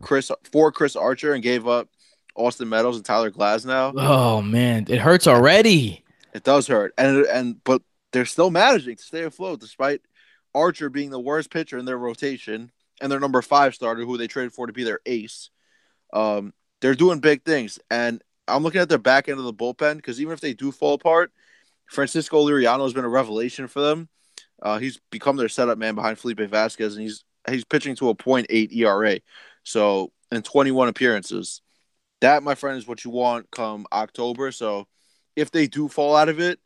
Chris 0.00 0.30
for 0.52 0.70
Chris 0.70 0.94
Archer 0.94 1.32
and 1.32 1.42
gave 1.42 1.66
up 1.66 1.88
Austin 2.36 2.68
Meadows 2.68 2.96
and 2.96 3.04
Tyler 3.04 3.30
Glasnow. 3.32 3.92
Oh 3.96 4.40
man, 4.42 4.86
it 4.88 5.00
hurts 5.00 5.26
already. 5.26 6.04
It 6.36 6.44
does 6.44 6.66
hurt, 6.66 6.92
and 6.98 7.24
and 7.24 7.64
but 7.64 7.80
they're 8.12 8.26
still 8.26 8.50
managing 8.50 8.96
to 8.96 9.02
stay 9.02 9.22
afloat 9.22 9.58
despite 9.58 10.02
Archer 10.54 10.90
being 10.90 11.08
the 11.08 11.18
worst 11.18 11.50
pitcher 11.50 11.78
in 11.78 11.86
their 11.86 11.96
rotation 11.96 12.70
and 13.00 13.10
their 13.10 13.20
number 13.20 13.40
five 13.40 13.74
starter, 13.74 14.04
who 14.04 14.18
they 14.18 14.26
traded 14.26 14.52
for 14.52 14.66
to 14.66 14.72
be 14.74 14.84
their 14.84 15.00
ace. 15.06 15.48
Um, 16.12 16.52
they're 16.82 16.94
doing 16.94 17.20
big 17.20 17.42
things, 17.42 17.78
and 17.90 18.22
I'm 18.46 18.62
looking 18.62 18.82
at 18.82 18.90
their 18.90 18.98
back 18.98 19.30
end 19.30 19.38
of 19.38 19.46
the 19.46 19.54
bullpen 19.54 19.96
because 19.96 20.20
even 20.20 20.34
if 20.34 20.40
they 20.40 20.52
do 20.52 20.70
fall 20.70 20.92
apart, 20.92 21.32
Francisco 21.86 22.46
Liriano 22.46 22.82
has 22.82 22.92
been 22.92 23.06
a 23.06 23.08
revelation 23.08 23.66
for 23.66 23.80
them. 23.80 24.10
Uh, 24.62 24.78
he's 24.78 25.00
become 25.10 25.36
their 25.36 25.48
setup 25.48 25.78
man 25.78 25.94
behind 25.94 26.18
Felipe 26.18 26.40
Vasquez, 26.40 26.96
and 26.96 27.02
he's 27.02 27.24
he's 27.48 27.64
pitching 27.64 27.96
to 27.96 28.10
a 28.10 28.14
.8 28.14 28.76
ERA. 28.76 29.20
So 29.62 30.12
in 30.30 30.42
21 30.42 30.88
appearances, 30.88 31.62
that 32.20 32.42
my 32.42 32.54
friend 32.54 32.76
is 32.76 32.86
what 32.86 33.06
you 33.06 33.10
want 33.10 33.50
come 33.50 33.86
October. 33.90 34.52
So 34.52 34.86
if 35.36 35.50
they 35.50 35.66
do 35.66 35.88
fall 35.88 36.16
out 36.16 36.28
of 36.28 36.40
it, 36.40 36.58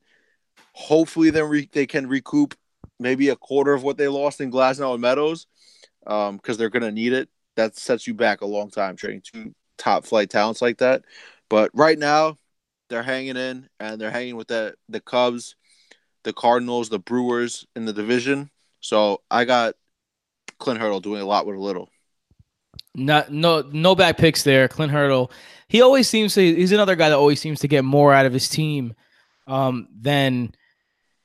hopefully 0.72 1.30
then 1.30 1.68
they 1.72 1.86
can 1.86 2.06
recoup 2.06 2.54
maybe 2.98 3.28
a 3.28 3.36
quarter 3.36 3.72
of 3.74 3.82
what 3.82 3.96
they 3.96 4.08
lost 4.08 4.40
in 4.40 4.50
Glasnow 4.50 4.92
and 4.92 5.02
Meadows, 5.02 5.46
um, 6.06 6.36
because 6.36 6.56
they're 6.56 6.70
gonna 6.70 6.92
need 6.92 7.12
it. 7.12 7.28
That 7.56 7.76
sets 7.76 8.06
you 8.06 8.14
back 8.14 8.40
a 8.40 8.46
long 8.46 8.70
time 8.70 8.96
trading 8.96 9.22
two 9.22 9.54
top 9.76 10.04
flight 10.04 10.30
talents 10.30 10.62
like 10.62 10.78
that. 10.78 11.02
But 11.48 11.70
right 11.74 11.98
now, 11.98 12.36
they're 12.88 13.02
hanging 13.02 13.36
in 13.36 13.68
and 13.78 14.00
they're 14.00 14.10
hanging 14.10 14.36
with 14.36 14.48
the 14.48 14.74
the 14.88 15.00
Cubs, 15.00 15.56
the 16.22 16.32
Cardinals, 16.32 16.88
the 16.88 16.98
Brewers 16.98 17.66
in 17.74 17.84
the 17.84 17.92
division. 17.92 18.50
So 18.80 19.22
I 19.30 19.44
got 19.44 19.74
Clint 20.58 20.80
Hurdle 20.80 21.00
doing 21.00 21.22
a 21.22 21.26
lot 21.26 21.46
with 21.46 21.56
a 21.56 21.60
little. 21.60 21.88
Not 22.94 23.30
no 23.32 23.62
no 23.72 23.94
back 23.94 24.18
picks 24.18 24.42
there. 24.42 24.66
Clint 24.68 24.92
Hurdle. 24.92 25.30
He 25.68 25.80
always 25.80 26.08
seems 26.08 26.34
to. 26.34 26.40
He's 26.40 26.72
another 26.72 26.96
guy 26.96 27.08
that 27.10 27.16
always 27.16 27.40
seems 27.40 27.60
to 27.60 27.68
get 27.68 27.84
more 27.84 28.12
out 28.12 28.26
of 28.26 28.32
his 28.32 28.48
team 28.48 28.94
um, 29.46 29.88
than 30.00 30.52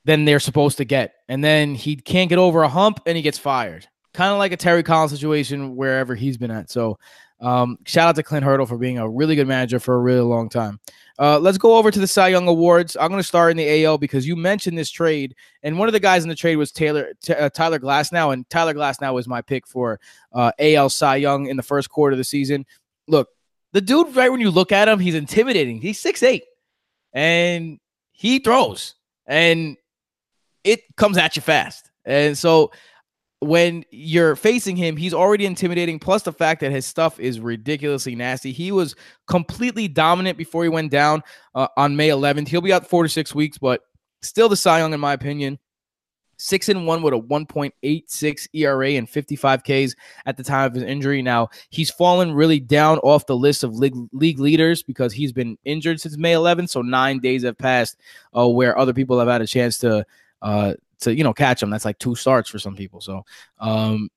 than 0.03 0.25
they're 0.25 0.39
supposed 0.39 0.77
to 0.77 0.85
get, 0.85 1.15
and 1.27 1.43
then 1.43 1.73
he 1.73 1.95
can't 1.95 2.29
get 2.29 2.37
over 2.37 2.61
a 2.61 2.69
hump 2.69 2.99
and 3.07 3.15
he 3.15 3.23
gets 3.23 3.39
fired. 3.39 3.87
kind 4.13 4.31
of 4.31 4.37
like 4.39 4.51
a 4.51 4.57
Terry 4.57 4.81
Collins 4.81 5.11
situation 5.11 5.75
wherever 5.75 6.15
he's 6.15 6.37
been 6.37 6.51
at. 6.51 6.69
So 6.69 6.97
um, 7.39 7.77
shout 7.85 8.09
out 8.09 8.15
to 8.15 8.23
Clint 8.23 8.45
Hurdle 8.45 8.65
for 8.65 8.77
being 8.77 8.97
a 8.97 9.09
really 9.09 9.35
good 9.35 9.47
manager 9.47 9.79
for 9.79 9.95
a 9.95 9.99
really 9.99 10.21
long 10.21 10.49
time. 10.49 10.79
Uh, 11.17 11.39
let's 11.39 11.57
go 11.57 11.77
over 11.77 11.91
to 11.91 11.99
the 11.99 12.07
Cy 12.07 12.29
Young 12.29 12.47
Awards. 12.47 12.97
I'm 12.97 13.09
going 13.09 13.19
to 13.19 13.27
start 13.27 13.51
in 13.51 13.57
the 13.57 13.85
AL 13.85 13.97
because 13.99 14.27
you 14.27 14.35
mentioned 14.35 14.77
this 14.77 14.91
trade, 14.91 15.35
and 15.63 15.79
one 15.79 15.87
of 15.87 15.93
the 15.93 15.99
guys 15.99 16.23
in 16.23 16.29
the 16.29 16.35
trade 16.35 16.57
was 16.57 16.71
Taylor 16.71 17.13
t- 17.21 17.33
uh, 17.33 17.49
Tyler 17.49 17.79
Glasnow, 17.79 18.33
and 18.33 18.49
Tyler 18.49 18.73
Glasnow 18.73 19.13
was 19.13 19.27
my 19.27 19.41
pick 19.41 19.65
for 19.65 19.99
uh, 20.33 20.51
AL 20.59 20.89
Cy 20.89 21.17
Young 21.17 21.47
in 21.47 21.55
the 21.55 21.63
first 21.63 21.89
quarter 21.89 22.13
of 22.13 22.17
the 22.17 22.25
season. 22.25 22.65
Look, 23.07 23.29
the 23.71 23.81
dude, 23.81 24.15
right 24.15 24.29
when 24.29 24.41
you 24.41 24.51
look 24.51 24.73
at 24.73 24.89
him, 24.89 24.99
he's 24.99 25.15
intimidating. 25.15 25.79
He's 25.79 25.99
six 25.99 26.21
eight, 26.21 26.43
and 27.13 27.79
he 28.11 28.39
throws, 28.39 28.95
and 29.25 29.77
it 30.65 30.81
comes 30.97 31.17
at 31.17 31.37
you 31.37 31.41
fast. 31.41 31.91
And 32.03 32.37
so 32.37 32.71
when 33.39 33.83
you're 33.91 34.35
facing 34.35 34.75
him, 34.75 34.97
he's 34.97 35.13
already 35.13 35.45
intimidating. 35.45 35.99
Plus, 35.99 36.23
the 36.23 36.31
fact 36.33 36.61
that 36.61 36.71
his 36.71 36.85
stuff 36.85 37.19
is 37.19 37.39
ridiculously 37.39 38.15
nasty. 38.15 38.51
He 38.51 38.71
was 38.71 38.95
completely 39.27 39.87
dominant 39.87 40.37
before 40.37 40.63
he 40.63 40.69
went 40.69 40.91
down 40.91 41.21
uh, 41.53 41.67
on 41.77 41.95
May 41.95 42.09
11th. 42.09 42.47
He'll 42.47 42.61
be 42.61 42.73
out 42.73 42.87
four 42.87 43.03
to 43.03 43.09
six 43.09 43.35
weeks, 43.35 43.57
but 43.57 43.81
still 44.21 44.49
the 44.49 44.55
Cy 44.55 44.79
Young, 44.79 44.93
in 44.93 44.99
my 44.99 45.13
opinion. 45.13 45.59
Six 46.37 46.67
and 46.67 46.85
one 46.85 47.01
with 47.01 47.13
a 47.13 47.17
1.86 47.17 48.47
ERA 48.53 48.89
and 48.89 49.09
55 49.09 49.63
Ks 49.63 49.95
at 50.25 50.35
the 50.35 50.43
time 50.43 50.67
of 50.67 50.73
his 50.73 50.83
injury. 50.83 51.21
Now 51.21 51.47
he's 51.69 51.89
fallen 51.89 52.33
really 52.33 52.59
down 52.59 52.97
off 52.99 53.25
the 53.25 53.37
list 53.37 53.63
of 53.63 53.73
league, 53.75 53.95
league 54.11 54.39
leaders 54.39 54.83
because 54.83 55.13
he's 55.13 55.31
been 55.31 55.57
injured 55.63 56.01
since 56.01 56.17
May 56.17 56.33
11th. 56.33 56.71
So 56.71 56.81
nine 56.81 57.19
days 57.19 57.43
have 57.43 57.57
passed 57.57 57.97
uh, 58.37 58.49
where 58.49 58.77
other 58.77 58.93
people 58.93 59.17
have 59.17 59.29
had 59.29 59.41
a 59.41 59.47
chance 59.47 59.77
to 59.77 60.05
uh, 60.41 60.73
to 60.99 61.15
you 61.15 61.23
know 61.23 61.33
catch 61.33 61.61
him. 61.61 61.69
That's 61.69 61.85
like 61.85 61.99
two 61.99 62.15
starts 62.15 62.49
for 62.49 62.59
some 62.59 62.75
people. 62.75 63.01
So 63.01 63.23
um, 63.59 64.09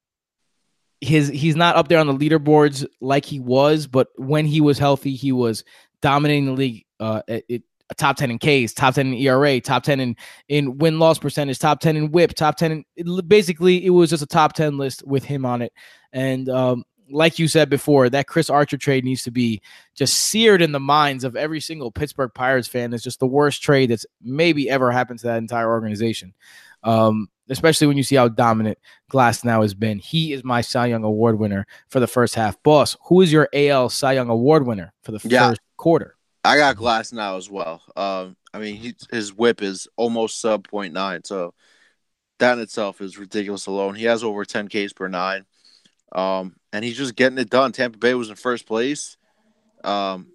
his 1.01 1.29
he's 1.29 1.57
not 1.57 1.77
up 1.77 1.89
there 1.89 1.99
on 1.99 2.07
the 2.07 2.15
leaderboards 2.15 2.87
like 3.01 3.25
he 3.25 3.41
was, 3.41 3.87
but 3.87 4.09
when 4.17 4.47
he 4.47 4.61
was 4.61 4.79
healthy, 4.79 5.15
he 5.15 5.33
was 5.33 5.65
dominating 6.01 6.47
the 6.47 6.53
league. 6.53 6.85
Uh, 7.01 7.23
it, 7.29 7.63
a 7.91 7.95
top 7.95 8.17
10 8.17 8.31
in 8.31 8.39
Ks, 8.39 8.73
top 8.73 8.95
10 8.95 9.07
in 9.07 9.15
ERA, 9.15 9.61
top 9.61 9.83
10 9.83 10.01
in, 10.01 10.17
in 10.49 10.79
win 10.79 10.99
loss 10.99 11.19
percentage, 11.19 11.59
top 11.59 11.81
10 11.81 11.97
in 11.97 12.11
whip, 12.11 12.35
top 12.35 12.57
10 12.57 12.73
in 12.73 12.85
it, 12.97 13.29
basically 13.29 13.85
it 13.85 13.91
was 13.91 14.11
just 14.11 14.23
a 14.23 14.27
top 14.27 14.53
10 14.53 14.77
list 14.77 15.07
with 15.07 15.25
him 15.25 15.47
on 15.47 15.63
it. 15.63 15.73
And 16.13 16.49
um, 16.49 16.85
like 17.11 17.39
you 17.39 17.49
said 17.49 17.71
before, 17.71 18.11
that 18.11 18.27
Chris 18.27 18.51
Archer 18.51 18.77
trade 18.77 19.05
needs 19.05 19.23
to 19.23 19.31
be 19.31 19.63
just 19.95 20.15
seared 20.15 20.63
in 20.63 20.73
the 20.73 20.81
minds 20.81 21.25
of 21.25 21.37
every 21.37 21.61
single 21.61 21.91
Pittsburgh 21.91 22.33
Pirates 22.35 22.69
fan. 22.69 22.93
It's 22.93 23.03
just 23.03 23.21
the 23.21 23.27
worst 23.27 23.63
trade 23.63 23.91
that's 23.91 24.07
maybe 24.23 24.69
ever 24.69 24.91
happened 24.91 25.21
to 25.21 25.29
that 25.29 25.39
entire 25.39 25.71
organization. 25.71 26.35
Um, 26.83 27.29
especially 27.51 27.87
when 27.87 27.97
you 27.97 28.03
see 28.03 28.17
how 28.17 28.29
dominant 28.29 28.79
Glasnow 29.11 29.63
has 29.63 29.75
been. 29.75 29.99
He 29.99 30.33
is 30.33 30.45
my 30.45 30.61
Cy 30.61 30.87
Young 30.87 31.05
Award 31.05 31.39
winner 31.39 31.67
for 31.89 32.01
the 32.01 32.07
first 32.07 32.35
half. 32.35 32.63
Boss, 32.63 32.97
who 33.05 33.21
is 33.21 33.33
your 33.33 33.49
AL 33.53 33.89
Cy 33.91 34.13
Young 34.13 34.29
Award 34.29 34.67
winner 34.67 34.93
for 35.03 35.13
the 35.13 35.21
yeah, 35.29 35.49
first 35.49 35.61
quarter? 35.77 36.17
I 36.45 36.57
got 36.57 36.77
Glasnow 36.77 37.37
as 37.37 37.51
well. 37.51 37.83
Um, 37.97 38.37
I 38.53 38.59
mean, 38.59 38.77
he, 38.77 38.95
his 39.11 39.33
whip 39.33 39.63
is 39.63 39.89
almost 39.97 40.41
sub 40.41 40.69
0.9, 40.69 41.27
so 41.27 41.55
that 42.39 42.55
in 42.55 42.61
itself 42.61 43.01
is 43.01 43.19
ridiculous 43.19 43.67
alone. 43.67 43.95
He 43.95 44.05
has 44.05 44.23
over 44.23 44.45
10 44.45 44.69
Ks 44.69 44.93
per 44.93 45.09
nine, 45.09 45.45
um, 46.13 46.55
and 46.73 46.85
he's 46.85 46.97
just 46.97 47.17
getting 47.17 47.39
it 47.39 47.51
done. 47.51 47.73
Tampa 47.73 47.99
Bay 47.99 48.15
was 48.15 48.31
in 48.31 48.37
first 48.37 48.67
place. 48.67 49.17
Um, 49.85 50.29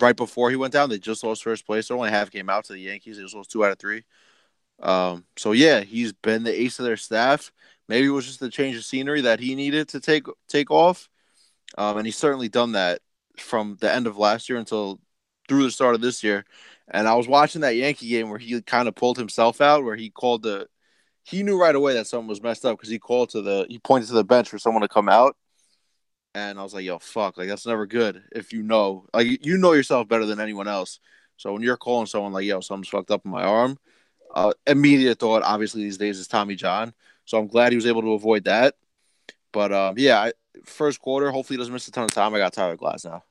right 0.00 0.16
before 0.16 0.50
he 0.50 0.56
went 0.56 0.72
down, 0.72 0.90
they 0.90 0.98
just 0.98 1.24
lost 1.24 1.44
first 1.44 1.66
place. 1.66 1.88
They're 1.88 1.96
only 1.96 2.10
half 2.10 2.30
game 2.30 2.50
out 2.50 2.64
to 2.66 2.72
the 2.72 2.80
Yankees. 2.80 3.16
They 3.16 3.22
just 3.22 3.34
lost 3.34 3.50
two 3.50 3.64
out 3.64 3.72
of 3.72 3.78
three. 3.78 4.04
Um, 4.80 5.24
so 5.36 5.52
yeah, 5.52 5.80
he's 5.80 6.12
been 6.12 6.42
the 6.42 6.60
ace 6.60 6.78
of 6.78 6.84
their 6.84 6.96
staff. 6.96 7.52
Maybe 7.88 8.06
it 8.06 8.10
was 8.10 8.26
just 8.26 8.40
the 8.40 8.50
change 8.50 8.76
of 8.76 8.84
scenery 8.84 9.22
that 9.22 9.40
he 9.40 9.54
needed 9.54 9.88
to 9.88 10.00
take 10.00 10.26
take 10.48 10.70
off, 10.70 11.08
um, 11.78 11.98
and 11.98 12.06
he's 12.06 12.16
certainly 12.16 12.48
done 12.48 12.72
that 12.72 13.00
from 13.38 13.76
the 13.80 13.92
end 13.92 14.06
of 14.06 14.16
last 14.16 14.48
year 14.48 14.58
until 14.58 15.00
through 15.48 15.64
the 15.64 15.70
start 15.70 15.94
of 15.94 16.00
this 16.00 16.22
year. 16.22 16.44
And 16.88 17.08
I 17.08 17.14
was 17.14 17.28
watching 17.28 17.62
that 17.62 17.76
Yankee 17.76 18.08
game 18.08 18.30
where 18.30 18.38
he 18.38 18.60
kind 18.62 18.88
of 18.88 18.94
pulled 18.94 19.18
himself 19.18 19.60
out, 19.60 19.84
where 19.84 19.96
he 19.96 20.10
called 20.10 20.42
the, 20.42 20.68
he 21.24 21.42
knew 21.42 21.60
right 21.60 21.74
away 21.74 21.94
that 21.94 22.06
something 22.06 22.28
was 22.28 22.42
messed 22.42 22.64
up 22.64 22.76
because 22.76 22.90
he 22.90 22.98
called 22.98 23.30
to 23.30 23.42
the, 23.42 23.66
he 23.68 23.78
pointed 23.78 24.08
to 24.08 24.14
the 24.14 24.24
bench 24.24 24.48
for 24.48 24.58
someone 24.58 24.82
to 24.82 24.88
come 24.88 25.08
out, 25.08 25.36
and 26.34 26.58
I 26.58 26.62
was 26.62 26.74
like, 26.74 26.84
yo, 26.84 26.98
fuck, 26.98 27.38
like 27.38 27.48
that's 27.48 27.66
never 27.66 27.86
good 27.86 28.22
if 28.32 28.52
you 28.52 28.62
know, 28.62 29.06
like 29.14 29.44
you 29.44 29.58
know 29.58 29.72
yourself 29.72 30.06
better 30.06 30.26
than 30.26 30.40
anyone 30.40 30.68
else. 30.68 31.00
So 31.36 31.52
when 31.52 31.62
you're 31.62 31.76
calling 31.76 32.06
someone 32.06 32.32
like, 32.32 32.44
yo, 32.44 32.60
something's 32.60 32.88
fucked 32.88 33.10
up 33.10 33.22
in 33.24 33.30
my 33.30 33.42
arm, 33.42 33.78
uh, 34.36 34.52
immediate 34.66 35.18
thought, 35.18 35.42
obviously, 35.42 35.82
these 35.82 35.96
days 35.96 36.18
is 36.18 36.28
Tommy 36.28 36.54
John. 36.54 36.92
So 37.24 37.38
I'm 37.38 37.46
glad 37.46 37.72
he 37.72 37.76
was 37.76 37.86
able 37.86 38.02
to 38.02 38.12
avoid 38.12 38.44
that. 38.44 38.74
But 39.50 39.72
um, 39.72 39.94
yeah, 39.96 40.20
I, 40.20 40.32
first 40.64 41.00
quarter, 41.00 41.30
hopefully 41.30 41.56
he 41.56 41.58
doesn't 41.58 41.72
miss 41.72 41.88
a 41.88 41.90
ton 41.90 42.04
of 42.04 42.12
time. 42.12 42.34
I 42.34 42.38
got 42.38 42.52
Tyler 42.52 42.76
Glasnow. 42.76 43.22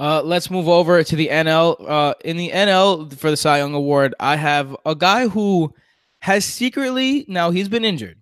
Uh, 0.00 0.22
let's 0.22 0.50
move 0.50 0.68
over 0.68 1.04
to 1.04 1.16
the 1.16 1.28
NL. 1.28 1.76
Uh, 1.86 2.14
in 2.24 2.38
the 2.38 2.50
NL 2.50 3.12
for 3.12 3.30
the 3.30 3.36
Cy 3.36 3.58
Young 3.58 3.74
Award, 3.74 4.14
I 4.18 4.36
have 4.36 4.74
a 4.86 4.94
guy 4.94 5.28
who 5.28 5.74
has 6.20 6.46
secretly 6.46 7.26
now 7.28 7.50
he's 7.50 7.68
been 7.68 7.84
injured, 7.84 8.18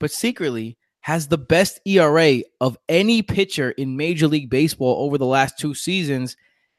but 0.00 0.10
secretly 0.10 0.76
has 1.02 1.28
the 1.28 1.38
best 1.38 1.80
ERA 1.86 2.40
of 2.60 2.76
any 2.88 3.22
pitcher 3.22 3.70
in 3.70 3.96
Major 3.96 4.26
League 4.26 4.50
Baseball 4.50 5.04
over 5.04 5.16
the 5.16 5.26
last 5.26 5.58
two 5.58 5.74
seasons. 5.74 6.36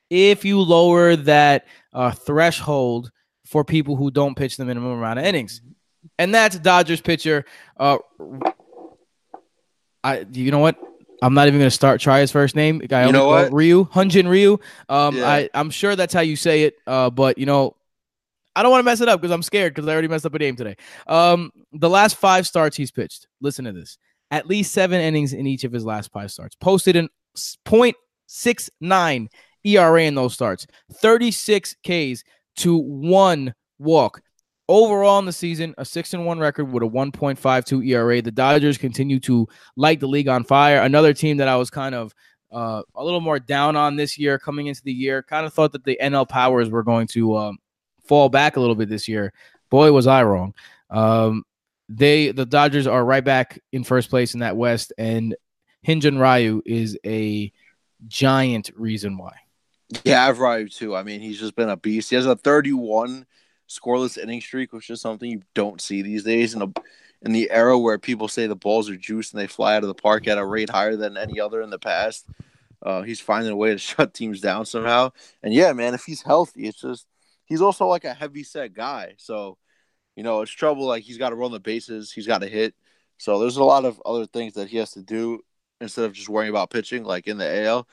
If 0.09 0.43
you 0.43 0.59
lower 0.59 1.15
that 1.15 1.65
uh, 1.93 2.11
threshold 2.11 3.11
for 3.51 3.65
people 3.65 3.97
who 3.97 4.09
don't 4.09 4.35
pitch 4.35 4.55
the 4.55 4.63
minimum 4.63 4.93
amount 4.93 5.19
of 5.19 5.25
innings. 5.25 5.61
And 6.17 6.33
that's 6.33 6.57
Dodgers 6.57 7.01
pitcher. 7.01 7.43
Uh, 7.77 7.97
I 10.03 10.25
you 10.31 10.51
know 10.51 10.59
what? 10.59 10.77
I'm 11.21 11.33
not 11.33 11.47
even 11.47 11.59
gonna 11.59 11.69
start 11.69 11.99
try 11.99 12.21
his 12.21 12.31
first 12.31 12.55
name. 12.55 12.79
Guy, 12.79 13.05
you 13.05 13.11
know 13.11 13.27
what? 13.27 13.51
Ryu 13.51 13.85
Hyun-Jin 13.85 14.27
Ryu. 14.27 14.57
Um, 14.87 15.17
yeah. 15.17 15.29
I 15.29 15.49
I'm 15.53 15.69
sure 15.69 15.97
that's 15.97 16.13
how 16.13 16.21
you 16.21 16.37
say 16.37 16.63
it. 16.63 16.75
Uh, 16.87 17.09
but 17.09 17.37
you 17.37 17.45
know, 17.45 17.75
I 18.55 18.63
don't 18.63 18.71
want 18.71 18.79
to 18.79 18.85
mess 18.85 19.01
it 19.01 19.09
up 19.09 19.19
because 19.19 19.33
I'm 19.33 19.43
scared 19.43 19.75
because 19.75 19.87
I 19.87 19.91
already 19.91 20.07
messed 20.07 20.25
up 20.25 20.33
a 20.33 20.39
name 20.39 20.55
today. 20.55 20.77
Um, 21.05 21.51
the 21.73 21.89
last 21.89 22.15
five 22.15 22.47
starts 22.47 22.77
he's 22.77 22.89
pitched. 22.89 23.27
Listen 23.41 23.65
to 23.65 23.73
this. 23.73 23.97
At 24.31 24.47
least 24.47 24.71
seven 24.73 25.01
innings 25.01 25.33
in 25.33 25.45
each 25.45 25.65
of 25.65 25.73
his 25.73 25.83
last 25.83 26.09
five 26.13 26.31
starts. 26.31 26.55
Posted 26.55 26.95
in 26.95 27.09
0.69 27.35 29.27
ERA 29.63 30.03
in 30.03 30.15
those 30.15 30.33
starts. 30.33 30.65
36 30.93 31.75
Ks 31.85 32.23
to 32.57 32.77
one 32.77 33.53
walk. 33.79 34.21
Overall 34.67 35.19
in 35.19 35.25
the 35.25 35.33
season, 35.33 35.75
a 35.77 35.83
six 35.83 36.13
and 36.13 36.25
one 36.25 36.39
record 36.39 36.71
with 36.71 36.83
a 36.83 36.85
1.52 36.85 37.87
ERA. 37.87 38.21
The 38.21 38.31
Dodgers 38.31 38.77
continue 38.77 39.19
to 39.21 39.47
light 39.75 39.99
the 39.99 40.07
league 40.07 40.29
on 40.29 40.43
fire. 40.43 40.81
Another 40.81 41.13
team 41.13 41.37
that 41.37 41.49
I 41.49 41.57
was 41.57 41.69
kind 41.69 41.93
of 41.93 42.13
uh, 42.51 42.81
a 42.95 43.03
little 43.03 43.21
more 43.21 43.39
down 43.39 43.75
on 43.75 43.95
this 43.95 44.17
year 44.17 44.39
coming 44.39 44.67
into 44.67 44.81
the 44.83 44.93
year. 44.93 45.23
Kind 45.23 45.45
of 45.45 45.53
thought 45.53 45.73
that 45.73 45.83
the 45.83 45.97
NL 46.01 46.27
powers 46.27 46.69
were 46.69 46.83
going 46.83 47.07
to 47.07 47.35
um, 47.37 47.57
fall 48.05 48.29
back 48.29 48.55
a 48.55 48.59
little 48.59 48.75
bit 48.75 48.89
this 48.89 49.07
year. 49.07 49.33
Boy, 49.69 49.91
was 49.91 50.07
I 50.07 50.23
wrong. 50.23 50.53
Um, 50.89 51.43
they 51.89 52.31
the 52.31 52.45
Dodgers 52.45 52.87
are 52.87 53.03
right 53.03 53.23
back 53.23 53.59
in 53.71 53.83
first 53.83 54.09
place 54.09 54.33
in 54.33 54.39
that 54.41 54.55
West, 54.57 54.93
and 54.97 55.35
Hyun-Jin 55.85 56.17
Ryu 56.17 56.61
is 56.65 56.97
a 57.05 57.51
giant 58.07 58.71
reason 58.75 59.17
why. 59.17 59.33
Yeah, 60.05 60.27
I've 60.27 60.39
Ryu 60.39 60.69
too. 60.69 60.95
I 60.95 61.03
mean, 61.03 61.21
he's 61.21 61.39
just 61.39 61.55
been 61.55 61.69
a 61.69 61.77
beast. 61.77 62.09
He 62.09 62.15
has 62.15 62.25
a 62.25 62.35
31 62.35 63.25
scoreless 63.67 64.17
inning 64.17 64.41
streak, 64.41 64.73
which 64.73 64.89
is 64.89 65.01
something 65.01 65.29
you 65.29 65.41
don't 65.53 65.81
see 65.81 66.01
these 66.01 66.23
days 66.23 66.53
in 66.53 66.61
a 66.61 66.67
in 67.23 67.33
the 67.33 67.51
era 67.51 67.77
where 67.77 67.99
people 67.99 68.27
say 68.27 68.47
the 68.47 68.55
balls 68.55 68.89
are 68.89 68.95
juiced 68.97 69.33
and 69.33 69.39
they 69.41 69.47
fly 69.47 69.75
out 69.75 69.83
of 69.83 69.87
the 69.87 69.93
park 69.93 70.27
at 70.27 70.39
a 70.39 70.45
rate 70.45 70.69
higher 70.71 70.95
than 70.95 71.17
any 71.17 71.39
other 71.39 71.61
in 71.61 71.69
the 71.69 71.77
past. 71.77 72.25
Uh, 72.81 73.03
he's 73.03 73.19
finding 73.19 73.51
a 73.51 73.55
way 73.55 73.71
to 73.71 73.77
shut 73.79 74.13
teams 74.13 74.41
down 74.41 74.65
somehow. 74.65 75.11
And 75.43 75.53
yeah, 75.53 75.73
man, 75.73 75.93
if 75.93 76.03
he's 76.05 76.21
healthy, 76.23 76.67
it's 76.67 76.81
just 76.81 77.05
he's 77.45 77.61
also 77.61 77.85
like 77.87 78.05
a 78.05 78.13
heavy 78.13 78.43
set 78.43 78.73
guy. 78.73 79.15
So, 79.17 79.57
you 80.15 80.23
know, 80.23 80.41
it's 80.41 80.51
trouble. 80.51 80.85
Like 80.85 81.03
he's 81.03 81.17
got 81.17 81.29
to 81.29 81.35
run 81.35 81.51
the 81.51 81.59
bases, 81.59 82.11
he's 82.11 82.27
got 82.27 82.39
to 82.41 82.47
hit. 82.47 82.73
So 83.17 83.39
there's 83.39 83.57
a 83.57 83.63
lot 83.63 83.85
of 83.85 84.01
other 84.05 84.25
things 84.25 84.53
that 84.53 84.69
he 84.69 84.77
has 84.77 84.91
to 84.93 85.03
do 85.03 85.41
instead 85.79 86.05
of 86.05 86.13
just 86.13 86.29
worrying 86.29 86.49
about 86.49 86.71
pitching, 86.71 87.03
like 87.03 87.27
in 87.27 87.37
the 87.37 87.65
AL. 87.65 87.87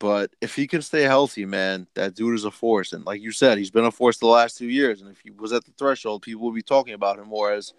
But 0.00 0.34
if 0.40 0.56
he 0.56 0.66
can 0.66 0.82
stay 0.82 1.02
healthy, 1.02 1.46
man, 1.46 1.86
that 1.94 2.14
dude 2.14 2.34
is 2.34 2.44
a 2.44 2.50
force. 2.50 2.92
And 2.92 3.04
like 3.04 3.22
you 3.22 3.30
said, 3.30 3.58
he's 3.58 3.70
been 3.70 3.84
a 3.84 3.90
force 3.90 4.18
the 4.18 4.26
last 4.26 4.58
two 4.58 4.68
years. 4.68 5.00
And 5.00 5.10
if 5.10 5.20
he 5.20 5.30
was 5.30 5.52
at 5.52 5.64
the 5.64 5.72
threshold, 5.78 6.22
people 6.22 6.42
would 6.42 6.54
be 6.54 6.62
talking 6.62 6.94
about 6.94 7.18
him 7.18 7.28
more 7.28 7.52
as 7.52 7.72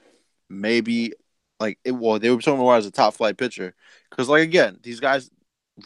maybe 0.49 1.13
like 1.59 1.77
it. 1.83 1.91
Well, 1.91 2.19
they 2.19 2.29
would 2.29 2.37
be 2.37 2.43
talking 2.43 2.59
more 2.59 2.75
as 2.75 2.85
a 2.85 2.91
top 2.91 3.15
flight 3.15 3.37
pitcher. 3.37 3.75
Because 4.09 4.29
like 4.29 4.43
again, 4.43 4.79
these 4.81 4.99
guys, 4.99 5.29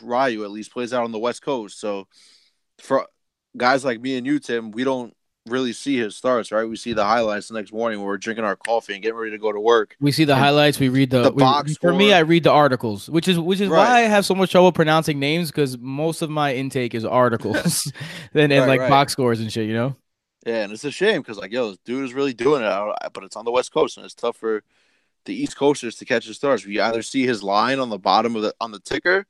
Ryu 0.01 0.43
at 0.43 0.51
least 0.51 0.71
plays 0.71 0.93
out 0.93 1.03
on 1.03 1.11
the 1.11 1.19
West 1.19 1.41
Coast. 1.41 1.80
So 1.80 2.07
for 2.77 3.07
guys 3.57 3.84
like 3.84 3.99
me 3.99 4.15
and 4.15 4.25
you, 4.25 4.39
Tim, 4.39 4.71
we 4.71 4.84
don't 4.84 5.13
really 5.50 5.74
see 5.74 5.97
his 5.97 6.16
starts, 6.16 6.52
right? 6.52 6.64
We 6.64 6.76
see 6.76 6.93
the 6.93 7.04
highlights 7.04 7.47
the 7.47 7.56
next 7.56 7.74
morning 7.74 8.00
when 8.00 8.08
we're 8.08 8.18
drinking 8.18 8.45
our 8.45 8.56
coffee 8.56 8.93
and 8.93 9.02
getting 9.02 9.18
ready 9.18 9.32
to 9.32 9.38
go 9.38 9.52
to 9.52 9.60
work. 9.60 9.95
We 10.00 10.12
see 10.12 10.26
the 10.26 10.34
and 10.34 10.41
highlights. 10.41 10.80
We 10.80 10.89
read 10.89 11.10
the, 11.10 11.24
the 11.24 11.32
we, 11.32 11.41
box. 11.41 11.78
For 11.78 11.93
me, 11.93 12.14
I 12.14 12.20
read 12.20 12.43
the 12.43 12.52
articles, 12.52 13.10
which 13.10 13.28
is 13.28 13.39
which 13.39 13.60
is 13.62 13.70
right. 13.70 13.78
why 13.78 13.97
I 13.97 14.02
have 14.02 14.26
so 14.26 14.36
much 14.36 14.52
trouble 14.52 14.72
pronouncing 14.72 15.20
names 15.20 15.52
because 15.52 15.78
most 15.78 16.22
of 16.22 16.30
my 16.30 16.54
intake 16.54 16.95
is 16.95 17.06
articles 17.06 17.91
and, 18.34 18.52
and 18.52 18.62
right, 18.62 18.68
like 18.68 18.80
right. 18.82 18.89
box 18.89 19.12
scores 19.12 19.39
and 19.39 19.52
shit. 19.52 19.68
You 19.68 19.74
know. 19.74 19.95
Yeah, 20.45 20.64
and 20.64 20.72
it's 20.72 20.86
a 20.86 20.91
shame 20.91 21.22
because 21.22 21.38
like 21.38 21.52
yo, 21.52 21.70
this 21.70 21.80
dude 21.86 22.06
is 22.06 22.14
really 22.14 22.34
doing 22.34 22.64
it, 22.64 22.95
but 23.14 23.24
it's 23.24 23.36
on 23.36 23.45
the 23.45 23.52
West 23.52 23.74
Coast 23.74 23.97
and 23.97 24.06
it's 24.06 24.16
tough 24.16 24.38
for 24.38 24.64
the 25.26 25.36
East 25.36 25.58
Coasters 25.58 25.95
to 25.97 26.06
catch 26.06 26.26
his 26.26 26.38
stars. 26.38 26.66
We 26.66 26.80
either 26.80 27.02
see 27.02 27.26
his 27.26 27.43
line 27.43 27.80
on 27.80 27.89
the 27.89 28.00
bottom 28.00 28.36
of 28.36 28.41
the 28.41 28.54
on 28.62 28.72
the 28.72 28.80
ticker, 28.80 29.26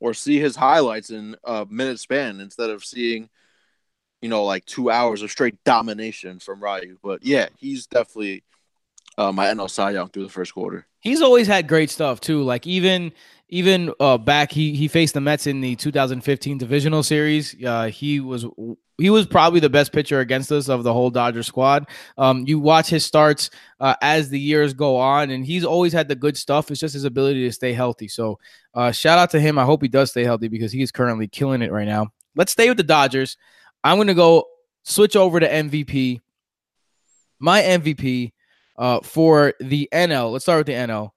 or 0.00 0.14
see 0.14 0.38
his 0.38 0.56
highlights 0.56 1.10
in 1.10 1.36
a 1.44 1.66
minute 1.68 1.98
span 2.00 2.40
instead 2.40 2.70
of 2.70 2.84
seeing, 2.84 3.28
you 4.20 4.28
know, 4.28 4.44
like 4.44 4.64
two 4.64 4.90
hours 4.90 5.22
of 5.22 5.30
straight 5.30 5.62
domination 5.64 6.38
from 6.38 6.62
Ryu. 6.62 6.98
But 7.02 7.24
yeah, 7.24 7.48
he's 7.58 7.86
definitely 7.86 8.42
uh, 9.16 9.32
my 9.32 9.46
NL 9.46 9.70
Cy 9.70 9.92
Young 9.92 10.08
through 10.08 10.24
the 10.24 10.30
first 10.30 10.54
quarter. 10.54 10.86
He's 11.00 11.22
always 11.22 11.46
had 11.46 11.68
great 11.68 11.90
stuff 11.90 12.20
too. 12.20 12.42
Like 12.42 12.66
even 12.66 13.12
even 13.48 13.92
uh, 14.00 14.18
back 14.18 14.52
he 14.52 14.74
he 14.74 14.88
faced 14.88 15.14
the 15.14 15.20
Mets 15.20 15.46
in 15.46 15.60
the 15.60 15.76
2015 15.76 16.58
divisional 16.58 17.02
series. 17.02 17.54
Uh, 17.64 17.86
he 17.86 18.20
was 18.20 18.46
he 18.98 19.10
was 19.10 19.26
probably 19.26 19.60
the 19.60 19.70
best 19.70 19.92
pitcher 19.92 20.20
against 20.20 20.50
us 20.50 20.68
of 20.68 20.82
the 20.82 20.92
whole 20.92 21.10
Dodger 21.10 21.44
squad. 21.44 21.88
Um, 22.18 22.44
you 22.46 22.58
watch 22.58 22.88
his 22.88 23.06
starts 23.06 23.50
uh, 23.78 23.94
as 24.02 24.28
the 24.28 24.40
years 24.40 24.74
go 24.74 24.96
on, 24.96 25.30
and 25.30 25.46
he's 25.46 25.64
always 25.64 25.92
had 25.92 26.08
the 26.08 26.16
good 26.16 26.36
stuff. 26.36 26.70
It's 26.70 26.80
just 26.80 26.94
his 26.94 27.04
ability 27.04 27.44
to 27.46 27.52
stay 27.52 27.72
healthy. 27.72 28.08
So 28.08 28.38
uh, 28.74 28.90
shout 28.90 29.18
out 29.18 29.30
to 29.30 29.40
him. 29.40 29.58
I 29.58 29.64
hope 29.64 29.82
he 29.82 29.88
does 29.88 30.10
stay 30.10 30.24
healthy 30.24 30.48
because 30.48 30.72
he 30.72 30.82
is 30.82 30.90
currently 30.90 31.28
killing 31.28 31.62
it 31.62 31.72
right 31.72 31.86
now. 31.86 32.08
Let's 32.34 32.52
stay 32.52 32.68
with 32.68 32.76
the 32.76 32.82
Dodgers. 32.82 33.36
I'm 33.84 33.96
going 33.96 34.08
to 34.08 34.14
go 34.14 34.46
switch 34.84 35.16
over 35.16 35.40
to 35.40 35.48
MVP. 35.48 36.20
My 37.38 37.62
MVP 37.62 38.32
uh, 38.76 39.00
for 39.00 39.54
the 39.60 39.88
NL. 39.92 40.32
Let's 40.32 40.44
start 40.44 40.60
with 40.60 40.66
the 40.66 40.72
NL. 40.72 41.10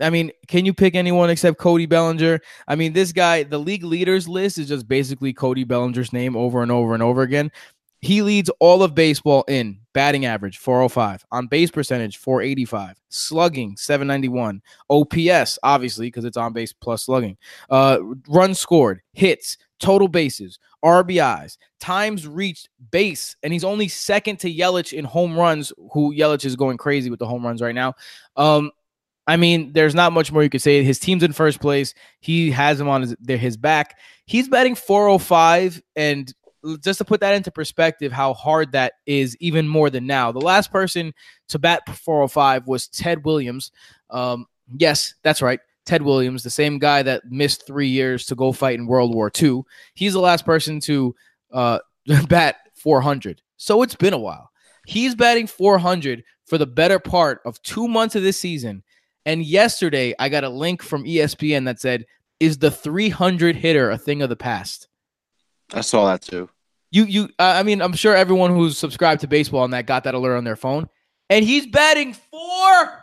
I 0.00 0.10
mean, 0.10 0.32
can 0.48 0.64
you 0.66 0.74
pick 0.74 0.94
anyone 0.94 1.30
except 1.30 1.58
Cody 1.58 1.86
Bellinger? 1.86 2.40
I 2.66 2.74
mean, 2.74 2.92
this 2.92 3.12
guy, 3.12 3.44
the 3.44 3.58
league 3.58 3.84
leaders 3.84 4.28
list 4.28 4.58
is 4.58 4.68
just 4.68 4.88
basically 4.88 5.32
Cody 5.32 5.64
Bellinger's 5.64 6.12
name 6.12 6.36
over 6.36 6.62
and 6.62 6.72
over 6.72 6.94
and 6.94 7.02
over 7.02 7.22
again. 7.22 7.52
He 8.00 8.20
leads 8.20 8.50
all 8.58 8.82
of 8.82 8.96
baseball 8.96 9.44
in 9.46 9.78
batting 9.92 10.26
average 10.26 10.58
405, 10.58 11.24
on 11.30 11.46
base 11.46 11.70
percentage 11.70 12.16
485, 12.16 13.00
slugging 13.10 13.76
791, 13.76 14.60
OPS 14.90 15.58
obviously 15.62 16.08
because 16.08 16.24
it's 16.24 16.36
on 16.36 16.52
base 16.52 16.72
plus 16.72 17.04
slugging, 17.04 17.36
uh, 17.70 18.00
runs 18.26 18.58
scored, 18.58 19.02
hits, 19.12 19.56
total 19.82 20.08
bases, 20.08 20.58
RBIs, 20.84 21.58
times 21.80 22.26
reached 22.26 22.68
base, 22.90 23.36
and 23.42 23.52
he's 23.52 23.64
only 23.64 23.88
second 23.88 24.38
to 24.40 24.52
Yelich 24.52 24.92
in 24.92 25.04
home 25.04 25.36
runs. 25.36 25.72
Who 25.92 26.14
Yelich 26.14 26.44
is 26.44 26.56
going 26.56 26.78
crazy 26.78 27.10
with 27.10 27.18
the 27.18 27.26
home 27.26 27.44
runs 27.44 27.60
right 27.60 27.74
now. 27.74 27.94
Um, 28.36 28.70
I 29.26 29.36
mean, 29.36 29.72
there's 29.72 29.94
not 29.94 30.12
much 30.12 30.32
more 30.32 30.42
you 30.42 30.50
could 30.50 30.62
say. 30.62 30.82
His 30.82 30.98
team's 30.98 31.22
in 31.22 31.32
first 31.32 31.60
place. 31.60 31.94
He 32.20 32.50
has 32.50 32.80
him 32.80 32.88
on 32.88 33.02
his, 33.02 33.16
his 33.26 33.56
back. 33.56 33.98
He's 34.26 34.48
batting 34.48 34.74
405. 34.74 35.82
And 35.94 36.32
just 36.80 36.98
to 36.98 37.04
put 37.04 37.20
that 37.20 37.34
into 37.34 37.50
perspective, 37.50 38.10
how 38.10 38.34
hard 38.34 38.72
that 38.72 38.94
is, 39.06 39.36
even 39.38 39.68
more 39.68 39.90
than 39.90 40.06
now. 40.06 40.32
The 40.32 40.40
last 40.40 40.72
person 40.72 41.12
to 41.48 41.58
bat 41.58 41.82
405 41.88 42.66
was 42.66 42.88
Ted 42.88 43.24
Williams. 43.24 43.70
Um, 44.10 44.46
yes, 44.76 45.14
that's 45.22 45.42
right. 45.42 45.60
Ted 45.84 46.02
Williams, 46.02 46.42
the 46.42 46.50
same 46.50 46.78
guy 46.78 47.02
that 47.02 47.30
missed 47.30 47.66
three 47.66 47.88
years 47.88 48.26
to 48.26 48.34
go 48.34 48.52
fight 48.52 48.78
in 48.78 48.86
World 48.86 49.14
War 49.14 49.30
II. 49.40 49.62
He's 49.94 50.12
the 50.12 50.20
last 50.20 50.44
person 50.44 50.80
to 50.80 51.14
uh, 51.52 51.78
bat 52.28 52.56
400. 52.74 53.42
So 53.56 53.82
it's 53.82 53.96
been 53.96 54.14
a 54.14 54.18
while. 54.18 54.50
He's 54.86 55.14
batting 55.14 55.46
400 55.46 56.24
for 56.46 56.58
the 56.58 56.66
better 56.66 56.98
part 56.98 57.40
of 57.44 57.62
two 57.62 57.88
months 57.88 58.16
of 58.16 58.22
this 58.22 58.38
season 58.38 58.82
and 59.24 59.44
yesterday, 59.44 60.14
I 60.18 60.28
got 60.28 60.44
a 60.44 60.48
link 60.48 60.82
from 60.82 61.04
ESPN 61.04 61.64
that 61.66 61.80
said, 61.80 62.06
"Is 62.40 62.58
the 62.58 62.70
300 62.70 63.56
hitter 63.56 63.90
a 63.90 63.98
thing 63.98 64.22
of 64.22 64.28
the 64.28 64.36
past?" 64.36 64.88
I 65.72 65.80
saw 65.80 66.06
that 66.06 66.22
too. 66.22 66.48
You, 66.90 67.04
you. 67.04 67.24
Uh, 67.38 67.54
I 67.56 67.62
mean, 67.62 67.80
I'm 67.80 67.94
sure 67.94 68.14
everyone 68.14 68.50
who's 68.50 68.76
subscribed 68.76 69.20
to 69.22 69.28
baseball 69.28 69.64
and 69.64 69.72
that 69.72 69.86
got 69.86 70.04
that 70.04 70.14
alert 70.14 70.36
on 70.36 70.44
their 70.44 70.56
phone, 70.56 70.88
and 71.30 71.44
he's 71.44 71.66
batting 71.66 72.14
400. 72.14 73.01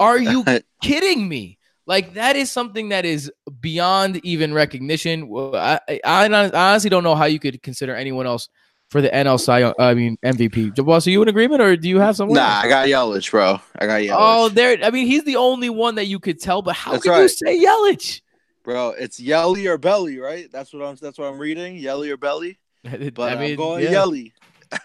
Are 0.00 0.18
you 0.18 0.44
kidding 0.82 1.28
me? 1.28 1.58
Like 1.86 2.14
that 2.14 2.36
is 2.36 2.50
something 2.50 2.90
that 2.90 3.04
is 3.04 3.30
beyond 3.60 4.24
even 4.24 4.54
recognition. 4.54 5.30
I, 5.54 5.80
I, 5.88 6.00
I 6.04 6.50
honestly 6.50 6.90
don't 6.90 7.02
know 7.02 7.16
how 7.16 7.24
you 7.24 7.38
could 7.38 7.62
consider 7.62 7.94
anyone 7.94 8.26
else 8.26 8.48
for 8.90 9.00
the 9.00 9.08
NL 9.08 9.40
Cy 9.40 9.72
I 9.78 9.94
mean 9.94 10.16
MVP. 10.24 10.84
Boss, 10.84 11.06
are 11.06 11.10
you 11.10 11.22
in 11.22 11.28
agreement 11.28 11.60
or 11.62 11.76
do 11.76 11.88
you 11.88 11.98
have 11.98 12.14
someone? 12.14 12.36
Nah, 12.36 12.60
I 12.60 12.68
got 12.68 12.86
Yelich, 12.86 13.30
bro. 13.30 13.58
I 13.78 13.86
got 13.86 14.00
Yelich. 14.00 14.16
Oh, 14.16 14.48
there. 14.50 14.78
I 14.84 14.90
mean, 14.90 15.06
he's 15.06 15.24
the 15.24 15.36
only 15.36 15.70
one 15.70 15.96
that 15.96 16.06
you 16.06 16.20
could 16.20 16.40
tell. 16.40 16.62
But 16.62 16.76
how 16.76 16.98
can 16.98 17.10
right. 17.10 17.22
you 17.22 17.28
say 17.28 17.58
Yelich? 17.58 18.20
Bro, 18.62 18.90
it's 18.90 19.18
Yelly 19.18 19.66
or 19.66 19.76
Belly, 19.76 20.18
right? 20.18 20.48
That's 20.52 20.72
what 20.72 20.84
I'm. 20.84 20.96
That's 20.96 21.18
what 21.18 21.26
I'm 21.26 21.38
reading. 21.38 21.76
Yelly 21.76 22.10
or 22.10 22.16
Belly. 22.16 22.58
But 23.14 23.32
I 23.32 23.40
mean, 23.40 23.50
I'm 23.52 23.56
going 23.56 23.84
yeah. 23.84 23.90
Yelly. 23.90 24.32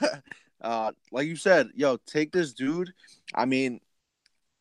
uh, 0.61 0.91
like 1.11 1.27
you 1.27 1.35
said, 1.35 1.69
yo, 1.75 1.97
take 2.07 2.31
this 2.31 2.53
dude. 2.53 2.93
I 3.37 3.45
mean, 3.45 3.79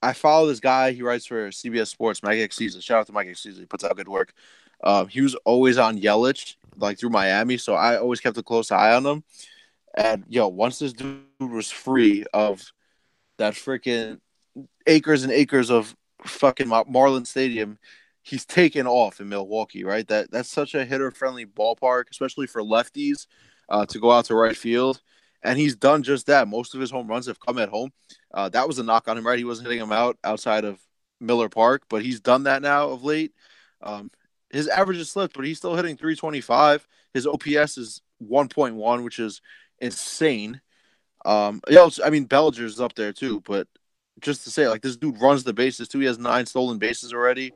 I 0.02 0.12
follow 0.12 0.46
this 0.46 0.60
guy. 0.60 0.92
He 0.92 1.02
writes 1.02 1.26
for 1.26 1.48
CBS 1.48 1.88
Sports, 1.88 2.22
Mike 2.22 2.38
Axisa. 2.38 2.82
Shout 2.82 3.00
out 3.00 3.06
to 3.06 3.12
Mike 3.12 3.28
Axisa. 3.28 3.58
He 3.58 3.66
puts 3.66 3.82
out 3.82 3.96
good 3.96 4.08
work. 4.08 4.32
Um, 4.84 5.08
he 5.08 5.22
was 5.22 5.34
always 5.46 5.78
on 5.78 5.98
Yelich 5.98 6.56
like 6.76 6.98
through 6.98 7.10
Miami, 7.10 7.56
so 7.56 7.74
I 7.74 7.96
always 7.96 8.20
kept 8.20 8.36
a 8.36 8.42
close 8.42 8.70
eye 8.70 8.94
on 8.94 9.06
him. 9.06 9.24
And 9.96 10.24
yo, 10.28 10.48
once 10.48 10.78
this 10.78 10.92
dude 10.92 11.24
was 11.40 11.70
free 11.70 12.24
of 12.34 12.70
that 13.38 13.54
freaking 13.54 14.20
acres 14.86 15.24
and 15.24 15.32
acres 15.32 15.70
of 15.70 15.96
fucking 16.24 16.68
Marlin 16.68 17.24
Stadium, 17.24 17.78
he's 18.22 18.44
taken 18.44 18.86
off 18.86 19.20
in 19.20 19.28
Milwaukee, 19.28 19.84
right? 19.84 20.06
That 20.08 20.30
that's 20.30 20.50
such 20.50 20.74
a 20.74 20.84
hitter 20.84 21.10
friendly 21.10 21.46
ballpark, 21.46 22.04
especially 22.10 22.46
for 22.46 22.62
lefties, 22.62 23.26
uh, 23.70 23.86
to 23.86 23.98
go 23.98 24.10
out 24.10 24.26
to 24.26 24.34
right 24.34 24.56
field. 24.56 25.00
And 25.42 25.58
he's 25.58 25.76
done 25.76 26.02
just 26.02 26.26
that. 26.26 26.48
Most 26.48 26.74
of 26.74 26.80
his 26.80 26.90
home 26.90 27.06
runs 27.06 27.26
have 27.26 27.40
come 27.40 27.58
at 27.58 27.68
home. 27.68 27.92
Uh, 28.36 28.50
that 28.50 28.68
was 28.68 28.78
a 28.78 28.82
knock 28.82 29.08
on 29.08 29.16
him, 29.16 29.26
right? 29.26 29.38
He 29.38 29.46
wasn't 29.46 29.66
hitting 29.66 29.82
him 29.82 29.92
out 29.92 30.18
outside 30.22 30.66
of 30.66 30.78
Miller 31.20 31.48
Park, 31.48 31.84
but 31.88 32.02
he's 32.02 32.20
done 32.20 32.42
that 32.42 32.60
now 32.60 32.90
of 32.90 33.02
late. 33.02 33.32
Um, 33.82 34.10
his 34.50 34.68
average 34.68 34.98
is 34.98 35.10
slipped, 35.10 35.34
but 35.34 35.46
he's 35.46 35.56
still 35.56 35.74
hitting 35.74 35.96
325. 35.96 36.86
His 37.14 37.26
OPS 37.26 37.78
is 37.78 38.02
1.1, 38.22 39.04
which 39.04 39.18
is 39.18 39.40
insane. 39.78 40.60
Um, 41.24 41.62
yeah, 41.68 41.88
I 42.04 42.10
mean 42.10 42.24
Bellinger's 42.24 42.78
up 42.78 42.94
there 42.94 43.14
too, 43.14 43.40
but 43.40 43.68
just 44.20 44.44
to 44.44 44.50
say, 44.50 44.68
like 44.68 44.82
this 44.82 44.98
dude 44.98 45.20
runs 45.20 45.42
the 45.42 45.54
bases 45.54 45.88
too. 45.88 46.00
He 46.00 46.06
has 46.06 46.18
nine 46.18 46.44
stolen 46.44 46.78
bases 46.78 47.14
already. 47.14 47.52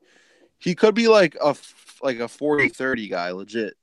He 0.59 0.75
could 0.75 0.95
be 0.95 1.09
like 1.09 1.37
a 1.43 1.55
like 2.03 2.21
a 2.21 2.25
40-30 2.25 3.11
guy, 3.11 3.31
legit, 3.33 3.75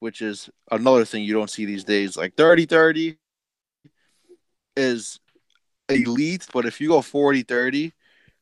which 0.00 0.20
is 0.20 0.50
another 0.70 1.06
thing 1.06 1.24
you 1.24 1.32
don't 1.32 1.50
see 1.50 1.64
these 1.64 1.84
days. 1.84 2.16
Like 2.16 2.36
30-30 2.36 3.16
is 4.76 5.18
elite, 5.88 6.46
but 6.52 6.66
if 6.66 6.80
you 6.80 6.88
go 6.88 7.00
40-30, 7.00 7.92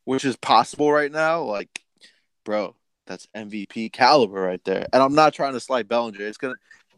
which 0.04 0.24
is 0.24 0.36
possible 0.36 0.92
right 0.92 1.10
now, 1.10 1.42
like, 1.42 1.82
bro, 2.44 2.74
that's 3.06 3.28
MVP 3.36 3.92
caliber 3.92 4.40
right 4.40 4.62
there. 4.64 4.86
And 4.92 5.02
I'm 5.02 5.14
not 5.14 5.34
trying 5.34 5.54
to 5.54 5.60
slight 5.60 5.88
Bellinger. 5.88 6.26
It's 6.26 6.38
gonna. 6.38 6.54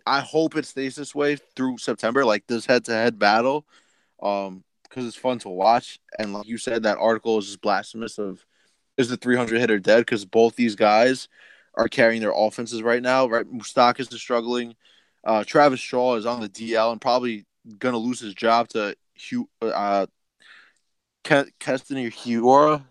I 0.07 0.21
hope 0.21 0.57
it 0.57 0.67
stays 0.67 0.95
this 0.95 1.15
way 1.15 1.37
through 1.57 1.79
September, 1.79 2.25
like 2.25 2.47
this 2.47 2.65
head-to-head 2.65 3.19
battle, 3.19 3.67
um, 4.23 4.63
because 4.85 5.05
it's 5.05 5.17
fun 5.17 5.41
to 5.41 5.49
watch. 5.49 5.99
And 6.19 6.33
like 6.33 6.47
you 6.47 6.59
said, 6.59 6.85
that 6.85 6.99
article 6.99 7.39
is 7.39 7.47
just 7.47 7.61
blasphemous. 7.61 8.19
Of 8.19 8.45
is 8.97 9.09
the 9.09 9.17
300 9.17 9.59
hitter 9.59 9.79
dead? 9.79 10.01
Because 10.01 10.25
both 10.25 10.55
these 10.55 10.77
guys 10.77 11.29
are 11.75 11.89
carrying 11.89 12.21
their 12.21 12.33
offenses 12.35 12.83
right 12.83 13.03
now. 13.03 13.27
Right, 13.27 13.47
Moustakas 13.47 14.13
is 14.13 14.21
struggling. 14.21 14.77
Uh, 15.25 15.43
Travis 15.45 15.81
Shaw 15.81 16.15
is 16.15 16.27
on 16.27 16.41
the 16.41 16.49
DL 16.49 16.93
and 16.93 17.01
probably 17.01 17.45
gonna 17.79 17.99
lose 17.99 18.21
his 18.21 18.35
job 18.35 18.69
to 18.69 18.97
Hugh, 19.15 19.49
uh, 19.61 20.07
Keston 21.27 21.97
Hiura 21.99 22.83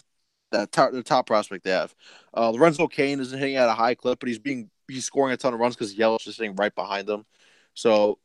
that 0.52 0.72
top, 0.72 0.92
the 0.92 1.04
top 1.04 1.28
prospect 1.28 1.64
they 1.64 1.72
have. 1.72 1.94
Uh, 2.36 2.50
Lorenzo 2.50 2.88
Cain 2.88 3.20
isn't 3.20 3.38
hitting 3.38 3.56
at 3.56 3.70
a 3.70 3.74
high 3.74 3.96
clip, 3.96 4.20
but 4.20 4.30
he's 4.30 4.40
being 4.40 4.70
he's 4.88 5.06
scoring 5.06 5.34
a 5.34 5.38
ton 5.38 5.54
of 5.54 5.60
runs 5.60 5.76
because 5.76 5.96
Yelich 5.96 6.28
is 6.28 6.36
sitting 6.36 6.56
right 6.56 6.74
behind 6.74 7.08
them. 7.08 7.26
So 7.74 8.20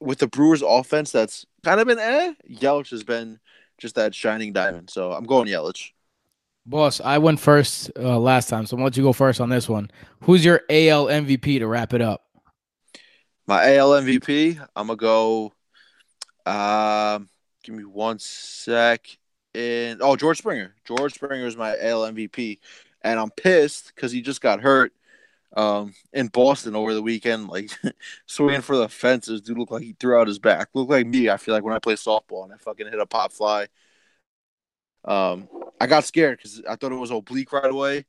with 0.00 0.18
the 0.18 0.26
Brewers 0.26 0.62
offense, 0.62 1.12
that's 1.12 1.46
kind 1.64 1.80
of 1.80 1.86
been 1.86 1.98
eh. 1.98 2.34
Yelich 2.50 2.90
has 2.90 3.04
been 3.04 3.38
just 3.78 3.94
that 3.96 4.14
shining 4.14 4.52
diamond. 4.52 4.90
So 4.90 5.12
I'm 5.12 5.24
going 5.24 5.48
Yelich. 5.48 5.90
Boss, 6.68 7.00
I 7.00 7.18
went 7.18 7.38
first 7.38 7.92
uh, 7.96 8.18
last 8.18 8.48
time, 8.48 8.66
so 8.66 8.76
I 8.76 8.80
want 8.80 8.96
you 8.96 9.02
go 9.04 9.12
first 9.12 9.40
on 9.40 9.48
this 9.48 9.68
one. 9.68 9.88
Who's 10.22 10.44
your 10.44 10.62
AL 10.68 11.06
MVP 11.06 11.60
to 11.60 11.66
wrap 11.66 11.94
it 11.94 12.02
up? 12.02 12.24
My 13.46 13.76
AL 13.76 13.90
MVP, 13.90 14.58
I'm 14.74 14.88
gonna 14.88 14.96
go. 14.96 15.52
Uh, 16.44 17.20
give 17.66 17.74
me 17.74 17.84
one 17.84 18.18
sec 18.18 19.18
and 19.54 20.00
oh 20.00 20.16
George 20.16 20.38
Springer. 20.38 20.74
George 20.84 21.14
Springer 21.14 21.46
is 21.46 21.56
my 21.56 21.76
AL 21.80 22.02
MVP, 22.02 22.58
and 23.02 23.18
I'm 23.18 23.30
pissed 23.30 23.92
because 23.94 24.12
he 24.12 24.22
just 24.22 24.40
got 24.40 24.60
hurt 24.60 24.92
um, 25.56 25.94
in 26.12 26.28
Boston 26.28 26.76
over 26.76 26.94
the 26.94 27.02
weekend, 27.02 27.48
like 27.48 27.70
swinging 28.26 28.60
for 28.60 28.76
the 28.76 28.88
fences. 28.88 29.40
Dude 29.40 29.58
looked 29.58 29.72
like 29.72 29.82
he 29.82 29.96
threw 29.98 30.18
out 30.18 30.28
his 30.28 30.38
back. 30.38 30.68
Looked 30.74 30.90
like 30.90 31.06
me. 31.06 31.28
I 31.28 31.38
feel 31.38 31.54
like 31.54 31.64
when 31.64 31.74
I 31.74 31.78
play 31.80 31.94
softball 31.94 32.44
and 32.44 32.52
I 32.52 32.56
fucking 32.58 32.86
hit 32.86 33.00
a 33.00 33.06
pop 33.06 33.32
fly. 33.32 33.66
Um, 35.04 35.48
I 35.80 35.86
got 35.86 36.04
scared 36.04 36.38
because 36.38 36.62
I 36.68 36.76
thought 36.76 36.92
it 36.92 36.96
was 36.96 37.10
oblique 37.10 37.52
right 37.52 37.70
away, 37.70 38.06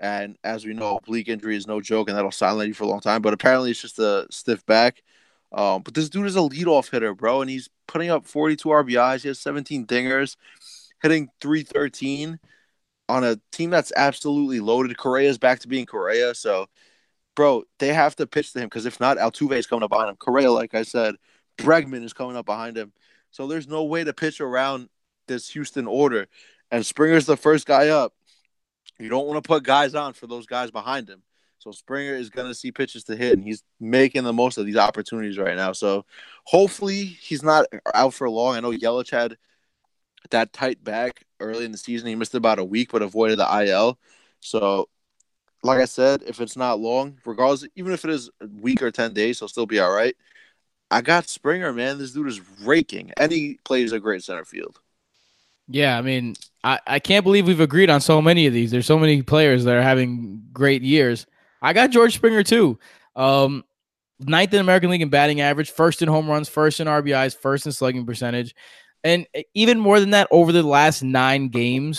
and 0.00 0.36
as 0.42 0.64
we 0.64 0.74
know, 0.74 0.96
oblique 0.96 1.28
injury 1.28 1.56
is 1.56 1.66
no 1.66 1.80
joke, 1.80 2.08
and 2.08 2.16
that'll 2.16 2.32
silence 2.32 2.68
you 2.68 2.74
for 2.74 2.84
a 2.84 2.88
long 2.88 3.00
time. 3.00 3.22
But 3.22 3.34
apparently, 3.34 3.70
it's 3.70 3.82
just 3.82 3.98
a 3.98 4.26
stiff 4.30 4.64
back. 4.66 5.02
Um, 5.56 5.82
but 5.82 5.94
this 5.94 6.10
dude 6.10 6.26
is 6.26 6.36
a 6.36 6.40
leadoff 6.40 6.90
hitter, 6.90 7.14
bro, 7.14 7.40
and 7.40 7.50
he's 7.50 7.70
putting 7.88 8.10
up 8.10 8.26
42 8.26 8.68
RBIs. 8.68 9.22
He 9.22 9.28
has 9.28 9.40
17 9.40 9.86
dingers 9.86 10.36
hitting 11.02 11.28
313 11.40 12.38
on 13.08 13.24
a 13.24 13.40
team 13.52 13.70
that's 13.70 13.92
absolutely 13.96 14.60
loaded. 14.60 14.96
Correa's 14.98 15.38
back 15.38 15.60
to 15.60 15.68
being 15.68 15.86
Correa. 15.86 16.34
So, 16.34 16.66
bro, 17.34 17.64
they 17.78 17.88
have 17.88 18.16
to 18.16 18.26
pitch 18.26 18.52
to 18.52 18.60
him 18.60 18.66
because 18.66 18.84
if 18.86 19.00
not, 19.00 19.16
Altuve 19.16 19.56
is 19.56 19.66
coming 19.66 19.82
up 19.82 19.90
behind 19.90 20.10
him. 20.10 20.16
Correa, 20.16 20.52
like 20.52 20.74
I 20.74 20.82
said, 20.82 21.14
Bregman 21.56 22.04
is 22.04 22.12
coming 22.12 22.36
up 22.36 22.46
behind 22.46 22.76
him. 22.76 22.92
So 23.30 23.46
there's 23.46 23.68
no 23.68 23.84
way 23.84 24.04
to 24.04 24.12
pitch 24.12 24.40
around 24.40 24.88
this 25.26 25.48
Houston 25.50 25.86
order. 25.86 26.26
And 26.70 26.84
Springer's 26.84 27.26
the 27.26 27.36
first 27.36 27.66
guy 27.66 27.88
up. 27.88 28.12
You 28.98 29.08
don't 29.08 29.26
want 29.26 29.42
to 29.42 29.46
put 29.46 29.62
guys 29.62 29.94
on 29.94 30.12
for 30.12 30.26
those 30.26 30.46
guys 30.46 30.70
behind 30.70 31.08
him. 31.08 31.22
So 31.66 31.72
Springer 31.72 32.14
is 32.14 32.30
going 32.30 32.46
to 32.46 32.54
see 32.54 32.70
pitches 32.70 33.02
to 33.04 33.16
hit, 33.16 33.32
and 33.32 33.42
he's 33.42 33.64
making 33.80 34.22
the 34.22 34.32
most 34.32 34.56
of 34.56 34.66
these 34.66 34.76
opportunities 34.76 35.36
right 35.36 35.56
now. 35.56 35.72
So 35.72 36.04
hopefully 36.44 37.04
he's 37.04 37.42
not 37.42 37.66
out 37.92 38.14
for 38.14 38.30
long. 38.30 38.54
I 38.54 38.60
know 38.60 38.70
Yelich 38.70 39.10
had 39.10 39.36
that 40.30 40.52
tight 40.52 40.84
back 40.84 41.24
early 41.40 41.64
in 41.64 41.72
the 41.72 41.78
season. 41.78 42.06
He 42.06 42.14
missed 42.14 42.36
about 42.36 42.60
a 42.60 42.64
week, 42.64 42.92
but 42.92 43.02
avoided 43.02 43.40
the 43.40 43.64
IL. 43.64 43.98
So, 44.38 44.88
like 45.64 45.80
I 45.80 45.86
said, 45.86 46.22
if 46.24 46.40
it's 46.40 46.56
not 46.56 46.78
long, 46.78 47.18
regardless, 47.24 47.66
even 47.74 47.90
if 47.90 48.04
it 48.04 48.12
is 48.12 48.30
a 48.40 48.46
week 48.46 48.80
or 48.80 48.92
10 48.92 49.12
days, 49.12 49.40
he'll 49.40 49.48
still 49.48 49.66
be 49.66 49.80
all 49.80 49.92
right. 49.92 50.14
I 50.92 51.00
got 51.00 51.28
Springer, 51.28 51.72
man. 51.72 51.98
This 51.98 52.12
dude 52.12 52.28
is 52.28 52.40
raking, 52.62 53.10
and 53.16 53.32
he 53.32 53.58
plays 53.64 53.90
a 53.90 53.98
great 53.98 54.22
center 54.22 54.44
field. 54.44 54.78
Yeah, 55.66 55.98
I 55.98 56.02
mean, 56.02 56.36
I, 56.62 56.78
I 56.86 56.98
can't 57.00 57.24
believe 57.24 57.48
we've 57.48 57.58
agreed 57.58 57.90
on 57.90 58.00
so 58.00 58.22
many 58.22 58.46
of 58.46 58.52
these. 58.52 58.70
There's 58.70 58.86
so 58.86 59.00
many 59.00 59.20
players 59.22 59.64
that 59.64 59.74
are 59.74 59.82
having 59.82 60.44
great 60.52 60.82
years. 60.82 61.26
I 61.62 61.72
got 61.72 61.90
George 61.90 62.14
Springer 62.14 62.42
too. 62.42 62.78
Um, 63.14 63.64
ninth 64.20 64.54
in 64.54 64.60
American 64.60 64.90
League 64.90 65.02
in 65.02 65.08
batting 65.08 65.40
average, 65.40 65.70
first 65.70 66.02
in 66.02 66.08
home 66.08 66.28
runs, 66.28 66.48
first 66.48 66.80
in 66.80 66.86
RBIs, 66.86 67.36
first 67.36 67.66
in 67.66 67.72
slugging 67.72 68.06
percentage. 68.06 68.54
And 69.04 69.26
even 69.54 69.78
more 69.78 70.00
than 70.00 70.10
that, 70.10 70.26
over 70.30 70.52
the 70.52 70.62
last 70.62 71.02
nine 71.02 71.48
games, 71.48 71.98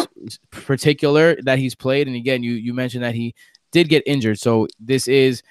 particular 0.51 1.41
that 1.43 1.60
he's 1.60 1.76
played, 1.76 2.08
and 2.08 2.16
again, 2.16 2.43
you 2.43 2.53
you 2.53 2.74
mentioned 2.74 3.03
that 3.03 3.16
he 3.16 3.34
did 3.72 3.89
get 3.89 4.03
injured, 4.05 4.39
so 4.39 4.68
this 4.80 5.08
is 5.08 5.41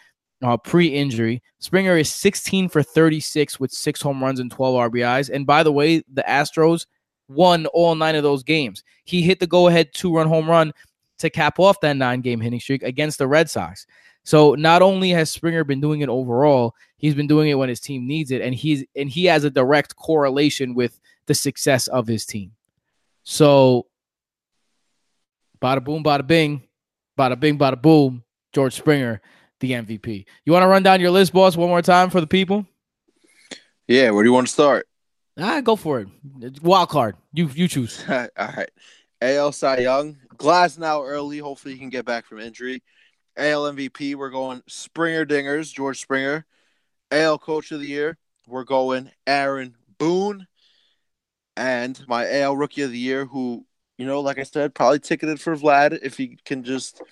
uh, 0.42 0.56
pre-injury. 0.56 1.42
Springer 1.60 1.96
is 1.96 2.10
16 2.12 2.68
for 2.68 2.82
36 2.82 3.58
with 3.58 3.70
six 3.72 4.00
home 4.00 4.22
runs 4.22 4.40
and 4.40 4.50
12 4.50 4.92
RBIs. 4.92 5.30
And 5.30 5.46
by 5.46 5.62
the 5.62 5.72
way, 5.72 6.02
the 6.12 6.24
Astros 6.28 6.86
won 7.28 7.66
all 7.66 7.94
nine 7.94 8.14
of 8.14 8.22
those 8.22 8.42
games. 8.42 8.84
He 9.04 9.22
hit 9.22 9.40
the 9.40 9.46
go-ahead 9.46 9.92
two-run 9.92 10.28
home 10.28 10.48
run 10.48 10.72
to 11.18 11.30
cap 11.30 11.58
off 11.58 11.80
that 11.80 11.96
nine-game 11.96 12.40
hitting 12.40 12.60
streak 12.60 12.82
against 12.82 13.18
the 13.18 13.26
Red 13.26 13.48
Sox. 13.50 13.86
So 14.24 14.54
not 14.54 14.82
only 14.82 15.10
has 15.10 15.30
Springer 15.30 15.64
been 15.64 15.80
doing 15.80 16.00
it 16.00 16.08
overall, 16.08 16.74
he's 16.96 17.14
been 17.14 17.28
doing 17.28 17.48
it 17.48 17.54
when 17.54 17.68
his 17.68 17.80
team 17.80 18.06
needs 18.06 18.30
it, 18.30 18.42
and 18.42 18.54
he's 18.54 18.84
and 18.96 19.08
he 19.08 19.26
has 19.26 19.44
a 19.44 19.50
direct 19.50 19.96
correlation 19.96 20.74
with 20.74 20.98
the 21.26 21.34
success 21.34 21.86
of 21.86 22.06
his 22.06 22.26
team. 22.26 22.52
So, 23.22 23.86
bada 25.60 25.82
boom, 25.82 26.02
bada 26.02 26.26
bing, 26.26 26.62
bada 27.18 27.38
bing, 27.38 27.58
bada 27.58 27.80
boom. 27.80 28.24
George 28.52 28.74
Springer 28.74 29.20
the 29.60 29.72
MVP. 29.72 30.24
You 30.44 30.52
want 30.52 30.62
to 30.62 30.66
run 30.66 30.82
down 30.82 31.00
your 31.00 31.10
list, 31.10 31.32
boss, 31.32 31.56
one 31.56 31.68
more 31.68 31.82
time 31.82 32.10
for 32.10 32.20
the 32.20 32.26
people? 32.26 32.66
Yeah, 33.86 34.10
where 34.10 34.22
do 34.22 34.28
you 34.28 34.32
want 34.32 34.46
to 34.46 34.52
start? 34.52 34.88
Ah, 35.38 35.60
go 35.60 35.76
for 35.76 36.00
it. 36.00 36.62
Wild 36.62 36.88
card. 36.88 37.16
You 37.32 37.50
you 37.54 37.68
choose. 37.68 38.02
All 38.08 38.26
right. 38.38 38.70
AL 39.20 39.52
Cy 39.52 39.78
Young. 39.78 40.16
Glasnow 40.36 41.06
early. 41.06 41.38
Hopefully 41.38 41.74
he 41.74 41.80
can 41.80 41.90
get 41.90 42.04
back 42.04 42.26
from 42.26 42.40
injury. 42.40 42.82
AL 43.36 43.72
MVP. 43.72 44.14
We're 44.14 44.30
going 44.30 44.62
Springer 44.66 45.26
Dingers, 45.26 45.72
George 45.72 46.00
Springer. 46.00 46.46
AL 47.10 47.38
Coach 47.38 47.72
of 47.72 47.80
the 47.80 47.86
Year. 47.86 48.18
We're 48.46 48.64
going 48.64 49.10
Aaron 49.26 49.74
Boone. 49.98 50.46
And 51.56 52.02
my 52.08 52.40
AL 52.40 52.56
Rookie 52.56 52.82
of 52.82 52.90
the 52.90 52.98
Year, 52.98 53.24
who, 53.24 53.64
you 53.98 54.06
know, 54.06 54.20
like 54.20 54.38
I 54.38 54.42
said, 54.42 54.74
probably 54.74 55.00
ticketed 55.00 55.40
for 55.40 55.56
Vlad 55.56 55.98
if 56.02 56.16
he 56.16 56.38
can 56.44 56.64
just, 56.64 57.02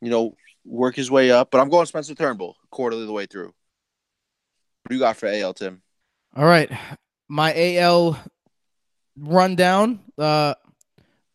you 0.00 0.10
know, 0.10 0.34
work 0.64 0.96
his 0.96 1.10
way 1.10 1.30
up. 1.30 1.50
But 1.50 1.60
I'm 1.60 1.68
going 1.68 1.86
Spencer 1.86 2.14
Turnbull, 2.14 2.56
quarterly 2.70 3.06
the 3.06 3.12
way 3.12 3.26
through. 3.26 3.46
What 3.46 4.88
do 4.88 4.94
you 4.96 5.00
got 5.00 5.16
for 5.16 5.28
AL, 5.28 5.54
Tim? 5.54 5.82
All 6.34 6.44
right. 6.44 6.70
My 7.28 7.76
AL 7.76 8.18
rundown. 9.16 10.00
Uh 10.18 10.54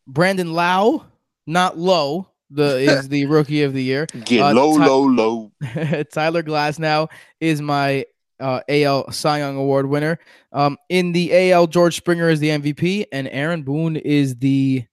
Brandon 0.07 0.53
Lowe, 0.53 1.05
not 1.47 1.77
low, 1.77 2.27
the 2.51 2.77
is 2.77 3.09
the 3.09 3.25
rookie 3.27 3.63
of 3.63 3.73
the 3.73 3.83
year. 3.83 4.05
Get 4.25 4.41
Uh, 4.41 4.53
low, 4.53 4.77
Ty- 4.77 4.85
low, 4.85 5.01
low. 5.03 5.51
Tyler 6.13 6.43
Glasnow 6.43 7.07
is 7.39 7.61
my 7.61 8.05
uh, 8.39 8.59
AL 8.69 9.11
Cy 9.11 9.39
Young 9.39 9.57
Award 9.57 9.87
winner. 9.87 10.19
Um, 10.53 10.77
in 10.89 11.11
the 11.11 11.51
AL, 11.51 11.67
George 11.67 11.95
Springer 11.95 12.29
is 12.29 12.39
the 12.39 12.49
MVP, 12.49 13.05
and 13.11 13.27
Aaron 13.29 13.63
Boone 13.63 13.95
is 13.95 14.35
the 14.35 14.85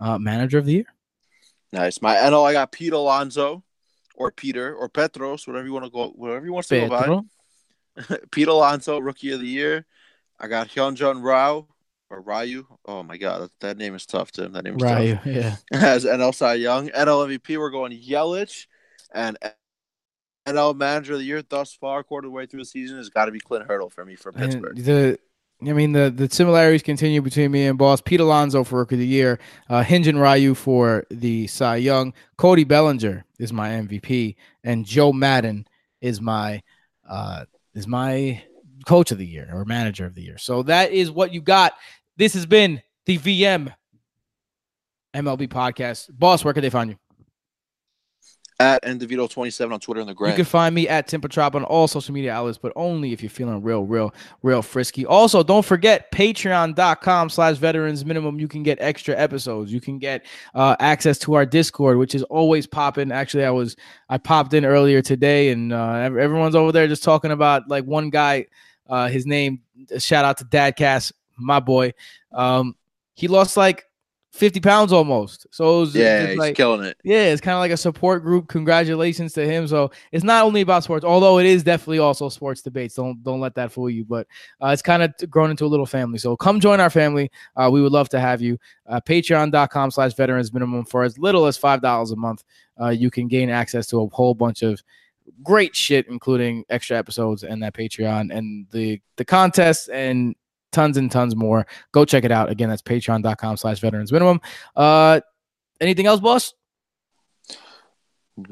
uh, 0.00 0.18
manager 0.18 0.58
of 0.58 0.66
the 0.66 0.72
year. 0.74 0.86
Nice. 1.72 2.00
My 2.00 2.14
NL, 2.14 2.44
I 2.44 2.52
got 2.52 2.70
Pete 2.70 2.92
Alonso 2.92 3.64
or 4.14 4.30
Peter 4.30 4.74
or 4.76 4.88
Petros, 4.88 5.46
whatever 5.46 5.66
you 5.66 5.72
want 5.72 5.84
to 5.86 5.90
go, 5.90 6.10
whatever 6.10 6.46
you 6.46 6.52
want 6.52 6.66
to 6.68 6.88
go 6.88 7.24
by. 7.98 8.16
Pete 8.30 8.46
Alonso, 8.48 8.98
Rookie 8.98 9.32
of 9.32 9.40
the 9.40 9.46
Year. 9.48 9.84
I 10.38 10.46
got 10.46 10.68
Hyunjun 10.68 11.22
Rao 11.22 11.66
or 12.10 12.20
Ryu. 12.20 12.66
Oh 12.84 13.02
my 13.02 13.16
God, 13.16 13.42
that, 13.42 13.50
that 13.60 13.78
name 13.78 13.94
is 13.94 14.06
tough, 14.06 14.32
Tim. 14.32 14.52
That 14.52 14.64
name 14.64 14.76
is 14.76 14.82
Right, 14.82 15.14
tough. 15.14 15.26
yeah. 15.26 15.56
As 15.72 16.04
NL 16.04 16.34
Cy 16.34 16.54
Young, 16.54 16.88
NL 16.88 17.38
MVP, 17.38 17.58
we're 17.58 17.70
going 17.70 17.92
Yelich, 17.92 18.66
and 19.12 19.36
NL 20.46 20.76
Manager 20.76 21.14
of 21.14 21.20
the 21.20 21.24
Year 21.24 21.42
thus 21.42 21.72
far, 21.74 22.02
quarter 22.02 22.30
way 22.30 22.46
through 22.46 22.60
the 22.60 22.66
season, 22.66 22.98
has 22.98 23.08
got 23.08 23.26
to 23.26 23.32
be 23.32 23.40
Clint 23.40 23.66
Hurdle 23.66 23.90
for 23.90 24.04
me 24.04 24.14
from 24.14 24.36
And 24.36 24.42
Pittsburgh. 24.52 24.76
the 24.76 25.18
I 25.66 25.72
mean 25.72 25.92
the 25.92 26.10
the 26.14 26.28
similarities 26.28 26.82
continue 26.82 27.22
between 27.22 27.50
me 27.50 27.66
and 27.66 27.78
Boss. 27.78 28.00
Pete 28.02 28.20
Alonso 28.20 28.64
for 28.64 28.80
Rookie 28.80 28.96
of 28.96 28.98
the 28.98 29.06
Year, 29.06 29.38
uh, 29.70 29.82
Hinjin 29.82 30.20
Ryu 30.20 30.54
for 30.54 31.06
the 31.10 31.46
Cy 31.46 31.76
Young, 31.76 32.12
Cody 32.36 32.64
Bellinger 32.64 33.24
is 33.38 33.52
my 33.52 33.70
MVP, 33.70 34.36
and 34.62 34.84
Joe 34.84 35.12
Maddon 35.12 35.66
is 36.02 36.20
my 36.20 36.62
uh, 37.08 37.46
is 37.74 37.86
my 37.86 38.42
Coach 38.84 39.10
of 39.10 39.18
the 39.18 39.26
Year 39.26 39.48
or 39.52 39.64
Manager 39.64 40.06
of 40.06 40.14
the 40.14 40.22
Year. 40.22 40.38
So 40.38 40.62
that 40.64 40.92
is 40.92 41.10
what 41.10 41.32
you 41.32 41.40
got. 41.40 41.74
This 42.16 42.34
has 42.34 42.46
been 42.46 42.82
the 43.06 43.18
VM 43.18 43.72
MLB 45.14 45.48
podcast. 45.48 46.08
Boss, 46.18 46.44
where 46.44 46.52
can 46.52 46.62
they 46.62 46.70
find 46.70 46.90
you? 46.90 46.96
At 48.60 48.84
Endevito27 48.84 49.72
on 49.72 49.80
Twitter 49.80 50.00
and 50.00 50.08
the 50.08 50.14
grand. 50.14 50.32
You 50.32 50.36
can 50.36 50.48
find 50.48 50.72
me 50.72 50.88
at 50.88 51.08
Timpertrop 51.08 51.56
on 51.56 51.64
all 51.64 51.88
social 51.88 52.14
media 52.14 52.32
outlets, 52.32 52.56
but 52.56 52.72
only 52.76 53.12
if 53.12 53.20
you're 53.20 53.28
feeling 53.28 53.60
real, 53.62 53.84
real, 53.84 54.14
real 54.44 54.62
frisky. 54.62 55.04
Also, 55.04 55.42
don't 55.42 55.64
forget 55.64 56.12
patreon.com 56.12 57.30
slash 57.30 57.56
veterans 57.56 58.04
minimum. 58.04 58.38
You 58.38 58.46
can 58.46 58.62
get 58.62 58.78
extra 58.80 59.16
episodes. 59.16 59.72
You 59.72 59.80
can 59.80 59.98
get 59.98 60.24
uh, 60.54 60.76
access 60.78 61.18
to 61.20 61.34
our 61.34 61.44
Discord, 61.44 61.98
which 61.98 62.14
is 62.14 62.22
always 62.24 62.64
popping. 62.64 63.10
Actually, 63.10 63.44
I 63.44 63.50
was 63.50 63.74
I 64.08 64.18
popped 64.18 64.54
in 64.54 64.64
earlier 64.64 65.02
today 65.02 65.50
and 65.50 65.72
uh, 65.72 65.94
everyone's 65.94 66.54
over 66.54 66.70
there 66.70 66.86
just 66.86 67.02
talking 67.02 67.32
about 67.32 67.68
like 67.68 67.84
one 67.84 68.08
guy, 68.08 68.46
uh, 68.88 69.08
his 69.08 69.26
name, 69.26 69.60
shout 69.98 70.24
out 70.24 70.38
to 70.38 70.44
Dadcast, 70.44 71.12
my 71.36 71.60
boy. 71.60 71.92
Um, 72.32 72.76
he 73.14 73.28
lost 73.28 73.56
like 73.56 73.86
50 74.34 74.58
pounds 74.58 74.92
almost. 74.92 75.46
So 75.52 75.76
it 75.76 75.80
was 75.80 75.94
yeah, 75.94 76.26
he's 76.26 76.38
like 76.38 76.56
killing 76.56 76.84
it. 76.84 76.96
yeah, 77.04 77.26
it's 77.26 77.40
kind 77.40 77.54
of 77.54 77.60
like 77.60 77.70
a 77.70 77.76
support 77.76 78.24
group. 78.24 78.48
Congratulations 78.48 79.32
to 79.34 79.46
him. 79.46 79.68
So 79.68 79.92
it's 80.10 80.24
not 80.24 80.44
only 80.44 80.60
about 80.60 80.82
sports, 80.82 81.04
although 81.04 81.38
it 81.38 81.46
is 81.46 81.62
definitely 81.62 82.00
also 82.00 82.28
sports 82.28 82.60
debates. 82.60 82.96
Don't 82.96 83.22
don't 83.22 83.38
let 83.38 83.54
that 83.54 83.70
fool 83.70 83.88
you. 83.88 84.04
But 84.04 84.26
uh, 84.60 84.68
it's 84.68 84.82
kind 84.82 85.04
of 85.04 85.14
grown 85.30 85.50
into 85.50 85.64
a 85.64 85.68
little 85.68 85.86
family. 85.86 86.18
So 86.18 86.36
come 86.36 86.58
join 86.58 86.80
our 86.80 86.90
family. 86.90 87.30
Uh, 87.54 87.70
we 87.72 87.80
would 87.80 87.92
love 87.92 88.08
to 88.08 88.18
have 88.18 88.42
you. 88.42 88.58
Uh, 88.88 89.00
Patreon.com 89.00 89.92
slash 89.92 90.14
veterans 90.14 90.52
minimum 90.52 90.84
for 90.84 91.04
as 91.04 91.16
little 91.16 91.46
as 91.46 91.56
five 91.56 91.80
dollars 91.80 92.10
a 92.10 92.16
month. 92.16 92.42
Uh, 92.80 92.88
you 92.88 93.12
can 93.12 93.28
gain 93.28 93.50
access 93.50 93.86
to 93.86 94.00
a 94.00 94.08
whole 94.08 94.34
bunch 94.34 94.62
of 94.62 94.82
great 95.42 95.74
shit, 95.74 96.06
including 96.08 96.64
extra 96.68 96.96
episodes 96.96 97.42
and 97.42 97.62
that 97.62 97.74
Patreon 97.74 98.34
and 98.34 98.66
the 98.70 99.00
the 99.16 99.24
contests 99.24 99.88
and 99.88 100.34
tons 100.72 100.96
and 100.96 101.10
tons 101.10 101.36
more. 101.36 101.66
Go 101.92 102.04
check 102.04 102.24
it 102.24 102.32
out. 102.32 102.50
Again, 102.50 102.68
that's 102.68 102.82
patreon.com 102.82 103.56
slash 103.56 103.80
veterans 103.80 104.12
minimum. 104.12 104.40
Uh 104.76 105.20
anything 105.80 106.06
else, 106.06 106.20
boss? 106.20 106.54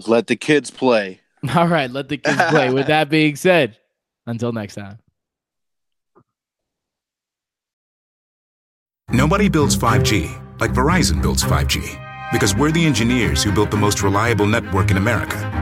Let 0.06 0.26
the 0.26 0.36
kids 0.36 0.70
play. 0.70 1.20
All 1.56 1.66
right, 1.66 1.90
let 1.90 2.08
the 2.08 2.18
kids 2.18 2.40
play. 2.50 2.72
With 2.72 2.86
that 2.86 3.08
being 3.08 3.36
said, 3.36 3.76
until 4.26 4.52
next 4.52 4.76
time. 4.76 4.98
Nobody 9.10 9.48
builds 9.48 9.76
5G 9.76 10.42
like 10.62 10.72
Verizon 10.72 11.20
builds 11.20 11.42
5G 11.42 12.30
because 12.30 12.54
we're 12.54 12.70
the 12.70 12.86
engineers 12.86 13.42
who 13.42 13.50
built 13.50 13.72
the 13.72 13.76
most 13.76 14.00
reliable 14.02 14.46
network 14.46 14.92
in 14.92 14.96
America. 14.96 15.61